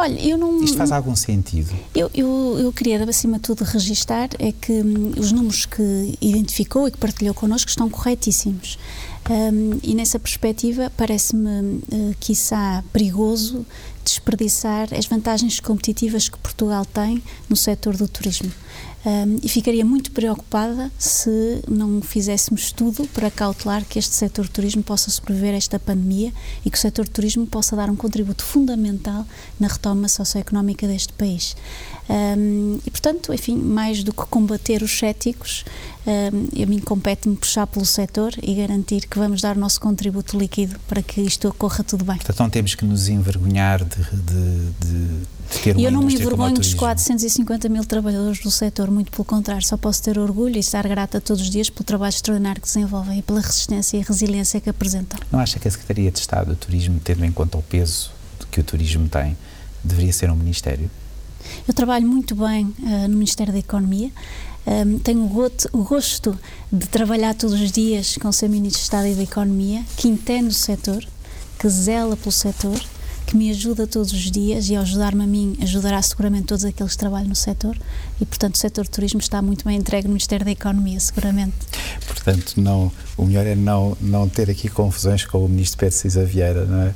Olha, 0.00 0.18
eu 0.18 0.38
não. 0.38 0.64
Isto 0.64 0.78
faz 0.78 0.90
algum 0.92 1.14
sentido? 1.14 1.76
Eu, 1.94 2.10
eu, 2.14 2.56
eu 2.58 2.72
queria, 2.72 3.04
acima 3.04 3.36
de 3.36 3.42
tudo, 3.42 3.64
registar 3.64 4.30
é 4.38 4.50
que 4.50 4.72
hum, 4.72 5.12
os 5.18 5.30
números 5.30 5.66
que 5.66 6.16
identificou 6.22 6.88
e 6.88 6.90
que 6.90 6.96
partilhou 6.96 7.34
connosco 7.34 7.68
estão 7.68 7.90
corretíssimos. 7.90 8.78
Um, 9.28 9.78
e 9.82 9.94
nessa 9.94 10.18
perspectiva, 10.18 10.90
parece-me, 10.96 11.82
uh, 11.92 12.14
quiçá, 12.18 12.82
perigoso 12.92 13.66
desperdiçar 14.02 14.88
as 14.94 15.04
vantagens 15.06 15.60
competitivas 15.60 16.28
que 16.28 16.38
Portugal 16.38 16.86
tem 16.86 17.22
no 17.48 17.54
setor 17.54 17.96
do 17.96 18.08
turismo. 18.08 18.50
Um, 19.04 19.38
e 19.42 19.48
ficaria 19.48 19.84
muito 19.84 20.12
preocupada 20.12 20.92
se 20.98 21.62
não 21.66 22.02
fizéssemos 22.02 22.70
tudo 22.70 23.06
para 23.08 23.30
cautelar 23.30 23.82
que 23.86 23.98
este 23.98 24.14
setor 24.14 24.44
de 24.44 24.50
turismo 24.50 24.82
possa 24.82 25.10
sobreviver 25.10 25.54
a 25.54 25.56
esta 25.56 25.78
pandemia 25.78 26.30
e 26.64 26.70
que 26.70 26.76
o 26.76 26.80
setor 26.80 27.06
de 27.06 27.10
turismo 27.10 27.46
possa 27.46 27.74
dar 27.74 27.88
um 27.88 27.96
contributo 27.96 28.44
fundamental 28.44 29.26
na 29.58 29.68
retoma 29.68 30.06
socioeconómica 30.06 30.86
deste 30.86 31.14
país. 31.14 31.56
Um, 32.10 32.78
e, 32.84 32.90
portanto, 32.90 33.32
enfim, 33.32 33.56
mais 33.56 34.02
do 34.02 34.12
que 34.12 34.26
combater 34.26 34.82
os 34.82 34.90
céticos, 34.98 35.64
um, 36.06 36.62
a 36.62 36.66
mim 36.66 36.80
compete-me 36.80 37.36
puxar 37.36 37.66
pelo 37.68 37.86
setor 37.86 38.34
e 38.42 38.54
garantir 38.54 39.06
que 39.06 39.18
vamos 39.18 39.40
dar 39.40 39.56
o 39.56 39.60
nosso 39.60 39.80
contributo 39.80 40.36
líquido 40.36 40.78
para 40.86 41.02
que 41.02 41.22
isto 41.22 41.48
ocorra 41.48 41.82
tudo 41.82 42.04
bem. 42.04 42.16
Portanto, 42.16 42.40
não 42.40 42.50
temos 42.50 42.74
que 42.74 42.84
nos 42.84 43.08
envergonhar 43.08 43.82
de, 43.82 43.96
de, 43.96 44.70
de 44.80 45.26
e 45.76 45.84
eu 45.84 45.90
não 45.90 46.02
me 46.02 46.14
envergonho 46.14 46.54
dos 46.54 46.74
450 46.74 47.68
mil 47.68 47.84
trabalhadores 47.84 48.40
do 48.40 48.50
setor, 48.50 48.90
muito 48.90 49.10
pelo 49.10 49.24
contrário, 49.24 49.62
só 49.66 49.76
posso 49.76 50.02
ter 50.02 50.18
orgulho 50.18 50.56
e 50.56 50.60
estar 50.60 50.86
grata 50.86 51.20
todos 51.20 51.42
os 51.42 51.50
dias 51.50 51.68
pelo 51.68 51.84
trabalho 51.84 52.10
extraordinário 52.10 52.62
que 52.62 52.68
desenvolvem 52.68 53.18
e 53.18 53.22
pela 53.22 53.40
resistência 53.40 53.96
e 53.96 54.02
resiliência 54.02 54.60
que 54.60 54.70
apresentam. 54.70 55.18
Não 55.30 55.40
acha 55.40 55.58
que 55.58 55.66
a 55.66 55.70
Secretaria 55.70 56.10
de 56.10 56.18
Estado 56.18 56.50
do 56.50 56.56
Turismo, 56.56 57.00
tendo 57.02 57.24
em 57.24 57.32
conta 57.32 57.58
o 57.58 57.62
peso 57.62 58.10
que 58.50 58.60
o 58.60 58.64
turismo 58.64 59.08
tem, 59.08 59.36
deveria 59.82 60.12
ser 60.12 60.30
um 60.30 60.36
Ministério? 60.36 60.90
Eu 61.66 61.74
trabalho 61.74 62.06
muito 62.06 62.34
bem 62.34 62.66
uh, 62.80 63.08
no 63.08 63.14
Ministério 63.16 63.52
da 63.52 63.58
Economia. 63.58 64.10
Um, 64.66 64.98
tenho 64.98 65.24
o 65.72 65.84
gosto 65.84 66.38
de 66.70 66.86
trabalhar 66.86 67.34
todos 67.34 67.58
os 67.60 67.72
dias 67.72 68.16
com 68.20 68.28
o 68.28 68.32
Sr. 68.32 68.48
Ministro 68.48 68.78
de 68.78 68.84
Estado 68.84 69.06
e 69.06 69.14
da 69.14 69.22
Economia, 69.22 69.82
que 69.96 70.06
entende 70.06 70.48
o 70.48 70.52
setor, 70.52 71.04
que 71.58 71.68
zela 71.68 72.16
pelo 72.16 72.32
setor 72.32 72.80
que 73.30 73.36
me 73.36 73.48
ajuda 73.48 73.86
todos 73.86 74.12
os 74.12 74.28
dias 74.28 74.68
e 74.70 74.74
ao 74.74 74.82
ajudar-me 74.82 75.22
a 75.22 75.26
mim, 75.26 75.56
ajudará 75.62 76.02
seguramente 76.02 76.46
todos 76.46 76.64
aqueles 76.64 76.92
que 76.94 76.98
trabalham 76.98 77.28
no 77.28 77.36
setor 77.36 77.78
e, 78.20 78.26
portanto, 78.26 78.56
o 78.56 78.58
setor 78.58 78.82
de 78.84 78.90
turismo 78.90 79.20
está 79.20 79.40
muito 79.40 79.64
bem 79.64 79.76
entregue 79.76 80.08
no 80.08 80.14
Ministério 80.14 80.44
da 80.44 80.50
Economia, 80.50 80.98
seguramente. 80.98 81.54
Portanto, 82.08 82.54
não, 82.60 82.90
o 83.16 83.24
melhor 83.24 83.46
é 83.46 83.54
não, 83.54 83.96
não 84.00 84.28
ter 84.28 84.50
aqui 84.50 84.68
confusões 84.68 85.24
com 85.24 85.44
o 85.44 85.48
Ministro 85.48 85.78
Pedro 85.78 85.94
Cisa 85.94 86.24
Vieira, 86.24 86.64
não 86.64 86.82
é? 86.82 86.94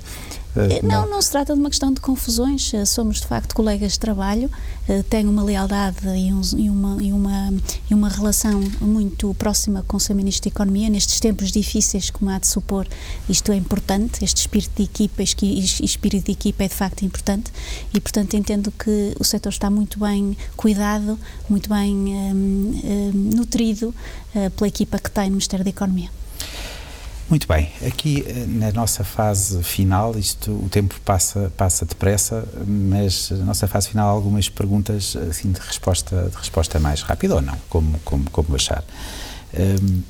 Uh, 0.55 0.87
não, 0.87 1.09
não 1.09 1.21
se 1.21 1.31
trata 1.31 1.53
de 1.53 1.61
uma 1.61 1.69
questão 1.69 1.93
de 1.93 2.01
confusões. 2.01 2.73
Somos, 2.87 3.21
de 3.21 3.27
facto, 3.27 3.55
colegas 3.55 3.93
de 3.93 3.99
trabalho. 3.99 4.51
Uh, 4.89 5.03
tenho 5.05 5.31
uma 5.31 5.43
lealdade 5.43 6.07
e, 6.07 6.33
um, 6.33 6.41
e, 6.57 6.71
uma, 6.71 7.03
e, 7.03 7.13
uma, 7.13 7.55
e 7.91 7.95
uma 7.95 8.09
relação 8.09 8.61
muito 8.81 9.35
próxima 9.35 9.85
com 9.87 9.97
o 9.97 10.01
Sr. 10.01 10.15
Ministro 10.15 10.49
da 10.49 10.55
Economia. 10.55 10.89
Nestes 10.89 11.19
tempos 11.19 11.51
difíceis, 11.51 12.11
como 12.11 12.31
há 12.31 12.39
de 12.39 12.47
supor, 12.47 12.87
isto 13.29 13.51
é 13.51 13.57
importante. 13.57 14.25
Este 14.25 14.39
espírito 14.39 14.73
de 14.77 14.85
equipa, 14.85 15.23
este 15.23 15.85
espírito 15.85 16.27
de 16.27 16.33
equipa 16.33 16.65
é, 16.65 16.69
de 16.69 16.75
facto, 16.75 17.05
importante. 17.05 17.53
E, 17.93 18.01
portanto, 18.01 18.35
entendo 18.35 18.73
que 18.73 19.15
o 19.19 19.25
setor 19.25 19.51
está 19.51 19.69
muito 19.69 19.99
bem 19.99 20.37
cuidado, 20.57 21.19
muito 21.49 21.69
bem 21.69 21.95
um, 21.95 22.81
um, 22.85 23.11
nutrido 23.37 23.95
pela 24.57 24.69
equipa 24.69 24.99
que 24.99 25.11
tem 25.11 25.25
no 25.25 25.33
Ministério 25.33 25.65
da 25.65 25.71
Economia. 25.71 26.11
Muito 27.29 27.49
bem, 27.49 27.71
aqui 27.87 28.23
eh, 28.27 28.45
na 28.47 28.71
nossa 28.73 29.03
fase 29.03 29.63
final, 29.63 30.17
isto 30.19 30.51
o 30.53 30.69
tempo 30.69 30.95
passa, 31.05 31.51
passa 31.57 31.87
depressa, 31.87 32.47
mas 32.67 33.31
na 33.31 33.47
nossa 33.47 33.67
fase 33.67 33.89
final 33.89 34.09
algumas 34.09 34.49
perguntas 34.49 35.17
assim 35.31 35.51
de 35.51 35.59
resposta, 35.59 36.29
de 36.31 36.37
resposta 36.37 36.79
mais 36.79 37.01
rápida 37.01 37.35
ou 37.35 37.41
não, 37.41 37.57
como, 37.69 37.99
como, 38.05 38.31
como 38.31 38.55
achar. 38.55 38.85
Um, 39.55 40.03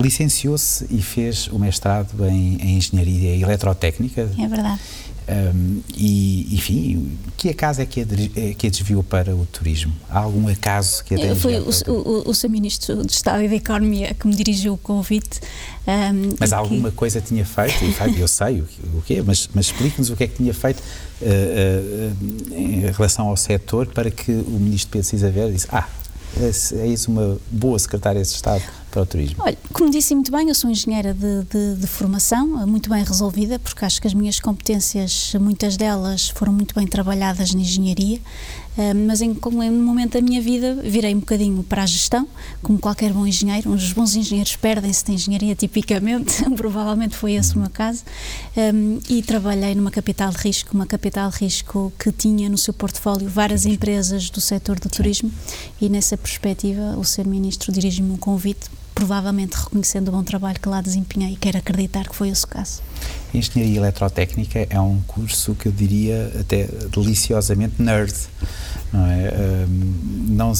Licenciou-se 0.00 0.86
e 0.90 1.00
fez 1.00 1.46
o 1.46 1.58
mestrado 1.58 2.26
em, 2.26 2.56
em 2.56 2.78
Engenharia 2.78 3.36
Eletrotécnica. 3.36 4.28
É 4.36 4.48
verdade. 4.48 4.80
Um, 5.26 5.80
e, 5.96 6.54
enfim, 6.54 7.18
que 7.36 7.48
acaso 7.48 7.80
é 7.80 7.86
que 7.86 8.00
a, 8.00 8.04
é 8.36 8.52
que 8.52 8.66
a 8.66 8.70
desviou 8.70 9.02
para 9.02 9.34
o 9.34 9.46
turismo? 9.46 9.92
Há 10.10 10.18
algum 10.18 10.46
acaso 10.48 11.02
que 11.02 11.14
a 11.14 11.18
tenha 11.18 11.34
Foi 11.34 11.58
o, 11.58 11.70
o, 11.88 12.30
o, 12.30 12.34
Sr. 12.34 12.50
Ministro 12.50 13.04
de 13.04 13.12
Estado 13.12 13.42
e 13.42 13.48
da 13.48 13.54
Economia 13.54 14.12
que 14.12 14.26
me 14.26 14.34
dirigiu 14.34 14.74
o 14.74 14.78
convite. 14.78 15.40
Um, 15.86 16.34
mas 16.38 16.52
alguma 16.52 16.90
que... 16.90 16.96
coisa 16.96 17.22
tinha 17.22 17.44
feito, 17.44 17.74
eu 18.18 18.28
sei 18.28 18.60
o, 18.60 18.68
o 18.98 19.02
que 19.02 19.14
é, 19.14 19.22
mas, 19.22 19.48
mas 19.54 19.66
explique-nos 19.66 20.10
o 20.10 20.16
que 20.16 20.24
é 20.24 20.26
que 20.26 20.36
tinha 20.36 20.52
feito 20.52 20.80
uh, 20.80 21.24
uh, 21.24 22.54
em 22.54 22.80
relação 22.90 23.28
ao 23.28 23.36
setor 23.36 23.86
para 23.86 24.10
que 24.10 24.30
o 24.30 24.58
Ministro 24.60 24.90
Pedro 24.90 25.08
Cisa 25.08 25.30
Verde 25.30 25.54
disse: 25.54 25.68
Ah, 25.72 25.88
é, 26.36 26.80
é 26.80 26.86
isso 26.86 27.10
uma 27.10 27.38
boa 27.50 27.78
secretária 27.78 28.20
de 28.20 28.28
Estado 28.28 28.62
para 28.94 29.02
o 29.02 29.06
turismo? 29.06 29.36
Olha, 29.40 29.58
como 29.72 29.90
disse 29.90 30.14
muito 30.14 30.30
bem, 30.30 30.48
eu 30.48 30.54
sou 30.54 30.70
engenheira 30.70 31.12
de, 31.12 31.42
de, 31.42 31.80
de, 31.80 31.86
formação, 31.88 32.46
muito 32.64 32.88
bem 32.88 33.02
resolvida, 33.02 33.58
porque 33.58 33.84
acho 33.84 34.00
que 34.00 34.06
as 34.06 34.14
minhas 34.14 34.38
competências, 34.38 35.34
muitas 35.40 35.76
delas 35.76 36.28
foram 36.28 36.52
muito 36.52 36.76
bem 36.76 36.86
trabalhadas 36.86 37.52
na 37.52 37.60
engenharia, 37.60 38.18
uh, 38.18 38.94
mas 39.04 39.20
em, 39.20 39.32
em 39.32 39.70
um 39.70 39.82
momento 39.82 40.12
da 40.12 40.20
minha 40.20 40.40
vida 40.40 40.76
virei 40.84 41.12
um 41.12 41.18
bocadinho 41.18 41.64
para 41.64 41.82
a 41.82 41.86
gestão, 41.86 42.28
como 42.62 42.78
qualquer 42.78 43.12
bom 43.12 43.26
engenheiro. 43.26 43.68
Os 43.70 43.92
bons 43.92 44.14
engenheiros 44.14 44.54
perdem-se 44.54 45.04
da 45.04 45.12
engenharia, 45.12 45.56
tipicamente, 45.56 46.44
provavelmente 46.54 47.16
foi 47.16 47.32
esse 47.32 47.56
o 47.56 47.58
meu 47.58 47.70
caso, 47.70 48.04
um, 48.56 49.00
e 49.08 49.22
trabalhei 49.22 49.74
numa 49.74 49.90
capital 49.90 50.30
de 50.30 50.38
risco, 50.38 50.72
uma 50.72 50.86
capital 50.86 51.30
de 51.30 51.38
risco 51.38 51.92
que 51.98 52.12
tinha 52.12 52.48
no 52.48 52.56
seu 52.56 52.72
portfólio 52.72 53.28
várias 53.28 53.66
empresas 53.66 54.30
do 54.30 54.40
setor 54.40 54.78
do 54.78 54.88
turismo, 54.88 55.32
e 55.80 55.88
nessa 55.88 56.16
perspectiva 56.16 56.96
o 56.96 57.02
Sr. 57.02 57.26
Ministro 57.26 57.72
dirige-me 57.72 58.12
um 58.12 58.16
convite 58.16 58.70
provavelmente 58.94 59.56
reconhecendo 59.56 60.08
o 60.08 60.12
bom 60.12 60.22
trabalho 60.22 60.58
que 60.60 60.68
lá 60.68 60.80
desempenhei 60.80 61.32
e 61.32 61.36
quero 61.36 61.58
acreditar 61.58 62.08
que 62.08 62.14
foi 62.14 62.28
esse 62.28 62.44
o 62.44 62.48
caso. 62.48 62.82
Engenharia 63.34 63.78
Eletrotécnica 63.78 64.66
é 64.70 64.80
um 64.80 65.00
curso 65.06 65.54
que 65.56 65.66
eu 65.66 65.72
diria 65.72 66.32
até 66.40 66.68
deliciosamente 66.92 67.82
nerd, 67.82 68.14
não 68.92 69.06
é? 69.06 69.66
Não, 70.28 70.52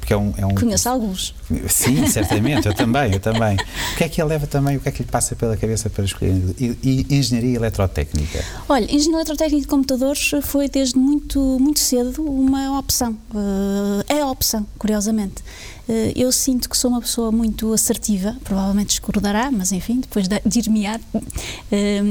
porque 0.00 0.14
é 0.14 0.16
um, 0.16 0.32
é 0.38 0.46
um 0.46 0.54
Conheço 0.54 0.88
alguns. 0.88 1.34
Sim, 1.68 2.06
certamente, 2.08 2.66
eu 2.66 2.74
também, 2.74 3.12
eu 3.12 3.20
também. 3.20 3.56
O 3.92 3.96
que 3.96 4.04
é 4.04 4.08
que 4.08 4.22
ele 4.22 4.30
leva 4.30 4.46
também, 4.46 4.76
o 4.78 4.80
que 4.80 4.88
é 4.88 4.92
que 4.92 5.02
lhe 5.02 5.08
passa 5.08 5.36
pela 5.36 5.56
cabeça 5.56 5.90
para 5.90 6.04
escolher 6.04 6.34
e, 6.58 6.76
e 6.82 7.14
Engenharia 7.14 7.56
Eletrotécnica? 7.56 8.42
Olha, 8.68 8.84
Engenharia 8.84 9.16
Eletrotécnica 9.16 9.60
de 9.60 9.68
Computadores 9.68 10.30
foi 10.42 10.68
desde 10.68 10.98
muito, 10.98 11.58
muito 11.60 11.80
cedo 11.80 12.22
uma 12.24 12.78
opção, 12.78 13.12
uh, 13.34 14.04
é 14.08 14.22
a 14.22 14.26
opção, 14.26 14.66
curiosamente. 14.78 15.42
Uh, 15.88 16.12
eu 16.16 16.32
sinto 16.32 16.68
que 16.68 16.76
sou 16.76 16.90
uma 16.90 17.00
pessoa 17.00 17.30
muito 17.30 17.72
assertiva, 17.72 18.36
provavelmente 18.42 18.88
discordará, 18.88 19.50
mas 19.50 19.70
enfim, 19.70 20.00
depois 20.00 20.26
de 20.26 20.40
dir-me-á, 20.46 20.98
uh, 21.14 21.20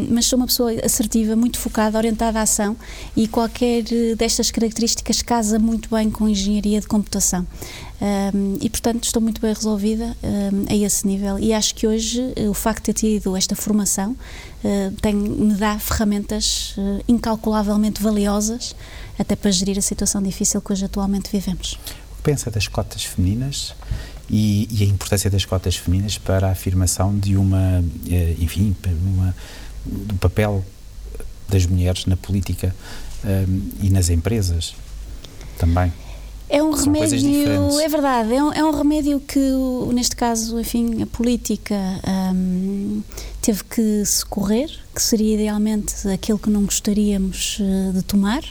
mas 0.09 0.27
sou 0.27 0.37
uma 0.37 0.45
pessoa 0.45 0.71
assertiva, 0.83 1.35
muito 1.35 1.57
focada, 1.57 1.97
orientada 1.97 2.39
à 2.39 2.43
ação 2.43 2.77
e 3.15 3.27
qualquer 3.27 3.83
destas 4.15 4.51
características 4.51 5.21
casa 5.21 5.57
muito 5.57 5.89
bem 5.89 6.11
com 6.11 6.29
engenharia 6.29 6.79
de 6.79 6.87
computação. 6.87 7.47
Um, 8.03 8.57
e 8.59 8.69
portanto 8.69 9.05
estou 9.05 9.21
muito 9.21 9.39
bem 9.39 9.53
resolvida 9.53 10.17
um, 10.21 10.65
a 10.69 10.75
esse 10.75 11.07
nível 11.07 11.39
e 11.39 11.53
acho 11.53 11.73
que 11.73 11.87
hoje 11.87 12.21
o 12.49 12.53
facto 12.53 12.87
de 12.87 12.93
ter 12.93 13.19
tido 13.19 13.37
esta 13.37 13.55
formação 13.55 14.11
uh, 14.11 14.91
tem, 15.01 15.15
me 15.15 15.53
dá 15.53 15.79
ferramentas 15.79 16.75
uh, 16.77 17.01
incalculavelmente 17.07 18.03
valiosas 18.03 18.75
até 19.17 19.37
para 19.37 19.51
gerir 19.51 19.77
a 19.77 19.81
situação 19.81 20.21
difícil 20.21 20.59
que 20.61 20.73
hoje 20.73 20.83
atualmente 20.83 21.31
vivemos. 21.31 21.79
Pensa 22.23 22.49
das 22.49 22.67
cotas 22.67 23.03
femininas 23.03 23.75
e, 24.29 24.67
e 24.71 24.83
a 24.83 24.87
importância 24.87 25.29
das 25.29 25.45
cotas 25.45 25.75
femininas 25.75 26.17
para 26.17 26.47
a 26.47 26.51
afirmação 26.51 27.17
de 27.17 27.35
uma, 27.35 27.83
enfim, 28.39 28.75
uma, 29.05 29.35
do 29.85 30.15
papel 30.15 30.63
das 31.49 31.65
mulheres 31.65 32.05
na 32.05 32.17
política 32.17 32.73
um, 33.23 33.69
e 33.81 33.89
nas 33.89 34.09
empresas 34.09 34.75
também? 35.57 35.91
É 36.49 36.61
um 36.61 36.75
São 36.75 36.93
remédio, 36.93 37.79
é 37.79 37.89
verdade, 37.89 38.33
é 38.33 38.43
um, 38.43 38.53
é 38.53 38.63
um, 38.63 38.71
remédio 38.71 39.19
que, 39.19 39.39
neste 39.91 40.15
caso, 40.15 40.59
enfim, 40.59 41.01
a 41.01 41.07
política 41.07 41.75
um, 42.33 43.01
teve 43.41 43.63
que 43.63 44.05
socorrer, 44.05 44.69
que 44.93 45.01
seria 45.01 45.35
idealmente 45.35 46.07
aquilo 46.09 46.37
que 46.37 46.49
não 46.49 46.63
gostaríamos 46.63 47.59
uh, 47.59 47.93
de 47.93 48.03
tomar, 48.03 48.43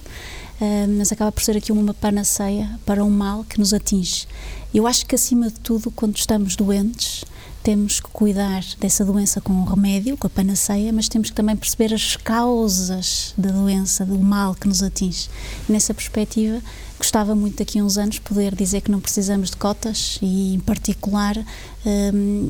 uh, 0.62 0.88
mas 0.96 1.10
acaba 1.10 1.32
por 1.32 1.42
ser 1.42 1.56
aqui 1.56 1.72
uma 1.72 1.92
panaceia 1.92 2.78
para 2.86 3.04
um 3.04 3.10
mal 3.10 3.44
que 3.44 3.58
nos 3.58 3.74
atinge. 3.74 4.26
Eu 4.72 4.86
acho 4.86 5.04
que, 5.04 5.14
acima 5.14 5.48
de 5.48 5.60
tudo, 5.60 5.90
quando 5.90 6.16
estamos 6.16 6.56
doentes, 6.56 7.24
temos 7.62 8.00
que 8.00 8.08
cuidar 8.08 8.64
dessa 8.80 9.04
doença 9.04 9.40
com 9.40 9.52
o 9.52 9.64
remédio, 9.64 10.16
com 10.16 10.26
a 10.26 10.30
panaceia, 10.30 10.92
mas 10.92 11.08
temos 11.08 11.30
que 11.30 11.36
também 11.36 11.56
perceber 11.56 11.94
as 11.94 12.16
causas 12.16 13.34
da 13.36 13.50
doença, 13.50 14.04
do 14.04 14.18
mal 14.18 14.54
que 14.54 14.66
nos 14.66 14.82
atinge. 14.82 15.28
nessa 15.68 15.92
perspectiva, 15.92 16.60
gostava 17.02 17.34
muito 17.34 17.58
daqui 17.58 17.80
a 17.80 17.84
uns 17.84 17.98
anos 17.98 18.20
poder 18.20 18.54
dizer 18.54 18.80
que 18.80 18.90
não 18.90 19.00
precisamos 19.00 19.50
de 19.50 19.56
cotas 19.56 20.20
e, 20.22 20.54
em 20.54 20.60
particular, 20.60 21.36
um, 21.84 22.48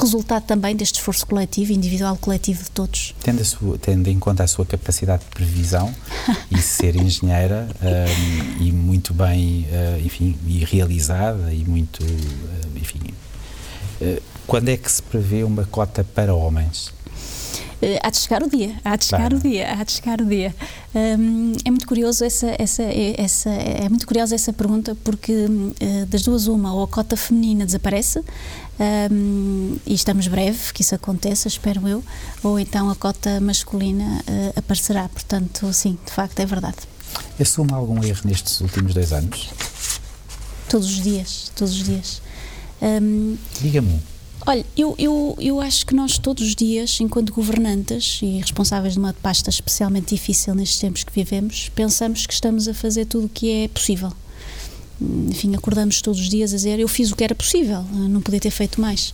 resultado 0.00 0.42
também 0.42 0.74
deste 0.74 0.96
esforço 0.96 1.24
coletivo, 1.24 1.72
individual 1.72 2.16
coletivo 2.16 2.64
de 2.64 2.70
todos. 2.72 3.14
Tendo, 3.22 3.44
sua, 3.44 3.78
tendo 3.78 4.08
em 4.08 4.18
conta 4.18 4.42
a 4.42 4.48
sua 4.48 4.66
capacidade 4.66 5.22
de 5.22 5.30
previsão 5.30 5.94
e 6.50 6.58
ser 6.58 6.96
engenheira 6.96 7.68
um, 7.80 8.64
e 8.64 8.72
muito 8.72 9.14
bem, 9.14 9.68
uh, 9.70 10.04
enfim, 10.04 10.36
e 10.44 10.64
realizada 10.64 11.54
e 11.54 11.64
muito, 11.64 12.02
uh, 12.02 12.78
enfim, 12.78 12.98
uh, 14.00 14.22
quando 14.44 14.70
é 14.70 14.76
que 14.76 14.90
se 14.90 15.02
prevê 15.02 15.44
uma 15.44 15.64
cota 15.64 16.02
para 16.02 16.34
homens? 16.34 16.95
Uh, 17.82 17.98
há 18.02 18.10
de 18.10 18.16
chegar 18.16 18.42
o 18.42 18.48
dia, 18.48 18.74
há 18.84 18.96
de 18.96 19.04
chegar 19.04 19.32
o 19.32 19.38
dia, 19.38 19.72
há 19.72 19.84
de 19.84 19.92
chegar 19.92 20.20
o 20.20 20.24
dia. 20.24 20.54
Um, 20.94 21.52
é 21.64 21.70
muito 21.70 21.86
curioso 21.86 22.24
essa, 22.24 22.54
essa, 22.58 22.82
essa, 22.82 23.50
é 23.50 23.88
muito 23.88 24.06
curiosa 24.06 24.34
essa 24.34 24.52
pergunta 24.52 24.96
porque 25.04 25.32
uh, 25.32 26.06
das 26.06 26.22
duas 26.22 26.46
uma, 26.46 26.72
ou 26.72 26.84
a 26.84 26.88
cota 26.88 27.16
feminina 27.16 27.66
desaparece 27.66 28.22
um, 29.10 29.76
e 29.86 29.94
estamos 29.94 30.26
breve 30.26 30.72
que 30.72 30.82
isso 30.82 30.94
aconteça, 30.94 31.48
espero 31.48 31.86
eu, 31.86 32.02
ou 32.42 32.58
então 32.58 32.88
a 32.88 32.96
cota 32.96 33.40
masculina 33.40 34.22
uh, 34.26 34.58
aparecerá. 34.58 35.08
Portanto, 35.08 35.72
sim, 35.72 35.98
de 36.04 36.12
facto 36.12 36.40
é 36.40 36.46
verdade. 36.46 36.78
Assume 37.40 37.72
algum 37.72 38.02
erro 38.02 38.20
nestes 38.24 38.60
últimos 38.60 38.94
dois 38.94 39.12
anos? 39.12 39.50
Todos 40.68 40.86
os 40.86 41.02
dias, 41.02 41.52
todos 41.54 41.74
os 41.74 41.84
dias. 41.84 42.22
Diga-me. 43.60 44.15
Olha, 44.48 44.64
eu, 44.76 44.94
eu, 44.96 45.36
eu 45.40 45.60
acho 45.60 45.84
que 45.84 45.92
nós 45.92 46.18
todos 46.18 46.46
os 46.46 46.54
dias, 46.54 47.00
enquanto 47.00 47.32
governantes 47.32 48.20
e 48.22 48.38
responsáveis 48.38 48.92
de 48.92 49.00
uma 49.00 49.12
pasta 49.12 49.50
especialmente 49.50 50.14
difícil 50.14 50.54
nestes 50.54 50.78
tempos 50.78 51.02
que 51.02 51.12
vivemos, 51.12 51.68
pensamos 51.74 52.26
que 52.26 52.32
estamos 52.32 52.68
a 52.68 52.72
fazer 52.72 53.06
tudo 53.06 53.26
o 53.26 53.28
que 53.28 53.64
é 53.64 53.68
possível. 53.68 54.12
Enfim, 55.00 55.56
acordamos 55.56 56.00
todos 56.00 56.20
os 56.20 56.28
dias 56.28 56.52
a 56.52 56.56
dizer 56.56 56.78
eu 56.78 56.86
fiz 56.86 57.10
o 57.10 57.16
que 57.16 57.24
era 57.24 57.34
possível, 57.34 57.82
não 58.08 58.20
podia 58.20 58.38
ter 58.38 58.52
feito 58.52 58.80
mais 58.80 59.12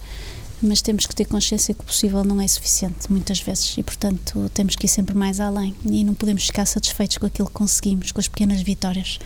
mas 0.63 0.81
temos 0.81 1.07
que 1.07 1.15
ter 1.15 1.25
consciência 1.25 1.75
que 1.75 1.81
o 1.81 1.85
possível 1.85 2.23
não 2.25 2.41
é 2.41 2.47
suficiente, 2.47 3.11
muitas 3.11 3.41
vezes, 3.41 3.77
e 3.77 3.83
portanto 3.83 4.51
temos 4.55 4.77
que 4.77 4.87
ir 4.87 4.89
sempre 4.89 5.15
mais 5.15 5.41
além 5.41 5.75
e 5.85 6.05
não 6.05 6.15
podemos 6.15 6.47
ficar 6.47 6.65
satisfeitos 6.67 7.19
com 7.19 7.27
aquilo 7.27 7.49
que 7.49 7.55
conseguimos, 7.55 8.13
com 8.13 8.21
as 8.21 8.29
pequenas 8.29 8.63
vitórias. 8.63 9.19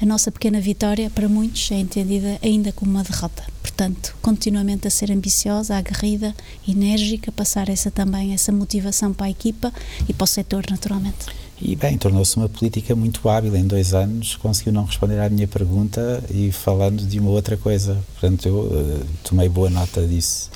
A 0.00 0.06
nossa 0.06 0.30
pequena 0.30 0.60
vitória, 0.60 1.10
para 1.10 1.28
muitos, 1.28 1.70
é 1.70 1.76
entendida 1.76 2.38
ainda 2.42 2.72
como 2.72 2.92
uma 2.92 3.02
derrota. 3.02 3.42
Portanto, 3.60 4.14
continuamente 4.22 4.86
a 4.86 4.90
ser 4.90 5.10
ambiciosa, 5.10 5.76
aguerrida, 5.76 6.34
enérgica, 6.66 7.32
passar 7.32 7.68
essa 7.68 7.90
também, 7.90 8.32
essa 8.32 8.52
motivação 8.52 9.12
para 9.12 9.26
a 9.26 9.30
equipa 9.30 9.72
e 10.08 10.12
para 10.12 10.24
o 10.24 10.26
setor, 10.26 10.64
naturalmente. 10.70 11.26
E 11.60 11.74
bem, 11.76 11.96
tornou-se 11.96 12.36
uma 12.36 12.48
política 12.48 12.94
muito 12.94 13.26
hábil. 13.28 13.54
Em 13.56 13.66
dois 13.66 13.94
anos 13.94 14.36
conseguiu 14.36 14.72
não 14.72 14.84
responder 14.84 15.18
à 15.20 15.30
minha 15.30 15.48
pergunta 15.48 16.22
e 16.30 16.52
falando 16.52 17.06
de 17.06 17.18
uma 17.18 17.30
outra 17.30 17.56
coisa. 17.56 17.96
Portanto, 18.12 18.46
eu 18.46 18.58
uh, 18.58 19.06
tomei 19.22 19.48
boa 19.48 19.70
nota 19.70 20.06
disso 20.06 20.50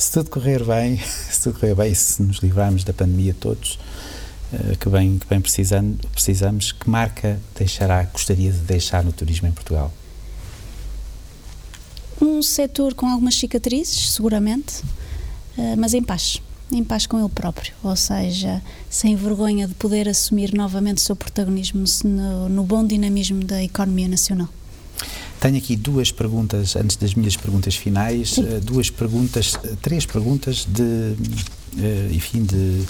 se 0.00 0.12
tudo 0.12 0.30
correr 0.30 0.64
bem, 0.64 0.98
se 1.30 1.42
tudo 1.42 1.60
correr 1.60 1.74
bem, 1.74 1.94
se 1.94 2.22
nos 2.22 2.38
livrarmos 2.38 2.84
da 2.84 2.92
pandemia 2.92 3.36
todos, 3.38 3.78
que 4.80 4.88
bem, 4.88 5.18
que 5.18 5.26
bem 5.26 5.40
precisando, 5.40 6.08
precisamos. 6.08 6.72
Que 6.72 6.88
marca 6.88 7.38
deixará, 7.56 8.02
gostaria 8.04 8.50
de 8.50 8.58
deixar 8.58 9.04
no 9.04 9.12
turismo 9.12 9.46
em 9.46 9.52
Portugal? 9.52 9.92
Um 12.20 12.42
setor 12.42 12.94
com 12.94 13.06
algumas 13.06 13.36
cicatrizes, 13.36 14.12
seguramente, 14.12 14.82
mas 15.76 15.94
em 15.94 16.02
paz 16.02 16.40
em 16.72 16.84
paz 16.84 17.04
com 17.04 17.18
ele 17.18 17.28
próprio, 17.28 17.72
ou 17.82 17.96
seja, 17.96 18.62
sem 18.88 19.16
vergonha 19.16 19.66
de 19.66 19.74
poder 19.74 20.08
assumir 20.08 20.54
novamente 20.54 20.98
o 20.98 21.00
seu 21.00 21.16
protagonismo 21.16 21.84
no, 22.04 22.48
no 22.48 22.62
bom 22.62 22.86
dinamismo 22.86 23.42
da 23.44 23.62
economia 23.62 24.06
nacional. 24.06 24.48
Tenho 25.40 25.56
aqui 25.56 25.74
duas 25.74 26.12
perguntas, 26.12 26.76
antes 26.76 26.96
das 26.96 27.14
minhas 27.14 27.36
perguntas 27.36 27.74
finais, 27.74 28.34
Sim. 28.34 28.46
Eh, 28.46 28.60
duas 28.60 28.90
perguntas, 28.90 29.58
eh, 29.64 29.74
três 29.80 30.04
perguntas 30.04 30.66
de, 30.68 31.14
eh, 31.78 32.10
enfim, 32.12 32.44
de, 32.44 32.82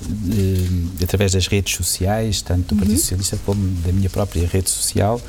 de, 0.00 1.04
através 1.04 1.32
das 1.32 1.48
redes 1.48 1.74
sociais, 1.74 2.40
tanto 2.40 2.68
do 2.68 2.72
uhum. 2.74 2.78
Partido 2.78 3.00
Socialista 3.00 3.36
como 3.44 3.68
da 3.80 3.92
minha 3.92 4.08
própria 4.08 4.46
rede 4.46 4.70
social, 4.70 5.20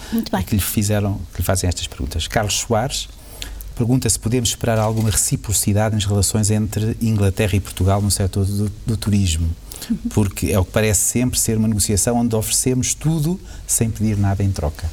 que 0.47 0.55
lhe 0.55 0.61
fizeram, 0.61 1.19
que 1.33 1.41
lhe 1.41 1.45
fazem 1.45 1.67
estas 1.67 1.87
perguntas. 1.87 2.27
Carlos 2.27 2.53
Soares 2.53 3.07
pergunta 3.75 4.09
se 4.09 4.19
podemos 4.19 4.49
esperar 4.49 4.79
alguma 4.79 5.09
reciprocidade 5.09 5.93
nas 5.95 6.05
relações 6.05 6.49
entre 6.49 6.97
Inglaterra 7.01 7.55
e 7.55 7.59
Portugal 7.59 8.01
no 8.01 8.09
setor 8.09 8.45
do, 8.45 8.71
do 8.85 8.97
turismo. 8.97 9.49
Uhum. 9.89 9.97
Porque 10.09 10.51
é 10.51 10.59
o 10.59 10.65
que 10.65 10.71
parece 10.71 11.01
sempre 11.01 11.39
ser 11.39 11.57
uma 11.57 11.67
negociação 11.67 12.17
onde 12.17 12.35
oferecemos 12.35 12.93
tudo 12.93 13.39
sem 13.65 13.89
pedir 13.89 14.17
nada 14.17 14.43
em 14.43 14.51
troca. 14.51 14.89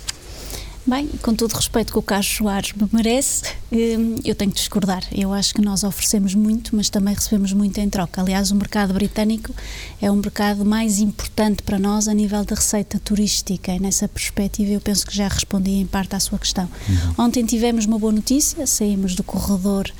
Bem, 0.87 1.09
com 1.23 1.35
todo 1.35 1.53
o 1.53 1.57
respeito 1.57 1.95
que 1.95 1.99
o 1.99 2.03
Carlos 2.03 2.27
Soares 2.27 2.75
me 2.75 2.87
merece, 2.93 3.45
hum, 3.73 4.17
eu 4.23 4.35
tenho 4.35 4.51
que 4.51 4.59
discordar. 4.59 5.03
Eu 5.11 5.33
acho 5.33 5.55
que 5.55 5.63
nós 5.63 5.83
oferecemos 5.83 6.35
muito, 6.35 6.77
mas 6.77 6.91
também 6.91 7.15
recebemos 7.15 7.55
muito 7.55 7.79
em 7.79 7.89
troca. 7.89 8.21
Aliás, 8.21 8.51
o 8.51 8.55
mercado 8.55 8.93
britânico 8.93 9.55
é 10.03 10.11
o 10.11 10.15
mercado 10.15 10.63
mais 10.63 10.99
importante 10.99 11.63
para 11.63 11.79
nós 11.79 12.07
a 12.07 12.13
nível 12.13 12.45
da 12.45 12.55
receita 12.55 12.99
turística. 12.99 13.73
E 13.73 13.81
nessa 13.81 14.07
perspectiva, 14.07 14.73
eu 14.73 14.81
penso 14.81 15.07
que 15.07 15.17
já 15.17 15.27
respondi 15.27 15.71
em 15.71 15.87
parte 15.87 16.17
à 16.17 16.21
sua 16.21 16.39
questão. 16.39 16.69
Uhum. 16.87 17.25
Ontem 17.25 17.47
tivemos 17.47 17.87
uma 17.87 17.99
boa 17.99 18.13
notícia, 18.13 18.67
saímos 18.67 19.15
do 19.15 19.23
corredor 19.23 19.91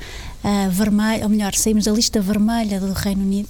uh, 0.43 0.69
vermelho, 0.69 1.23
ou 1.23 1.29
melhor, 1.29 1.55
saímos 1.55 1.85
da 1.85 1.91
lista 1.91 2.21
vermelha 2.21 2.79
do 2.79 2.93
Reino 2.93 3.23
Unido. 3.23 3.49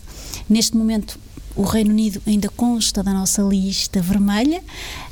Neste 0.49 0.77
momento, 0.77 1.19
o 1.55 1.63
Reino 1.63 1.91
Unido 1.91 2.21
ainda 2.27 2.49
consta 2.49 3.01
da 3.01 3.13
nossa 3.13 3.41
lista 3.41 4.01
vermelha 4.01 4.61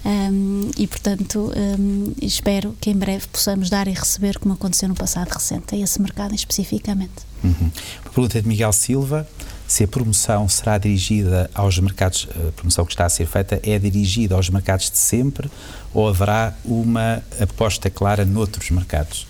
um, 0.06 0.70
e, 0.78 0.86
portanto, 0.86 1.52
um, 1.56 2.14
espero 2.22 2.76
que 2.82 2.90
em 2.90 2.96
breve 2.96 3.28
possamos 3.28 3.70
dar 3.70 3.88
e 3.88 3.92
receber, 3.92 4.38
como 4.38 4.54
aconteceu 4.54 4.90
no 4.90 4.96
passado 4.96 5.30
recente, 5.30 5.76
a 5.76 5.78
esse 5.78 6.02
mercado 6.02 6.36
especificamente. 6.36 7.14
Uhum. 7.44 7.72
Pergunta 8.04 8.42
de 8.42 8.48
Miguel 8.48 8.74
Silva: 8.74 9.28
se 9.68 9.84
a 9.86 9.88
promoção 9.88 10.48
será 10.50 10.78
dirigida 10.78 11.50
aos 11.54 11.80
mercados, 11.80 12.28
a 12.48 12.52
promoção 12.52 12.86
que 12.86 12.92
está 12.92 13.06
a 13.06 13.10
ser 13.10 13.26
feita 13.26 13.60
é 13.64 13.80
dirigida 13.80 14.36
aos 14.36 14.50
mercados 14.50 14.92
de 14.92 14.98
sempre 14.98 15.50
ou 15.94 16.08
haverá 16.08 16.54
uma 16.66 17.24
aposta 17.40 17.90
clara 17.90 18.26
noutros 18.26 18.70
mercados? 18.70 19.26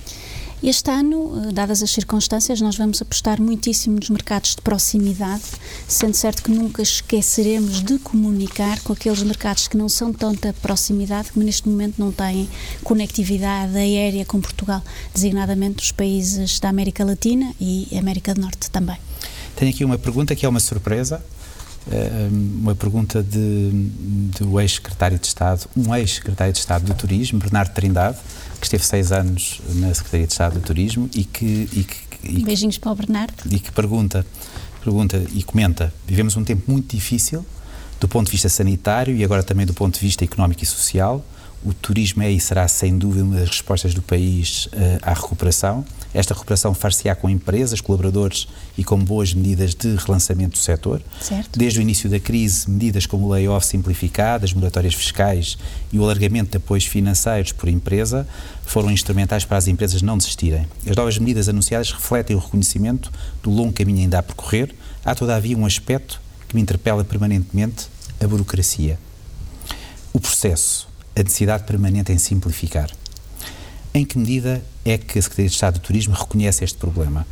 Este 0.64 0.90
ano, 0.92 1.50
eh, 1.50 1.52
dadas 1.52 1.84
as 1.84 1.92
circunstâncias, 1.92 2.62
nós 2.62 2.78
vamos 2.78 3.02
apostar 3.02 3.42
muitíssimo 3.42 3.98
nos 3.98 4.10
mercados 4.10 4.56
de 4.56 4.62
proximidade, 4.62 5.44
sendo 5.90 6.14
certo 6.14 6.42
que 6.42 6.50
nunca 6.50 6.82
esqueceremos 6.82 7.84
de 7.84 8.00
comunicar 8.00 8.80
com 8.80 8.94
aqueles 8.94 9.22
mercados 9.24 9.68
que 9.68 9.76
não 9.76 9.90
são 9.90 10.14
tanta 10.14 10.54
proximidade, 10.62 11.34
que 11.34 11.40
neste 11.40 11.68
momento 11.68 11.96
não 11.98 12.14
têm 12.14 12.48
conectividade 12.82 13.76
aérea 13.76 14.24
com 14.24 14.40
Portugal, 14.40 14.82
designadamente 15.14 15.84
os 15.84 15.92
países 15.92 16.62
da 16.62 16.70
América 16.70 17.04
Latina 17.04 17.54
e 17.60 17.90
América 17.98 18.34
do 18.34 18.40
Norte 18.40 18.72
também. 18.72 18.96
Tenho 19.58 19.70
aqui 19.70 19.84
uma 19.84 19.98
pergunta 19.98 20.34
que 20.34 20.46
é 20.46 20.50
uma 20.50 20.62
surpresa, 20.62 21.22
uma 22.32 22.76
pergunta 22.76 23.22
de, 23.22 23.72
do 24.40 24.60
ex-secretário 24.60 25.20
de 25.20 25.28
Estado, 25.28 25.68
um 25.76 25.94
ex-secretário 25.96 26.54
de 26.54 26.60
Estado 26.60 26.86
do 26.86 26.94
Turismo, 26.94 27.40
Bernardo 27.40 27.74
Trindade, 27.74 28.18
que 28.60 28.66
esteve 28.66 28.86
seis 28.86 29.12
anos 29.12 29.62
na 29.76 29.94
Secretaria 29.94 30.28
de 30.28 30.34
Estado 30.34 30.54
do 30.56 30.62
Turismo 30.62 31.10
e 31.14 31.24
que... 31.24 31.70
E 31.74 31.84
que 31.84 32.14
e 32.24 32.44
Beijinhos 32.44 32.78
para 32.78 32.92
o 32.92 32.96
Bernardo. 32.96 33.34
E 33.52 33.60
que 33.60 33.72
pergunta, 33.72 34.26
pergunta 34.82 35.22
e 35.34 35.44
comenta, 35.44 35.94
vivemos 36.08 36.38
um 36.38 36.44
tempo 36.44 36.72
muito 36.72 36.96
difícil 36.96 37.46
do 38.04 38.08
ponto 38.10 38.26
de 38.26 38.34
vista 38.34 38.50
sanitário 38.50 39.16
e 39.16 39.24
agora 39.24 39.42
também 39.42 39.66
do 39.66 39.74
ponto 39.74 39.94
de 39.94 40.02
vista 40.02 40.26
económico 40.26 40.62
e 40.62 40.66
social, 40.66 41.24
o 41.64 41.74
turismo 41.74 42.22
é 42.22 42.30
e 42.30 42.38
será 42.38 42.68
sem 42.68 42.98
dúvida 42.98 43.24
uma 43.24 43.38
das 43.38 43.48
respostas 43.48 43.94
do 43.94 44.02
país 44.02 44.66
uh, 44.66 45.00
à 45.02 45.14
recuperação. 45.14 45.86
Esta 46.14 46.34
recuperação 46.34 46.74
far-se-á 46.74 47.16
com 47.16 47.30
empresas, 47.30 47.80
colaboradores 47.80 48.50
e 48.78 48.84
com 48.84 48.98
boas 49.00 49.34
medidas 49.34 49.74
de 49.74 49.96
relançamento 49.96 50.52
do 50.52 50.58
setor. 50.58 51.02
Certo. 51.22 51.58
Desde 51.58 51.80
o 51.80 51.82
início 51.82 52.10
da 52.10 52.20
crise, 52.20 52.70
medidas 52.70 53.06
como 53.06 53.26
o 53.26 53.30
layoff 53.30 53.66
simplificado, 53.66 54.44
as 54.44 54.52
moratórias 54.52 54.94
fiscais 54.94 55.58
e 55.90 55.98
o 55.98 56.04
alargamento 56.04 56.52
de 56.52 56.58
apoios 56.58 56.86
financeiros 56.86 57.54
por 57.54 57.70
empresa 57.70 58.28
foram 58.66 58.92
instrumentais 58.92 59.46
para 59.46 59.58
as 59.58 59.70
empresas 59.70 60.02
não 60.02 60.18
desistirem. 60.18 60.68
As 60.86 60.98
novas 60.98 61.18
medidas 61.18 61.48
anunciadas 61.48 61.94
refletem 61.94 62.36
o 62.36 62.40
reconhecimento 62.40 63.10
do 63.42 63.50
longo 63.50 63.72
caminho 63.72 64.02
ainda 64.02 64.20
a 64.20 64.24
percorrer. 64.24 64.76
Há, 65.06 65.16
todavia, 65.16 65.58
um 65.58 65.66
aspecto 65.66 66.22
que 66.50 66.56
me 66.56 66.62
interpela 66.62 67.06
permanentemente: 67.06 67.93
a 68.24 68.28
burocracia. 68.28 69.00
O 70.12 70.20
processo 70.20 70.88
a 71.16 71.22
necessidade 71.22 71.64
permanente 71.64 72.12
em 72.12 72.18
simplificar. 72.18 72.90
Em 73.94 74.04
que 74.04 74.18
medida 74.18 74.64
é 74.84 74.98
que 74.98 75.20
a 75.20 75.22
Secretaria 75.22 75.50
de 75.50 75.56
Estado 75.56 75.74
do 75.76 75.80
Turismo 75.80 76.16
reconhece 76.16 76.64
este 76.64 76.78
problema? 76.78 77.26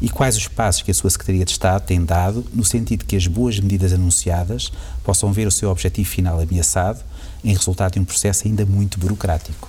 E 0.00 0.08
quais 0.08 0.36
os 0.36 0.48
passos 0.48 0.82
que 0.82 0.90
a 0.90 0.94
sua 0.94 1.10
Secretaria 1.10 1.44
de 1.44 1.50
Estado 1.50 1.84
tem 1.84 2.04
dado 2.04 2.44
no 2.52 2.64
sentido 2.64 3.04
que 3.04 3.16
as 3.16 3.26
boas 3.26 3.58
medidas 3.58 3.92
anunciadas 3.92 4.72
possam 5.04 5.32
ver 5.32 5.46
o 5.46 5.50
seu 5.50 5.70
objetivo 5.70 6.08
final 6.08 6.40
ameaçado 6.40 7.04
em 7.44 7.52
resultado 7.52 7.94
de 7.94 8.00
um 8.00 8.04
processo 8.04 8.46
ainda 8.46 8.64
muito 8.64 8.98
burocrático? 8.98 9.68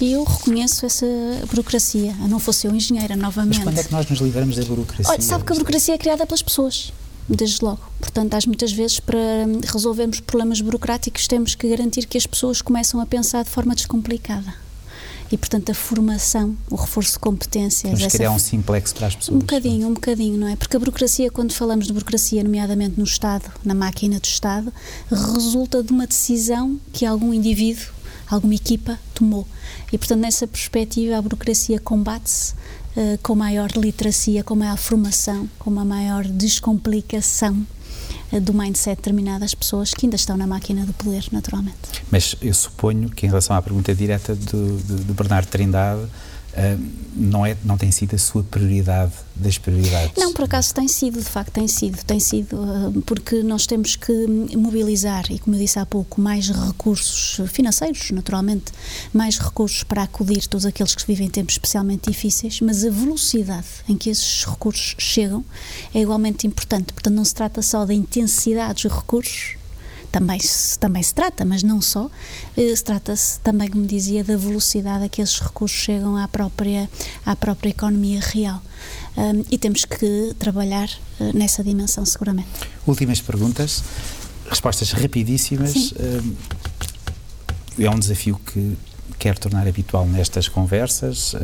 E 0.00 0.12
eu 0.12 0.24
reconheço 0.24 0.84
essa 0.84 1.06
burocracia. 1.48 2.14
A 2.22 2.28
não 2.28 2.38
fosse 2.38 2.66
eu 2.66 2.74
engenheira, 2.74 3.16
novamente. 3.16 3.56
Mas 3.56 3.64
quando 3.64 3.78
é 3.78 3.84
que 3.84 3.92
nós 3.92 4.08
nos 4.08 4.20
livramos 4.20 4.56
da 4.56 4.64
burocracia? 4.64 5.10
Olha, 5.10 5.22
sabe 5.22 5.44
que 5.44 5.52
a 5.52 5.54
burocracia 5.54 5.94
é 5.94 5.98
criada 5.98 6.26
pelas 6.26 6.42
pessoas 6.42 6.92
desde 7.28 7.64
logo. 7.64 7.80
Portanto, 8.00 8.34
às 8.34 8.46
muitas 8.46 8.72
vezes, 8.72 9.00
para 9.00 9.18
resolvermos 9.72 10.20
problemas 10.20 10.60
burocráticos, 10.60 11.26
temos 11.26 11.54
que 11.54 11.68
garantir 11.68 12.06
que 12.06 12.16
as 12.16 12.26
pessoas 12.26 12.62
começam 12.62 13.00
a 13.00 13.06
pensar 13.06 13.44
de 13.44 13.50
forma 13.50 13.74
descomplicada. 13.74 14.54
E, 15.30 15.36
portanto, 15.36 15.70
a 15.70 15.74
formação, 15.74 16.56
o 16.70 16.76
reforço 16.76 17.14
de 17.14 17.18
competências. 17.18 17.98
Que 18.00 18.08
criar 18.08 18.30
um 18.30 18.38
simplex 18.38 18.92
para 18.92 19.08
as 19.08 19.16
pessoas. 19.16 19.34
Um 19.34 19.40
bocadinho, 19.40 19.88
um 19.88 19.94
bocadinho, 19.94 20.38
não 20.38 20.46
é? 20.46 20.54
Porque 20.54 20.76
a 20.76 20.78
burocracia, 20.78 21.30
quando 21.30 21.52
falamos 21.52 21.88
de 21.88 21.92
burocracia, 21.92 22.44
nomeadamente 22.44 22.94
no 22.96 23.04
Estado, 23.04 23.50
na 23.64 23.74
máquina 23.74 24.20
do 24.20 24.24
Estado, 24.24 24.72
resulta 25.10 25.82
de 25.82 25.92
uma 25.92 26.06
decisão 26.06 26.78
que 26.92 27.04
algum 27.04 27.34
indivíduo, 27.34 27.86
alguma 28.28 28.54
equipa 28.54 29.00
tomou. 29.14 29.46
E, 29.92 29.98
portanto, 29.98 30.20
nessa 30.20 30.46
perspectiva, 30.46 31.18
a 31.18 31.22
burocracia 31.22 31.80
combate-se 31.80 32.54
uh, 32.96 33.18
com 33.22 33.34
maior 33.34 33.70
literacia, 33.76 34.42
com 34.42 34.54
maior 34.54 34.76
formação, 34.76 35.48
com 35.58 35.70
uma 35.70 35.84
maior 35.84 36.24
descomplicação 36.24 37.66
uh, 38.32 38.40
do 38.40 38.52
mindset 38.52 38.90
de 38.90 38.96
determinadas 38.96 39.54
pessoas 39.54 39.92
que 39.92 40.06
ainda 40.06 40.16
estão 40.16 40.36
na 40.36 40.46
máquina 40.46 40.84
do 40.84 40.92
poder, 40.92 41.26
naturalmente. 41.30 41.76
Mas 42.10 42.34
eu 42.40 42.54
suponho 42.54 43.10
que, 43.10 43.26
em 43.26 43.28
relação 43.28 43.54
à 43.54 43.62
pergunta 43.62 43.94
direta 43.94 44.34
do, 44.34 44.78
do, 44.78 44.96
do 45.04 45.14
Bernardo 45.14 45.46
Trindade, 45.46 46.06
não, 47.14 47.44
é, 47.44 47.56
não 47.64 47.76
tem 47.76 47.90
sido 47.90 48.14
a 48.14 48.18
sua 48.18 48.42
prioridade 48.42 49.12
das 49.34 49.58
prioridades? 49.58 50.12
Não, 50.16 50.32
por 50.32 50.44
acaso 50.44 50.74
tem 50.74 50.88
sido, 50.88 51.18
de 51.18 51.24
facto 51.24 51.52
tem 51.52 51.68
sido, 51.68 52.02
tem 52.04 52.20
sido, 52.20 52.56
uh, 52.56 53.02
porque 53.02 53.42
nós 53.42 53.66
temos 53.66 53.96
que 53.96 54.12
mobilizar, 54.56 55.24
e 55.30 55.38
como 55.38 55.56
eu 55.56 55.60
disse 55.60 55.78
há 55.78 55.86
pouco, 55.86 56.20
mais 56.20 56.48
recursos 56.48 57.40
financeiros, 57.48 58.10
naturalmente, 58.10 58.72
mais 59.12 59.38
recursos 59.38 59.82
para 59.82 60.02
acudir 60.02 60.46
todos 60.46 60.66
aqueles 60.66 60.94
que 60.94 61.06
vivem 61.06 61.28
tempos 61.28 61.54
especialmente 61.54 62.10
difíceis, 62.10 62.60
mas 62.60 62.84
a 62.84 62.90
velocidade 62.90 63.66
em 63.88 63.96
que 63.96 64.10
esses 64.10 64.44
recursos 64.44 64.94
chegam 64.98 65.44
é 65.94 66.00
igualmente 66.00 66.46
importante. 66.46 66.92
Portanto, 66.92 67.14
não 67.14 67.24
se 67.24 67.34
trata 67.34 67.62
só 67.62 67.84
da 67.84 67.94
intensidade 67.94 68.82
dos 68.82 68.92
recursos, 68.92 69.56
também 70.16 70.40
se, 70.40 70.78
também 70.78 71.02
se 71.02 71.14
trata, 71.14 71.44
mas 71.44 71.62
não 71.62 71.82
só. 71.82 72.10
Eh, 72.56 72.74
se 72.74 72.82
trata-se 72.82 73.38
também, 73.40 73.68
como 73.68 73.86
dizia, 73.86 74.24
da 74.24 74.34
velocidade 74.34 75.04
a 75.04 75.08
que 75.10 75.20
esses 75.20 75.38
recursos 75.38 75.78
chegam 75.78 76.16
à 76.16 76.26
própria, 76.26 76.88
à 77.26 77.36
própria 77.36 77.68
economia 77.68 78.18
real. 78.20 78.62
Um, 79.14 79.44
e 79.50 79.58
temos 79.58 79.84
que 79.84 80.34
trabalhar 80.38 80.88
uh, 81.20 81.36
nessa 81.36 81.62
dimensão, 81.62 82.06
seguramente. 82.06 82.48
Últimas 82.86 83.20
perguntas, 83.20 83.84
respostas 84.48 84.92
rapidíssimas. 84.92 85.92
É 87.78 87.90
um 87.90 87.98
desafio 87.98 88.38
que 88.38 88.74
quero 89.18 89.38
tornar 89.38 89.68
habitual 89.68 90.06
nestas 90.06 90.48
conversas. 90.48 91.34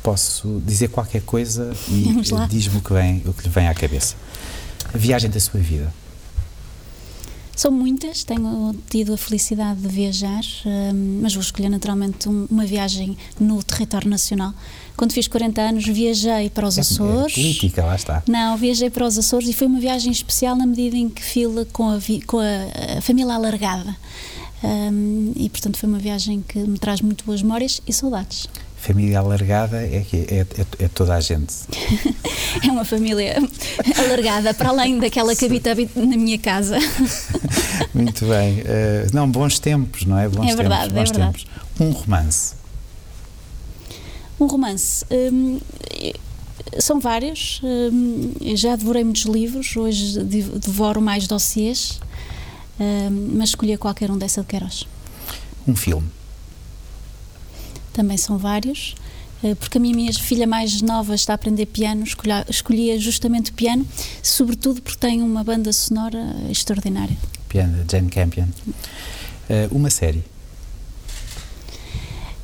Posso 0.00 0.62
dizer 0.64 0.88
qualquer 0.90 1.22
coisa 1.22 1.72
e 1.88 2.06
diz-me 2.48 2.78
o 2.78 2.80
que, 2.80 2.92
vem, 2.92 3.22
o 3.26 3.32
que 3.32 3.42
lhe 3.42 3.48
vem 3.48 3.66
à 3.66 3.74
cabeça. 3.74 4.14
A 4.94 4.96
viagem 4.96 5.28
da 5.28 5.40
sua 5.40 5.58
vida. 5.58 5.92
São 7.56 7.70
muitas, 7.70 8.22
tenho 8.22 8.76
tido 8.90 9.14
a 9.14 9.16
felicidade 9.16 9.80
de 9.80 9.88
viajar, 9.88 10.42
hum, 10.66 11.20
mas 11.22 11.32
vou 11.34 11.40
escolher 11.42 11.70
naturalmente 11.70 12.28
um, 12.28 12.46
uma 12.50 12.66
viagem 12.66 13.16
no 13.40 13.62
território 13.62 14.10
nacional. 14.10 14.52
Quando 14.94 15.12
fiz 15.12 15.26
40 15.26 15.62
anos, 15.62 15.86
viajei 15.86 16.50
para 16.50 16.68
os 16.68 16.76
É- 16.76 16.82
Açores. 16.82 17.32
É 17.32 17.34
política, 17.40 17.82
lá 17.84 17.96
está. 17.96 18.22
Não, 18.28 18.58
viajei 18.58 18.90
para 18.90 19.06
os 19.06 19.16
Açores 19.18 19.48
e 19.48 19.54
foi 19.54 19.66
uma 19.66 19.80
viagem 19.80 20.12
especial 20.12 20.54
na 20.54 20.66
medida 20.66 20.96
em 20.98 21.08
que 21.08 21.22
fila 21.22 21.64
com 21.72 21.88
a, 21.88 21.98
com 22.26 22.38
a, 22.38 22.98
a 22.98 23.00
família 23.00 23.34
alargada. 23.34 23.96
Hum, 24.62 25.32
e 25.34 25.48
portanto 25.48 25.78
foi 25.78 25.88
uma 25.88 25.98
viagem 25.98 26.44
que 26.46 26.58
me 26.58 26.78
traz 26.78 27.00
muito 27.00 27.24
boas 27.24 27.40
memórias 27.42 27.80
e 27.86 27.92
saudades. 27.92 28.46
Família 28.86 29.18
alargada 29.18 29.82
é, 29.82 30.04
que 30.08 30.16
é, 30.16 30.40
é- 30.40 30.84
é 30.84 30.88
toda 30.88 31.14
a 31.14 31.20
gente. 31.20 31.52
É 32.66 32.70
uma 32.70 32.86
família 32.86 33.36
alargada, 33.98 34.54
para 34.54 34.70
além 34.70 34.98
daquela 34.98 35.36
que 35.36 35.44
habita 35.44 35.74
na 35.74 36.16
minha 36.16 36.38
casa. 36.38 36.78
Muito 37.92 38.24
bem. 38.24 38.62
Eh, 38.64 39.06
não, 39.12 39.30
bons 39.30 39.58
tempos, 39.58 40.06
não 40.06 40.18
é? 40.18 40.26
Bons 40.26 40.50
É 40.50 40.56
verdade, 40.56 40.94
tempos, 40.94 40.94
bons 40.94 41.10
é 41.10 41.12
verdade. 41.12 41.46
tempos. 41.46 41.46
Um 41.78 41.90
romance. 41.90 42.54
Um 44.40 44.46
romance. 44.46 45.04
hum, 45.10 45.60
são 46.78 46.98
vários. 46.98 47.60
hum, 47.62 48.32
já 48.54 48.74
devorei 48.74 49.04
muitos 49.04 49.24
livros, 49.24 49.76
hoje 49.76 50.18
devoro 50.24 51.02
mais 51.02 51.26
dossiês, 51.26 52.00
hum, 52.80 53.32
mas 53.34 53.50
escolhi 53.50 53.76
qualquer 53.76 54.10
um 54.10 54.16
dessa 54.16 54.40
de 54.40 54.46
Queiroz. 54.46 54.84
Um 55.68 55.76
filme. 55.76 56.08
Também 57.96 58.18
são 58.18 58.36
vários. 58.36 58.94
eh, 59.42 59.54
Porque 59.54 59.78
a 59.78 59.80
minha, 59.80 60.12
filha 60.12 60.46
mais 60.46 60.82
nova 60.82 61.14
está 61.14 61.32
a 61.32 61.36
aprender 61.36 61.64
piano, 61.64 62.04
escolhia 62.46 63.00
justamente 63.00 63.52
piano, 63.52 63.86
sobretudo 64.22 64.82
porque 64.82 64.98
tem 64.98 65.22
uma 65.22 65.42
banda 65.42 65.72
sonora 65.72 66.36
extraordinária. 66.50 67.16
Piano 67.48 67.86
Jane 67.90 68.10
Campion. 68.10 68.48
Eh, 69.48 69.66
uma 69.70 69.88
série. 69.88 70.22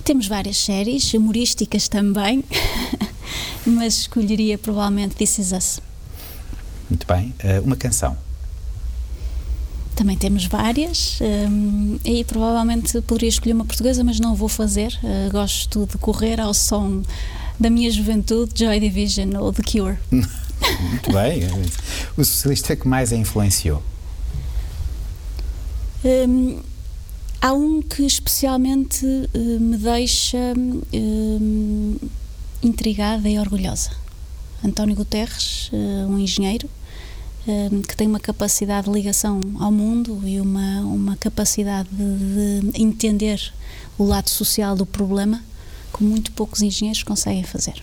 Temos 0.03 0.26
várias 0.26 0.57
séries, 0.57 1.12
humorísticas 1.12 1.86
também, 1.86 2.42
mas 3.66 3.98
escolheria 3.98 4.57
provavelmente 4.57 5.14
This 5.14 5.38
Is 5.38 5.53
Us. 5.53 5.80
Muito 6.88 7.07
bem. 7.07 7.34
Eh, 7.40 7.61
uma 7.61 7.76
canção. 7.76 8.16
Também 10.03 10.16
temos 10.16 10.46
várias, 10.46 11.20
hum, 11.48 11.96
aí 12.05 12.24
provavelmente 12.24 13.00
poderia 13.03 13.28
escolher 13.28 13.53
uma 13.53 13.64
portuguesa, 13.64 14.03
mas 14.03 14.18
não 14.18 14.34
vou 14.34 14.48
fazer. 14.48 14.98
Uh, 15.00 15.30
gosto 15.30 15.86
de 15.86 15.96
correr 15.96 16.40
ao 16.40 16.53
som 16.53 17.03
da 17.57 17.70
minha 17.70 17.88
juventude, 17.88 18.50
Joy 18.53 18.80
Division 18.80 19.36
ou 19.36 19.53
The 19.53 19.62
Cure. 19.62 19.96
Muito 20.11 21.12
bem. 21.12 21.42
O 22.16 22.24
socialista 22.24 22.74
que 22.74 22.88
mais 22.88 23.12
a 23.12 23.16
influenciou. 23.16 23.80
Hum, 26.05 26.59
há 27.40 27.53
um 27.53 27.80
que 27.80 28.03
especialmente 28.05 29.07
uh, 29.07 29.61
me 29.61 29.76
deixa 29.76 30.53
hum, 30.59 31.94
intrigada 32.61 33.28
e 33.28 33.38
orgulhosa. 33.38 33.92
António 34.64 34.96
Guterres, 34.96 35.70
uh, 35.72 36.09
um 36.11 36.18
engenheiro, 36.18 36.68
que 37.88 37.97
tem 37.97 38.07
uma 38.07 38.20
capacidade 38.20 38.86
de 38.86 38.93
ligação 38.93 39.40
ao 39.59 39.72
mundo 39.72 40.20
e 40.24 40.40
uma, 40.40 40.80
uma 40.80 41.16
capacidade 41.16 41.88
de, 41.90 42.70
de 42.70 42.82
entender 42.82 43.53
o 43.99 44.05
lado 44.05 44.30
social 44.30 44.76
do 44.76 44.86
problema 44.86 45.43
que 45.97 46.05
muito 46.05 46.30
poucos 46.32 46.62
engenheiros 46.62 47.03
conseguem 47.03 47.43
fazer. 47.43 47.82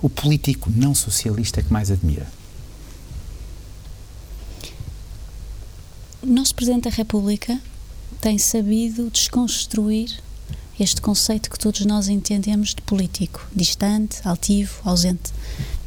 O 0.00 0.08
político 0.08 0.70
não 0.74 0.94
socialista 0.94 1.62
que 1.62 1.72
mais 1.72 1.90
admira. 1.90 2.26
O 6.22 6.26
nosso 6.26 6.54
Presidente 6.54 6.84
da 6.84 6.90
República 6.90 7.60
tem 8.20 8.38
sabido 8.38 9.10
desconstruir 9.10 10.20
este 10.78 11.00
conceito 11.00 11.50
que 11.50 11.58
todos 11.58 11.84
nós 11.86 12.08
entendemos 12.08 12.74
de 12.74 12.82
político, 12.82 13.46
distante, 13.54 14.18
altivo, 14.24 14.74
ausente. 14.84 15.32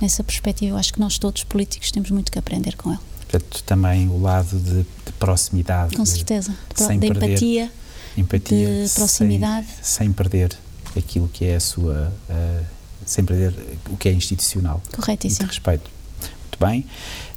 Nessa 0.01 0.23
perspectiva, 0.23 0.71
eu 0.73 0.77
acho 0.77 0.93
que 0.93 0.99
nós 0.99 1.17
todos 1.17 1.43
políticos 1.43 1.91
temos 1.91 2.09
muito 2.11 2.31
que 2.31 2.39
aprender 2.39 2.75
com 2.75 2.89
ele. 2.91 2.99
Portanto, 3.29 3.63
também 3.63 4.07
o 4.07 4.19
lado 4.19 4.57
de, 4.59 4.81
de 5.05 5.11
proximidade. 5.19 5.95
Com 5.95 6.05
certeza. 6.05 6.55
De, 6.75 6.83
sem 6.83 6.99
de 6.99 7.07
perder 7.07 7.29
empatia, 7.29 7.71
empatia, 8.17 8.85
de 8.85 8.89
proximidade. 8.89 9.67
Sem, 9.81 10.07
sem 10.07 10.13
perder 10.13 10.57
aquilo 10.97 11.27
que 11.27 11.45
é 11.45 11.55
a 11.55 11.59
sua. 11.59 12.11
eh, 12.29 12.63
sem 13.05 13.23
perder 13.25 13.53
o 13.89 13.97
que 13.97 14.09
é 14.09 14.11
institucional. 14.13 14.81
E 14.87 14.89
de 14.89 14.95
corretíssimo. 14.95 15.47
respeito. 15.47 15.89
Muito 16.21 16.59
bem. 16.59 16.85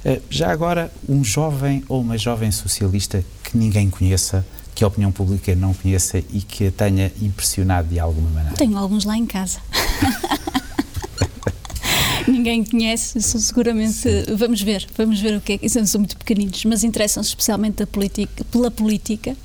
Eh, 0.03 0.21
já 0.29 0.51
agora, 0.51 0.91
um 1.07 1.23
jovem 1.23 1.83
ou 1.87 2.01
uma 2.01 2.17
jovem 2.17 2.51
socialista 2.51 3.23
que 3.43 3.57
ninguém 3.57 3.89
conheça, 3.89 4.45
que 4.73 4.83
a 4.83 4.87
opinião 4.87 5.11
pública 5.11 5.55
não 5.55 5.73
conheça 5.73 6.17
e 6.17 6.41
que 6.41 6.67
a 6.67 6.71
tenha 6.71 7.11
impressionado 7.21 7.87
de 7.87 7.99
alguma 7.99 8.29
maneira. 8.29 8.55
Tenho 8.55 8.77
alguns 8.77 9.05
lá 9.05 9.17
em 9.17 9.25
casa. 9.25 9.59
Ninguém 12.27 12.63
conhece, 12.63 13.21
seguramente. 13.21 14.07
Vamos 14.37 14.61
ver, 14.61 14.87
vamos 14.97 15.19
ver 15.19 15.37
o 15.37 15.41
que 15.41 15.53
é 15.53 15.57
que. 15.57 15.69
São, 15.69 15.85
são 15.85 15.99
muito 15.99 16.17
pequeninos, 16.17 16.63
mas 16.65 16.83
interessam-se 16.83 17.29
especialmente 17.29 17.85
política, 17.85 18.45
pela 18.45 18.71
política, 18.71 19.35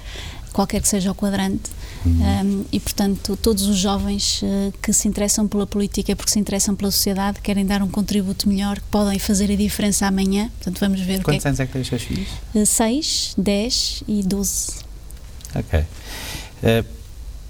qualquer 0.53 0.81
que 0.81 0.89
seja 0.89 1.11
o 1.11 1.15
quadrante. 1.15 1.71
Um, 2.07 2.65
e, 2.71 2.79
portanto, 2.79 3.37
todos 3.37 3.67
os 3.67 3.77
jovens 3.77 4.41
uh, 4.43 4.73
que 4.81 4.93
se 4.93 5.09
interessam 5.09 5.49
pela 5.49 5.67
política 5.67 6.15
porque 6.15 6.31
se 6.31 6.39
interessam 6.39 6.75
pela 6.75 6.91
sociedade, 6.91 7.41
querem 7.41 7.67
dar 7.67 7.83
um 7.83 7.89
contributo 7.89 8.49
melhor, 8.49 8.77
que 8.77 8.87
podem 8.87 9.19
fazer 9.19 9.51
a 9.51 9.57
diferença 9.57 10.07
amanhã. 10.07 10.49
Portanto, 10.57 10.79
vamos 10.81 11.01
ver 11.01 11.23
Quantos 11.23 11.41
o 11.41 11.43
que 11.43 11.49
anos 11.49 11.61
é 11.61 11.67
que 11.67 11.73
têm 11.73 11.83
os 11.83 11.89
seus 11.89 12.03
filhos? 12.03 12.29
é. 12.55 12.65
6, 12.65 13.35
10 13.37 14.05
e 14.07 14.23
12. 14.23 14.88
Ok. 15.55 15.85
Eh, 16.63 16.85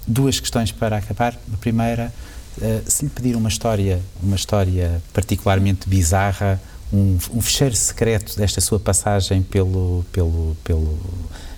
duas 0.07 0.39
questões 0.39 0.71
para 0.71 0.97
acabar. 0.97 1.37
A 1.53 1.57
primeira, 1.57 2.13
eh, 2.61 2.81
se 2.85 3.05
lhe 3.05 3.11
pedir 3.11 3.35
uma 3.35 3.49
história, 3.49 4.01
uma 4.21 4.35
história 4.35 5.01
particularmente 5.13 5.87
bizarra, 5.87 6.61
um, 6.91 7.17
um 7.33 7.41
fecheiro 7.41 7.75
secreto 7.75 8.35
desta 8.37 8.59
sua 8.61 8.79
passagem 8.79 9.43
pelo, 9.43 10.05
pelo, 10.11 10.57
pelo, 10.63 10.99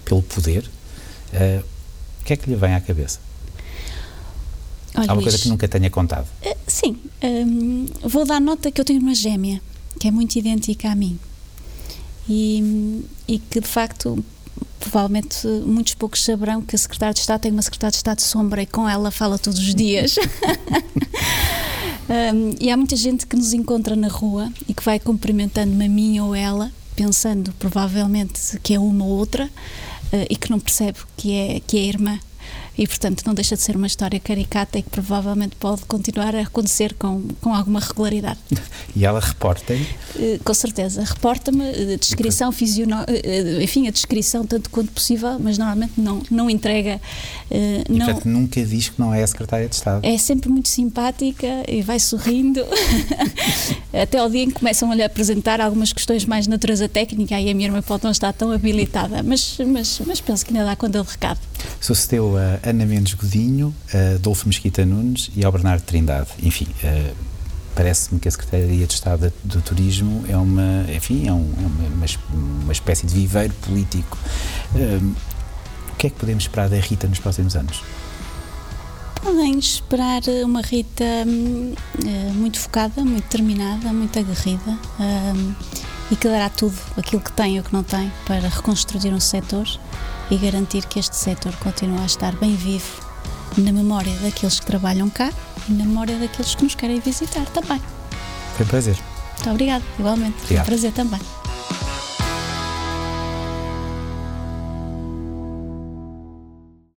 pelo 0.04 0.22
poder, 0.22 0.70
eh, 1.34 1.62
o 2.20 2.24
que 2.24 2.34
é 2.34 2.36
que 2.36 2.50
lhe 2.50 2.56
vem 2.56 2.76
à 2.76 2.82
cabeça? 2.82 3.20
Olha, 4.96 5.10
Há 5.10 5.14
uma 5.14 5.22
coisa 5.22 5.38
que 5.38 5.48
nunca 5.48 5.68
tenha 5.68 5.89
contado. 5.89 6.28
Sim, 6.68 6.98
hum, 7.24 7.86
vou 8.04 8.26
dar 8.26 8.42
nota 8.42 8.72
que 8.72 8.80
eu 8.80 8.86
tenho 8.86 9.00
uma 9.00 9.16
gêmea 9.16 9.62
que 10.00 10.08
é 10.08 10.12
muito 10.12 10.36
idêntica 10.36 10.89
a 10.89 10.96
mim 10.96 11.18
e, 12.28 13.04
e 13.28 13.39
que 13.39 13.60
de 13.60 13.68
facto 13.68 14.24
provavelmente 14.82 15.48
muitos 15.66 15.94
poucos 15.94 16.24
saberão 16.24 16.62
que 16.62 16.76
a 16.76 16.80
secretária 16.80 17.14
de 17.14 17.20
Estado 17.20 17.42
tem 17.42 17.52
uma 17.52 17.62
secretária 17.62 17.92
de 17.92 17.98
Estado 17.98 18.20
sombra 18.20 18.64
e 18.64 18.66
com 18.66 18.90
ela 18.90 19.12
fala 19.12 19.38
todos 19.38 19.60
os 19.60 19.76
dias. 19.76 20.16
Hum, 22.34 22.56
e 22.60 22.70
há 22.70 22.76
muita 22.76 22.96
gente 22.96 23.26
que 23.28 23.36
nos 23.36 23.54
encontra 23.54 23.96
na 23.96 24.08
rua 24.08 24.52
e 24.68 24.74
que 24.74 24.84
vai 24.84 25.00
cumprimentando-me 25.00 25.86
a 25.86 25.90
mim 25.90 26.20
ou 26.20 26.36
ela, 26.36 26.72
pensando 26.96 27.54
provavelmente 27.54 28.60
que 28.62 28.74
é 28.74 28.80
uma 28.80 29.06
ou 29.06 29.12
outra 29.12 29.50
eh, 30.12 30.28
e 30.30 30.36
que 30.36 30.50
não 30.50 30.60
percebe 30.60 31.00
que 31.16 31.34
é, 31.34 31.62
que 31.66 31.78
é 31.78 31.82
irmã. 31.82 32.20
E, 32.78 32.88
portanto, 32.88 33.24
não 33.26 33.34
deixa 33.34 33.56
de 33.56 33.62
ser 33.62 33.76
uma 33.76 33.86
história 33.88 34.20
caricata 34.20 34.80
e 34.80 34.82
que 34.82 34.90
provavelmente 34.90 35.56
pode 35.58 35.82
continuar 35.86 36.36
a 36.36 36.42
acontecer 36.42 36.94
com, 36.96 37.22
com 37.42 37.54
alguma 37.54 37.80
regularidade. 37.80 38.40
E 38.96 39.06
ela 39.06 39.20
reporta-lhe, 39.20 39.88
Eh, 40.18 40.40
com 40.44 40.54
certeza. 40.54 41.04
Reporta-me 41.04 41.64
eh, 41.64 41.94
a 41.94 41.98
descrição 41.98 42.52
fisiono... 42.52 42.96
eh, 43.08 43.64
enfim, 43.64 43.88
a 43.88 43.92
descrição 43.92 44.46
tanto 44.46 44.70
quanto 44.70 44.92
possível, 44.92 45.38
mas 45.40 45.58
normalmente 45.58 45.94
não, 45.98 46.22
não 46.30 46.50
entrega. 46.50 47.00
eh, 47.50 47.84
e 47.90 47.94
não, 47.94 48.06
portanto 48.06 48.26
nunca 48.28 48.64
diz 48.66 48.90
que 48.90 49.00
não 49.00 49.14
é 49.14 49.24
a 49.24 49.28
secretária 49.28 49.68
de 49.70 49.76
Estado. 49.76 50.06
é 50.06 50.18
sempre 50.18 50.50
muito 50.50 50.68
simpática 50.68 51.48
e 51.68 51.82
vai 51.82 52.00
sorrindo. 52.00 52.62
Até 53.94 54.18
ao 54.18 54.30
dia 54.30 54.44
em 54.44 54.48
que 54.48 54.54
começam 54.54 54.92
a 54.92 54.96
lhe 54.96 55.04
apresentar 55.04 55.60
algumas 55.60 55.92
questões 55.94 56.26
mais 56.26 56.46
de 56.46 56.50
natureza 56.50 56.88
técnica, 56.88 57.36
aí 57.36 57.50
a 57.50 57.54
minha 57.54 57.68
irmã 57.68 57.82
pode 57.82 58.04
não 58.04 58.12
estar 58.12 58.32
tão 58.34 58.52
habilitada, 58.52 59.22
mas, 59.24 59.58
mas, 59.68 60.02
mas 60.06 60.22
penso 60.22 60.46
que 60.46 60.54
ainda 60.54 60.66
dá 60.66 60.76
quando 60.76 60.96
ele 60.98 61.08
recado. 61.08 61.40
Sucedeu 61.80 62.36
a 62.38 62.70
Ana 62.70 62.86
Mendes 62.86 63.14
Godinho, 63.14 63.74
a 63.93 64.16
Adolfo 64.16 64.47
Mesquita 64.47 64.86
Nunes 64.86 65.30
e 65.36 65.43
ao 65.45 65.51
Bernardo 65.51 65.82
Trindade. 65.84 66.28
Enfim, 66.43 66.68
eh, 66.84 67.12
parece-me 67.76 68.20
que 68.20 68.28
a 68.28 68.32
Secretaria 68.32 68.86
de 68.86 68.93
Estado 68.93 69.32
do 69.43 69.62
Turismo 69.62 70.24
é 70.28 70.38
uma, 70.38 70.86
enfim, 70.95 71.28
é, 71.28 71.34
um- 71.34 71.53
é 71.57 71.66
uma, 71.66 71.95
uma 71.95 72.05
es- 72.05 72.20
uma 72.34 72.72
espécie 72.72 73.05
de 73.07 73.14
viveiro 73.14 73.53
político. 73.62 74.18
Eh, 74.76 74.99
o 75.91 75.95
que 75.97 76.07
é 76.07 76.09
que 76.09 76.16
podemos 76.18 76.43
esperar 76.43 76.70
da 76.70 76.78
Rita 76.78 77.07
nos 77.07 77.20
próximos 77.20 77.55
anos? 77.55 77.82
Podem 79.22 79.59
esperar 79.59 80.22
uma 80.43 80.62
Rita 80.62 81.03
hum, 81.28 81.74
eh, 82.03 82.32
muito 82.34 82.59
focada, 82.59 83.03
muito 83.05 83.24
determinada, 83.24 83.93
muito 83.93 84.18
aguerrida 84.18 84.78
hum, 84.99 85.53
e 86.09 86.16
que 86.16 86.28
dará 86.28 86.49
tudo, 86.49 86.76
aquilo 86.97 87.22
que 87.22 87.32
tem 87.32 87.57
e 87.57 87.59
o 87.59 87.64
que 87.64 87.72
não 87.72 87.84
tem, 87.84 88.12
para 88.26 88.49
reconstruir 88.49 89.14
um 89.14 89.20
setor 89.20 89.68
e 90.32 90.38
garantir 90.38 90.86
que 90.86 90.98
este 90.98 91.16
setor 91.16 91.54
continue 91.58 92.00
a 92.02 92.06
estar 92.06 92.36
bem 92.38 92.56
vivo 92.56 93.02
na 93.58 93.72
memória 93.72 94.14
daqueles 94.24 94.60
que 94.60 94.66
trabalham 94.66 95.10
cá 95.10 95.30
e 95.70 95.74
na 95.74 95.84
memória 95.86 96.18
daqueles 96.18 96.56
que 96.56 96.64
nos 96.64 96.74
querem 96.74 97.00
visitar 97.00 97.46
também. 97.48 97.82
Foi 98.56 98.66
um 98.66 98.70
prazer. 98.70 98.98
Muito 99.36 99.50
obrigada, 99.50 99.84
igualmente. 100.00 100.32
Foi 100.34 100.42
um 100.42 100.44
Obrigado. 100.46 100.66
prazer 100.66 100.92
também. 100.94 101.20